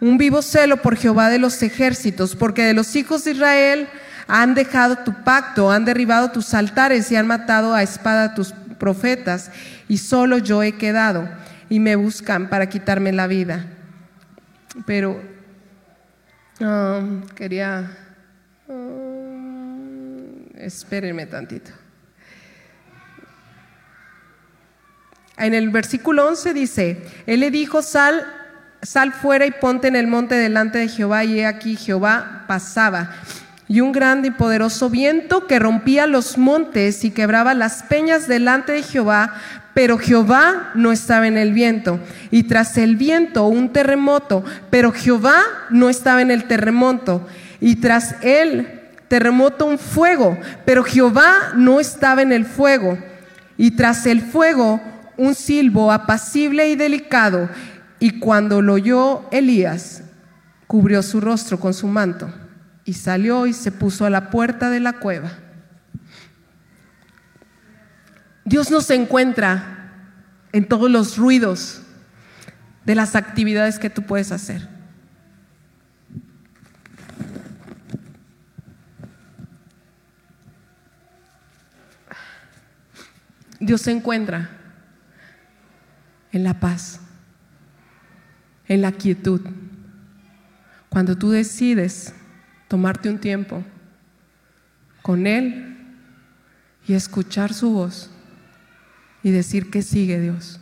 un 0.00 0.18
vivo 0.18 0.42
celo 0.42 0.78
por 0.78 0.96
Jehová 0.96 1.30
de 1.30 1.38
los 1.38 1.62
ejércitos, 1.62 2.34
porque 2.34 2.64
de 2.64 2.74
los 2.74 2.96
hijos 2.96 3.24
de 3.24 3.30
Israel 3.30 3.88
han 4.26 4.54
dejado 4.54 4.98
tu 4.98 5.14
pacto, 5.22 5.70
han 5.70 5.84
derribado 5.84 6.32
tus 6.32 6.54
altares 6.54 7.10
y 7.12 7.16
han 7.16 7.26
matado 7.26 7.72
a 7.72 7.82
espada 7.82 8.34
tus 8.34 8.52
profetas, 8.78 9.52
y 9.88 9.98
solo 9.98 10.38
yo 10.38 10.62
he 10.62 10.72
quedado, 10.72 11.28
y 11.68 11.78
me 11.78 11.94
buscan 11.94 12.48
para 12.48 12.68
quitarme 12.68 13.12
la 13.12 13.28
vida. 13.28 13.64
Pero 14.86 15.20
um, 16.60 17.22
quería 17.36 17.88
espérenme 20.62 21.26
tantito. 21.26 21.70
En 25.36 25.54
el 25.54 25.70
versículo 25.70 26.28
11 26.28 26.54
dice, 26.54 27.02
Él 27.26 27.40
le 27.40 27.50
dijo, 27.50 27.82
sal, 27.82 28.24
sal 28.82 29.12
fuera 29.12 29.46
y 29.46 29.50
ponte 29.50 29.88
en 29.88 29.96
el 29.96 30.06
monte 30.06 30.34
delante 30.34 30.78
de 30.78 30.88
Jehová, 30.88 31.24
y 31.24 31.40
he 31.40 31.46
aquí 31.46 31.76
Jehová 31.76 32.44
pasaba. 32.46 33.10
Y 33.66 33.80
un 33.80 33.92
grande 33.92 34.28
y 34.28 34.32
poderoso 34.32 34.90
viento 34.90 35.46
que 35.46 35.58
rompía 35.58 36.06
los 36.06 36.36
montes 36.36 37.04
y 37.04 37.10
quebraba 37.10 37.54
las 37.54 37.82
peñas 37.82 38.28
delante 38.28 38.72
de 38.72 38.82
Jehová, 38.82 39.34
pero 39.72 39.98
Jehová 39.98 40.72
no 40.74 40.92
estaba 40.92 41.26
en 41.26 41.38
el 41.38 41.52
viento. 41.52 41.98
Y 42.30 42.42
tras 42.42 42.76
el 42.76 42.96
viento 42.96 43.46
un 43.46 43.72
terremoto, 43.72 44.44
pero 44.70 44.92
Jehová 44.92 45.40
no 45.70 45.88
estaba 45.88 46.20
en 46.20 46.30
el 46.30 46.44
terremoto. 46.44 47.26
Y 47.62 47.76
tras 47.76 48.16
el 48.22 48.80
terremoto 49.06 49.66
un 49.66 49.78
fuego, 49.78 50.36
pero 50.66 50.82
Jehová 50.82 51.52
no 51.54 51.78
estaba 51.78 52.20
en 52.20 52.32
el 52.32 52.44
fuego. 52.44 52.98
Y 53.56 53.70
tras 53.70 54.04
el 54.06 54.20
fuego 54.20 54.82
un 55.16 55.36
silbo 55.36 55.92
apacible 55.92 56.68
y 56.68 56.74
delicado. 56.74 57.48
Y 58.00 58.18
cuando 58.18 58.60
lo 58.62 58.74
oyó 58.74 59.28
Elías, 59.30 60.02
cubrió 60.66 61.04
su 61.04 61.20
rostro 61.20 61.60
con 61.60 61.72
su 61.72 61.86
manto 61.86 62.34
y 62.84 62.94
salió 62.94 63.46
y 63.46 63.52
se 63.52 63.70
puso 63.70 64.04
a 64.04 64.10
la 64.10 64.28
puerta 64.28 64.68
de 64.68 64.80
la 64.80 64.94
cueva. 64.94 65.30
Dios 68.44 68.72
nos 68.72 68.90
encuentra 68.90 69.92
en 70.50 70.66
todos 70.66 70.90
los 70.90 71.16
ruidos 71.16 71.80
de 72.84 72.96
las 72.96 73.14
actividades 73.14 73.78
que 73.78 73.88
tú 73.88 74.02
puedes 74.02 74.32
hacer. 74.32 74.71
Dios 83.62 83.82
se 83.82 83.92
encuentra 83.92 84.50
en 86.32 86.42
la 86.42 86.58
paz, 86.58 86.98
en 88.66 88.82
la 88.82 88.90
quietud. 88.90 89.40
Cuando 90.88 91.16
tú 91.16 91.30
decides 91.30 92.12
tomarte 92.66 93.08
un 93.08 93.20
tiempo 93.20 93.62
con 95.00 95.28
Él 95.28 95.76
y 96.88 96.94
escuchar 96.94 97.54
su 97.54 97.70
voz 97.70 98.10
y 99.22 99.30
decir 99.30 99.70
que 99.70 99.82
sigue 99.82 100.20
Dios. 100.20 100.58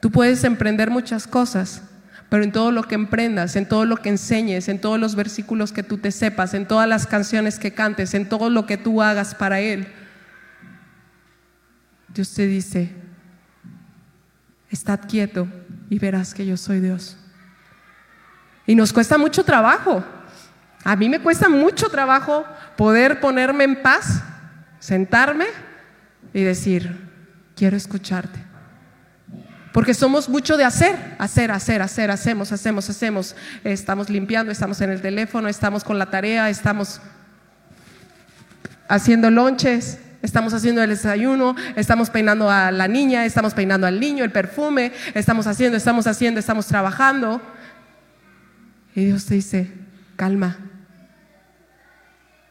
Tú 0.00 0.10
puedes 0.10 0.42
emprender 0.42 0.90
muchas 0.90 1.26
cosas, 1.26 1.82
pero 2.34 2.42
en 2.42 2.50
todo 2.50 2.72
lo 2.72 2.82
que 2.82 2.96
emprendas, 2.96 3.54
en 3.54 3.68
todo 3.68 3.84
lo 3.84 3.98
que 3.98 4.08
enseñes, 4.08 4.66
en 4.66 4.80
todos 4.80 4.98
los 4.98 5.14
versículos 5.14 5.70
que 5.70 5.84
tú 5.84 5.98
te 5.98 6.10
sepas, 6.10 6.52
en 6.52 6.66
todas 6.66 6.88
las 6.88 7.06
canciones 7.06 7.60
que 7.60 7.72
cantes, 7.72 8.12
en 8.12 8.28
todo 8.28 8.50
lo 8.50 8.66
que 8.66 8.76
tú 8.76 9.02
hagas 9.02 9.36
para 9.36 9.60
Él, 9.60 9.86
Dios 12.08 12.34
te 12.34 12.48
dice, 12.48 12.90
estad 14.68 14.98
quieto 15.08 15.46
y 15.88 16.00
verás 16.00 16.34
que 16.34 16.44
yo 16.44 16.56
soy 16.56 16.80
Dios. 16.80 17.16
Y 18.66 18.74
nos 18.74 18.92
cuesta 18.92 19.16
mucho 19.16 19.44
trabajo. 19.44 20.02
A 20.82 20.96
mí 20.96 21.08
me 21.08 21.20
cuesta 21.20 21.48
mucho 21.48 21.88
trabajo 21.88 22.44
poder 22.76 23.20
ponerme 23.20 23.62
en 23.62 23.80
paz, 23.80 24.24
sentarme 24.80 25.46
y 26.32 26.42
decir, 26.42 26.98
quiero 27.54 27.76
escucharte. 27.76 28.43
Porque 29.74 29.92
somos 29.92 30.28
mucho 30.28 30.56
de 30.56 30.62
hacer, 30.62 31.16
hacer, 31.18 31.50
hacer, 31.50 31.82
hacer, 31.82 32.08
hacemos, 32.12 32.52
hacemos, 32.52 32.88
hacemos. 32.88 33.34
Estamos 33.64 34.08
limpiando, 34.08 34.52
estamos 34.52 34.80
en 34.80 34.90
el 34.90 35.00
teléfono, 35.00 35.48
estamos 35.48 35.82
con 35.82 35.98
la 35.98 36.10
tarea, 36.10 36.48
estamos 36.48 37.00
haciendo 38.86 39.32
lonches, 39.32 39.98
estamos 40.22 40.54
haciendo 40.54 40.80
el 40.80 40.90
desayuno, 40.90 41.56
estamos 41.74 42.08
peinando 42.08 42.48
a 42.48 42.70
la 42.70 42.86
niña, 42.86 43.24
estamos 43.24 43.52
peinando 43.52 43.88
al 43.88 43.98
niño, 43.98 44.22
el 44.22 44.30
perfume, 44.30 44.92
estamos 45.12 45.48
haciendo, 45.48 45.76
estamos 45.76 46.06
haciendo, 46.06 46.38
estamos 46.38 46.66
trabajando. 46.66 47.42
Y 48.94 49.06
Dios 49.06 49.26
te 49.26 49.34
dice, 49.34 49.72
calma, 50.14 50.56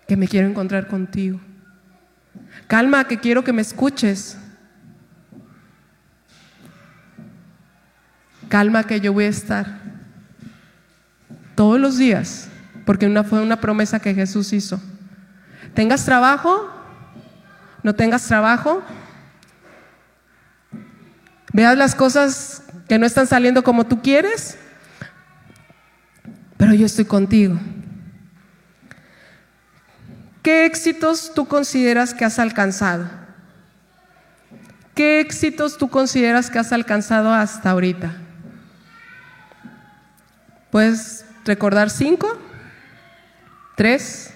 que 0.10 0.18
me 0.18 0.28
quiero 0.28 0.50
encontrar 0.50 0.88
contigo. 0.88 1.40
Calma, 2.68 3.08
que 3.08 3.22
quiero 3.22 3.46
que 3.46 3.54
me 3.54 3.62
escuches. 3.62 4.40
Calma, 8.50 8.84
que 8.84 9.00
yo 9.00 9.14
voy 9.14 9.26
a 9.26 9.30
estar 9.30 9.82
todos 11.56 11.80
los 11.80 11.98
días, 11.98 12.48
porque 12.86 13.06
una, 13.06 13.24
fue 13.24 13.42
una 13.42 13.60
promesa 13.60 14.00
que 14.00 14.14
Jesús 14.14 14.54
hizo. 14.54 14.82
Tengas 15.74 16.06
trabajo, 16.06 16.70
no 17.84 17.96
tengas 17.96 18.26
trabajo, 18.26 18.84
veas 21.52 21.78
las 21.78 21.96
cosas 21.96 22.64
que 22.88 22.98
no 22.98 23.06
están 23.06 23.28
saliendo 23.28 23.64
como 23.64 23.86
tú 23.86 24.02
quieres, 24.02 24.58
pero 26.58 26.74
yo 26.74 26.86
estoy 26.86 27.06
contigo. 27.06 27.60
¿Qué 30.42 30.66
éxitos 30.66 31.32
tú 31.34 31.48
consideras 31.48 32.14
que 32.14 32.26
has 32.26 32.38
alcanzado? 32.38 33.06
¿Qué 34.94 35.22
éxitos 35.22 35.78
tú 35.78 35.90
consideras 35.90 36.50
que 36.50 36.60
has 36.60 36.74
alcanzado 36.74 37.34
hasta 37.34 37.72
ahorita? 37.72 38.23
¿Puedes 40.74 41.24
recordar 41.46 41.92
cinco? 41.92 42.36
¿Tres? 43.78 44.34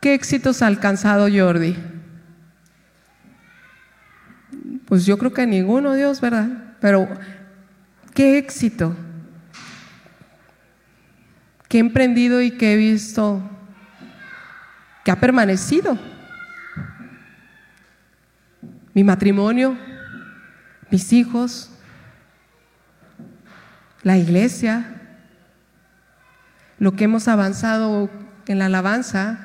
¿Qué 0.00 0.14
éxitos 0.14 0.62
ha 0.62 0.68
alcanzado 0.68 1.26
Jordi? 1.28 1.76
Pues 4.86 5.04
yo 5.04 5.18
creo 5.18 5.32
que 5.32 5.44
ninguno, 5.44 5.94
Dios, 5.94 6.20
¿verdad? 6.20 6.76
Pero 6.80 7.08
qué 8.14 8.38
éxito, 8.38 8.94
que 11.66 11.78
he 11.78 11.80
emprendido 11.80 12.40
y 12.42 12.52
que 12.52 12.74
he 12.74 12.76
visto 12.76 13.42
que 15.04 15.10
ha 15.10 15.18
permanecido. 15.18 15.98
Mi 18.94 19.02
matrimonio, 19.02 19.76
mis 20.92 21.12
hijos, 21.12 21.68
la 24.02 24.16
iglesia, 24.18 25.00
lo 26.78 26.96
que 26.96 27.04
hemos 27.04 27.28
avanzado 27.28 28.10
en 28.46 28.58
la 28.58 28.66
alabanza, 28.66 29.38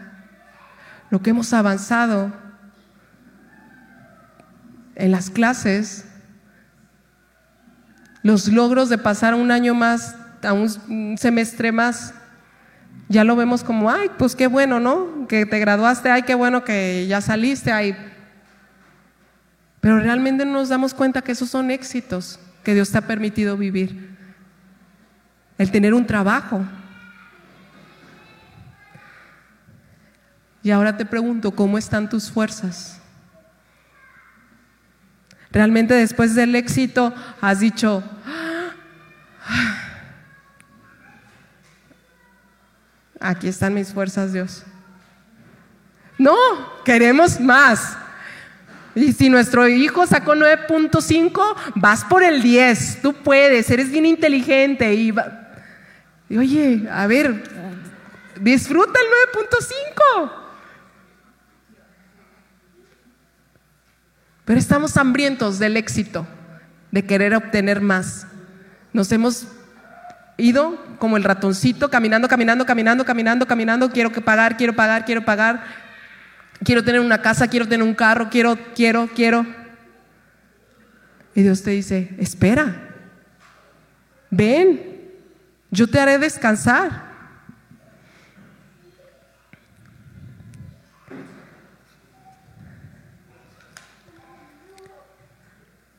lo 1.09 1.21
que 1.21 1.29
hemos 1.29 1.53
avanzado 1.53 2.33
en 4.95 5.11
las 5.11 5.29
clases, 5.29 6.05
los 8.23 8.47
logros 8.47 8.89
de 8.89 8.97
pasar 8.97 9.35
un 9.35 9.51
año 9.51 9.75
más, 9.75 10.15
a 10.43 10.53
un 10.53 11.15
semestre 11.17 11.71
más, 11.71 12.13
ya 13.09 13.23
lo 13.23 13.35
vemos 13.35 13.63
como, 13.63 13.89
ay, 13.89 14.09
pues 14.17 14.35
qué 14.35 14.47
bueno, 14.47 14.79
¿no? 14.79 15.27
Que 15.27 15.45
te 15.45 15.59
graduaste, 15.59 16.09
ay, 16.09 16.23
qué 16.23 16.35
bueno 16.35 16.63
que 16.63 17.05
ya 17.07 17.21
saliste, 17.21 17.71
ay. 17.71 17.95
Pero 19.79 19.99
realmente 19.99 20.45
no 20.45 20.53
nos 20.53 20.69
damos 20.69 20.93
cuenta 20.93 21.21
que 21.21 21.31
esos 21.31 21.49
son 21.49 21.71
éxitos 21.71 22.39
que 22.63 22.73
Dios 22.73 22.91
te 22.91 22.97
ha 22.97 23.07
permitido 23.07 23.55
vivir. 23.55 24.06
El 25.57 25.71
tener 25.71 25.93
un 25.93 26.05
trabajo. 26.05 26.63
Y 30.63 30.71
ahora 30.71 30.97
te 30.97 31.05
pregunto, 31.05 31.51
¿cómo 31.51 31.77
están 31.77 32.09
tus 32.09 32.29
fuerzas? 32.29 32.99
Realmente 35.51 35.93
después 35.93 36.35
del 36.35 36.55
éxito 36.55 37.13
has 37.39 37.61
dicho, 37.61 38.03
aquí 43.19 43.47
están 43.47 43.73
mis 43.73 43.93
fuerzas, 43.93 44.33
Dios. 44.33 44.63
No, 46.17 46.35
queremos 46.83 47.39
más. 47.39 47.97
Y 48.93 49.13
si 49.13 49.29
nuestro 49.29 49.67
hijo 49.67 50.07
sacó 50.07 50.33
9.5, 50.33 51.55
vas 51.75 52.03
por 52.03 52.23
el 52.23 52.41
10. 52.41 53.01
Tú 53.01 53.13
puedes, 53.13 53.69
eres 53.69 53.91
bien 53.91 54.05
inteligente. 54.05 54.93
Y, 54.95 55.13
y 56.29 56.37
oye, 56.37 56.87
a 56.91 57.07
ver, 57.07 57.43
disfruta 58.41 58.99
el 58.99 59.07
9.5. 59.33 60.31
Pero 64.45 64.59
estamos 64.59 64.95
hambrientos 64.97 65.59
del 65.59 65.77
éxito, 65.77 66.25
de 66.91 67.05
querer 67.05 67.35
obtener 67.35 67.81
más. 67.81 68.27
Nos 68.93 69.11
hemos 69.11 69.47
ido 70.37 70.81
como 70.99 71.17
el 71.17 71.23
ratoncito, 71.23 71.89
caminando, 71.89 72.27
caminando, 72.27 72.65
caminando, 72.65 73.05
caminando, 73.05 73.47
caminando. 73.47 73.91
Quiero 73.91 74.11
que 74.11 74.21
pagar, 74.21 74.55
quiero 74.57 74.73
pagar, 74.73 75.05
quiero 75.05 75.25
pagar. 75.25 75.63
Quiero 76.63 76.83
tener 76.83 77.01
una 77.01 77.21
casa, 77.21 77.47
quiero 77.47 77.67
tener 77.67 77.85
un 77.85 77.93
carro, 77.93 78.29
quiero, 78.29 78.57
quiero, 78.75 79.07
quiero. 79.13 79.45
Y 81.35 81.43
Dios 81.43 81.61
te 81.61 81.71
dice, 81.71 82.15
espera, 82.17 82.95
ven, 84.31 84.96
yo 85.69 85.87
te 85.87 85.99
haré 85.99 86.17
descansar. 86.17 87.07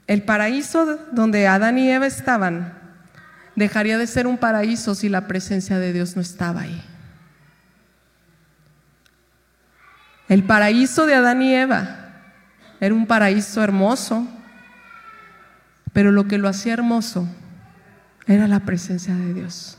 El 0.07 0.23
paraíso 0.23 0.99
donde 1.13 1.47
Adán 1.47 1.79
y 1.79 1.91
Eva 1.91 2.07
estaban 2.07 2.73
dejaría 3.57 3.99
de 3.99 4.07
ser 4.07 4.27
un 4.27 4.39
paraíso 4.39 4.95
si 4.95 5.11
la 5.11 5.27
presencia 5.27 5.79
de 5.79 5.93
Dios 5.93 6.17
no 6.17 6.23
estaba 6.23 6.63
ahí. 6.63 6.83
El 10.29 10.45
paraíso 10.45 11.05
de 11.05 11.15
Adán 11.15 11.43
y 11.43 11.55
Eva 11.55 11.97
era 12.81 12.95
un 12.95 13.07
paraíso 13.07 13.63
hermoso, 13.63 14.27
pero 15.93 16.11
lo 16.11 16.27
que 16.27 16.39
lo 16.39 16.49
hacía 16.49 16.73
hermoso 16.73 17.29
era 18.29 18.47
la 18.47 18.61
presencia 18.61 19.15
de 19.15 19.33
Dios. 19.33 19.79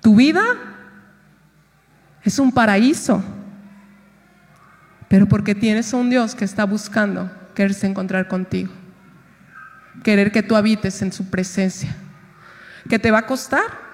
Tu 0.00 0.14
vida 0.14 0.42
es 2.22 2.38
un 2.40 2.52
paraíso, 2.52 3.24
pero 5.08 5.26
porque 5.26 5.54
tienes 5.54 5.94
a 5.94 5.96
un 5.96 6.10
Dios 6.10 6.34
que 6.34 6.44
está 6.44 6.64
buscando 6.64 7.30
quererse 7.54 7.86
encontrar 7.86 8.26
contigo, 8.26 8.72
querer 10.02 10.32
que 10.32 10.42
tú 10.42 10.56
habites 10.56 11.00
en 11.02 11.12
su 11.12 11.30
presencia. 11.30 11.94
¿Qué 12.88 12.98
te 12.98 13.10
va 13.10 13.18
a 13.18 13.26
costar? 13.26 13.86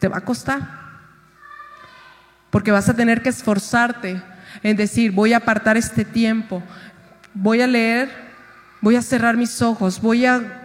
Te 0.00 0.08
va 0.08 0.18
a 0.18 0.24
costar. 0.24 0.80
Porque 2.50 2.72
vas 2.72 2.88
a 2.88 2.94
tener 2.94 3.22
que 3.22 3.28
esforzarte 3.28 4.20
en 4.64 4.76
decir, 4.76 5.12
voy 5.12 5.32
a 5.32 5.38
apartar 5.38 5.76
este 5.76 6.04
tiempo, 6.04 6.62
voy 7.32 7.60
a 7.60 7.68
leer, 7.68 8.10
voy 8.80 8.96
a 8.96 9.02
cerrar 9.02 9.36
mis 9.36 9.62
ojos, 9.62 10.00
voy 10.00 10.26
a 10.26 10.59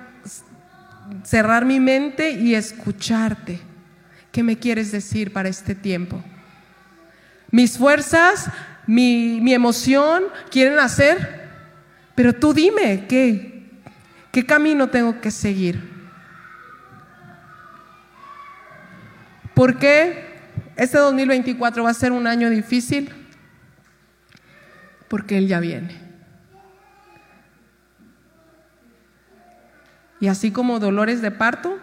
cerrar 1.24 1.66
mi 1.66 1.80
mente 1.80 2.32
y 2.32 2.56
escucharte. 2.56 3.60
¿Qué 4.32 4.44
me 4.44 4.58
quieres 4.58 4.92
decir 4.92 5.32
para 5.32 5.50
este 5.50 5.76
tiempo? 5.76 6.24
Mis 7.52 7.78
fuerzas, 7.78 8.50
mi, 8.86 9.40
mi 9.42 9.54
emoción 9.54 10.24
quieren 10.50 10.80
hacer 10.80 11.46
pero 12.16 12.34
tú 12.34 12.54
dime, 12.54 13.06
¿qué? 13.08 13.70
¿Qué 14.32 14.46
camino 14.46 14.90
tengo 14.90 15.20
que 15.20 15.32
seguir? 15.32 15.94
¿Por 19.54 19.78
qué 19.78 20.26
este 20.78 20.98
2024 20.98 21.84
va 21.84 21.90
a 21.90 21.94
ser 21.94 22.14
un 22.14 22.26
año 22.26 22.50
difícil? 22.50 23.12
Porque 25.10 25.38
Él 25.38 25.48
ya 25.48 25.60
viene. 25.60 26.05
Y 30.20 30.28
así 30.28 30.52
como 30.52 30.80
dolores 30.80 31.22
de 31.22 31.32
parto, 31.32 31.78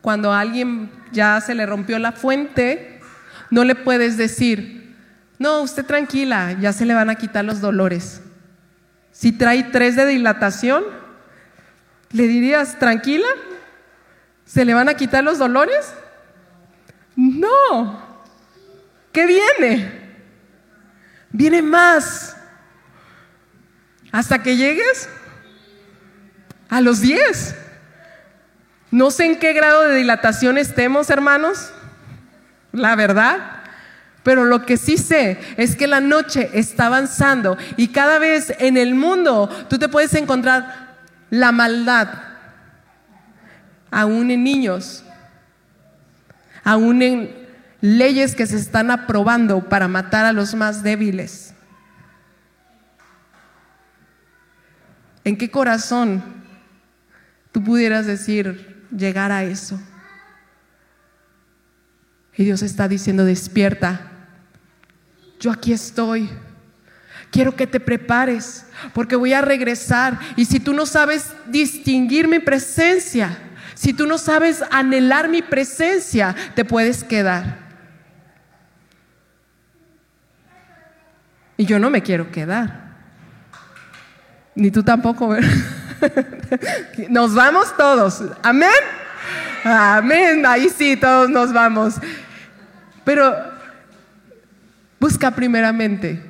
cuando 0.00 0.32
a 0.32 0.40
alguien 0.40 0.90
ya 1.12 1.40
se 1.40 1.54
le 1.54 1.66
rompió 1.66 1.98
la 1.98 2.12
fuente, 2.12 3.00
no 3.50 3.64
le 3.64 3.74
puedes 3.74 4.16
decir, 4.16 4.96
no, 5.38 5.60
usted 5.60 5.84
tranquila, 5.84 6.56
ya 6.60 6.72
se 6.72 6.86
le 6.86 6.94
van 6.94 7.10
a 7.10 7.14
quitar 7.14 7.44
los 7.44 7.60
dolores. 7.60 8.22
Si 9.12 9.32
trae 9.32 9.64
tres 9.64 9.96
de 9.96 10.06
dilatación, 10.06 10.84
¿le 12.10 12.26
dirías 12.26 12.78
tranquila? 12.78 13.28
¿Se 14.44 14.64
le 14.64 14.74
van 14.74 14.88
a 14.88 14.94
quitar 14.94 15.22
los 15.22 15.38
dolores? 15.38 15.94
No. 17.16 18.22
¿Qué 19.12 19.26
viene? 19.26 20.00
Viene 21.30 21.62
más. 21.62 22.36
Hasta 24.10 24.42
que 24.42 24.56
llegues 24.56 25.08
a 26.72 26.80
los 26.80 27.02
10. 27.02 27.54
No 28.90 29.10
sé 29.10 29.26
en 29.26 29.38
qué 29.38 29.52
grado 29.52 29.82
de 29.82 29.94
dilatación 29.94 30.56
estemos, 30.56 31.10
hermanos. 31.10 31.70
La 32.72 32.96
verdad. 32.96 33.60
Pero 34.22 34.46
lo 34.46 34.64
que 34.64 34.78
sí 34.78 34.96
sé 34.96 35.38
es 35.58 35.76
que 35.76 35.86
la 35.86 36.00
noche 36.00 36.48
está 36.54 36.86
avanzando 36.86 37.58
y 37.76 37.88
cada 37.88 38.18
vez 38.18 38.54
en 38.58 38.78
el 38.78 38.94
mundo 38.94 39.50
tú 39.68 39.78
te 39.78 39.90
puedes 39.90 40.14
encontrar 40.14 40.96
la 41.28 41.52
maldad, 41.52 42.08
aún 43.90 44.30
en 44.30 44.44
niños, 44.44 45.04
aún 46.64 47.02
en 47.02 47.48
leyes 47.82 48.34
que 48.34 48.46
se 48.46 48.56
están 48.56 48.90
aprobando 48.90 49.68
para 49.68 49.88
matar 49.88 50.24
a 50.24 50.32
los 50.32 50.54
más 50.54 50.82
débiles. 50.82 51.52
¿En 55.24 55.36
qué 55.36 55.50
corazón 55.50 56.41
tú 57.52 57.62
pudieras 57.62 58.06
decir 58.06 58.84
llegar 58.96 59.30
a 59.30 59.44
eso? 59.44 59.80
Y 62.36 62.44
Dios 62.44 62.62
está 62.62 62.88
diciendo, 62.88 63.24
despierta 63.24 64.12
yo 65.42 65.50
aquí 65.50 65.72
estoy. 65.72 66.30
Quiero 67.32 67.56
que 67.56 67.66
te 67.66 67.80
prepares 67.80 68.64
porque 68.94 69.16
voy 69.16 69.32
a 69.32 69.40
regresar. 69.40 70.18
Y 70.36 70.44
si 70.44 70.60
tú 70.60 70.72
no 70.72 70.86
sabes 70.86 71.32
distinguir 71.48 72.28
mi 72.28 72.38
presencia, 72.38 73.36
si 73.74 73.92
tú 73.92 74.06
no 74.06 74.18
sabes 74.18 74.62
anhelar 74.70 75.28
mi 75.28 75.42
presencia, 75.42 76.36
te 76.54 76.64
puedes 76.64 77.02
quedar. 77.02 77.58
Y 81.56 81.66
yo 81.66 81.80
no 81.80 81.90
me 81.90 82.02
quiero 82.02 82.30
quedar. 82.30 82.92
Ni 84.54 84.70
tú 84.70 84.84
tampoco. 84.84 85.34
Nos 87.08 87.34
vamos 87.34 87.76
todos. 87.76 88.22
Amén. 88.42 88.70
Amén. 89.64 90.44
Ahí 90.46 90.68
sí, 90.68 90.96
todos 90.96 91.30
nos 91.30 91.52
vamos. 91.52 91.94
Pero 93.04 93.52
Busca 95.02 95.32
primeramente, 95.32 96.22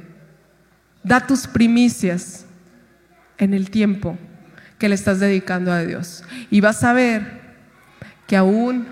da 1.02 1.20
tus 1.20 1.46
primicias 1.46 2.46
en 3.36 3.52
el 3.52 3.70
tiempo 3.70 4.16
que 4.78 4.88
le 4.88 4.94
estás 4.94 5.20
dedicando 5.20 5.70
a 5.70 5.80
Dios. 5.80 6.24
Y 6.48 6.62
vas 6.62 6.82
a 6.82 6.94
ver 6.94 7.42
que 8.26 8.34
aún, 8.34 8.86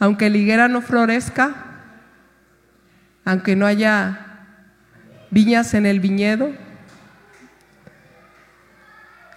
aunque 0.00 0.28
la 0.28 0.38
higuera 0.38 0.66
no 0.66 0.82
florezca, 0.82 1.54
aunque 3.24 3.54
no 3.54 3.64
haya 3.64 4.48
viñas 5.30 5.72
en 5.74 5.86
el 5.86 6.00
viñedo, 6.00 6.50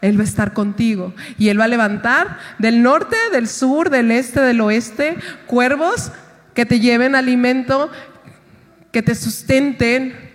Él 0.01 0.17
va 0.17 0.21
a 0.21 0.25
estar 0.25 0.53
contigo 0.53 1.13
y 1.37 1.49
Él 1.49 1.59
va 1.59 1.65
a 1.65 1.69
levantar 1.69 2.37
del 2.59 2.83
norte, 2.83 3.15
del 3.31 3.47
sur, 3.47 3.89
del 3.89 4.11
este, 4.11 4.41
del 4.41 4.61
oeste, 4.61 5.17
cuervos 5.47 6.11
que 6.53 6.65
te 6.65 6.79
lleven 6.79 7.15
alimento 7.15 7.91
que 8.91 9.03
te 9.03 9.13
sustenten. 9.13 10.33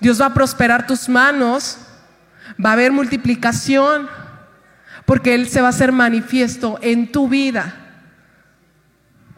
Dios 0.00 0.20
va 0.20 0.26
a 0.26 0.34
prosperar 0.34 0.86
tus 0.86 1.08
manos. 1.08 1.78
Va 2.64 2.70
a 2.70 2.74
haber 2.74 2.92
multiplicación. 2.92 4.08
Porque 5.06 5.34
Él 5.34 5.48
se 5.48 5.60
va 5.60 5.68
a 5.68 5.70
hacer 5.70 5.90
manifiesto 5.90 6.78
en 6.82 7.10
tu 7.10 7.28
vida. 7.28 7.74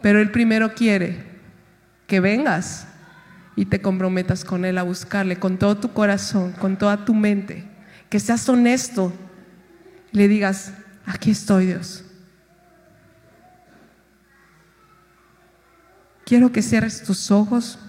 Pero 0.01 0.19
Él 0.19 0.29
primero 0.29 0.75
quiere 0.75 1.23
que 2.05 2.19
vengas 2.19 2.85
y 3.55 3.65
te 3.65 3.81
comprometas 3.81 4.45
con 4.45 4.65
Él 4.65 4.77
a 4.77 4.83
buscarle 4.83 5.37
con 5.37 5.57
todo 5.57 5.77
tu 5.77 5.93
corazón, 5.93 6.51
con 6.51 6.77
toda 6.77 7.05
tu 7.05 7.15
mente. 7.15 7.65
Que 8.09 8.19
seas 8.19 8.47
honesto. 8.47 9.13
Le 10.13 10.27
digas, 10.27 10.71
aquí 11.07 11.31
estoy 11.31 11.65
Dios. 11.65 12.05
Quiero 16.23 16.51
que 16.51 16.61
cierres 16.61 17.01
tus 17.01 17.31
ojos. 17.31 17.79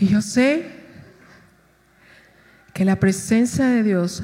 Y 0.00 0.08
yo 0.08 0.22
sé 0.22 0.70
que 2.72 2.86
la 2.86 2.96
presencia 2.96 3.66
de 3.66 3.82
Dios, 3.82 4.22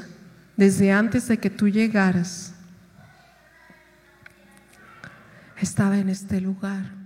desde 0.57 0.91
antes 0.91 1.29
de 1.29 1.37
que 1.37 1.51
tú 1.51 1.69
llegaras, 1.69 2.54
estaba 5.61 5.99
en 5.99 6.09
este 6.09 6.41
lugar. 6.41 7.04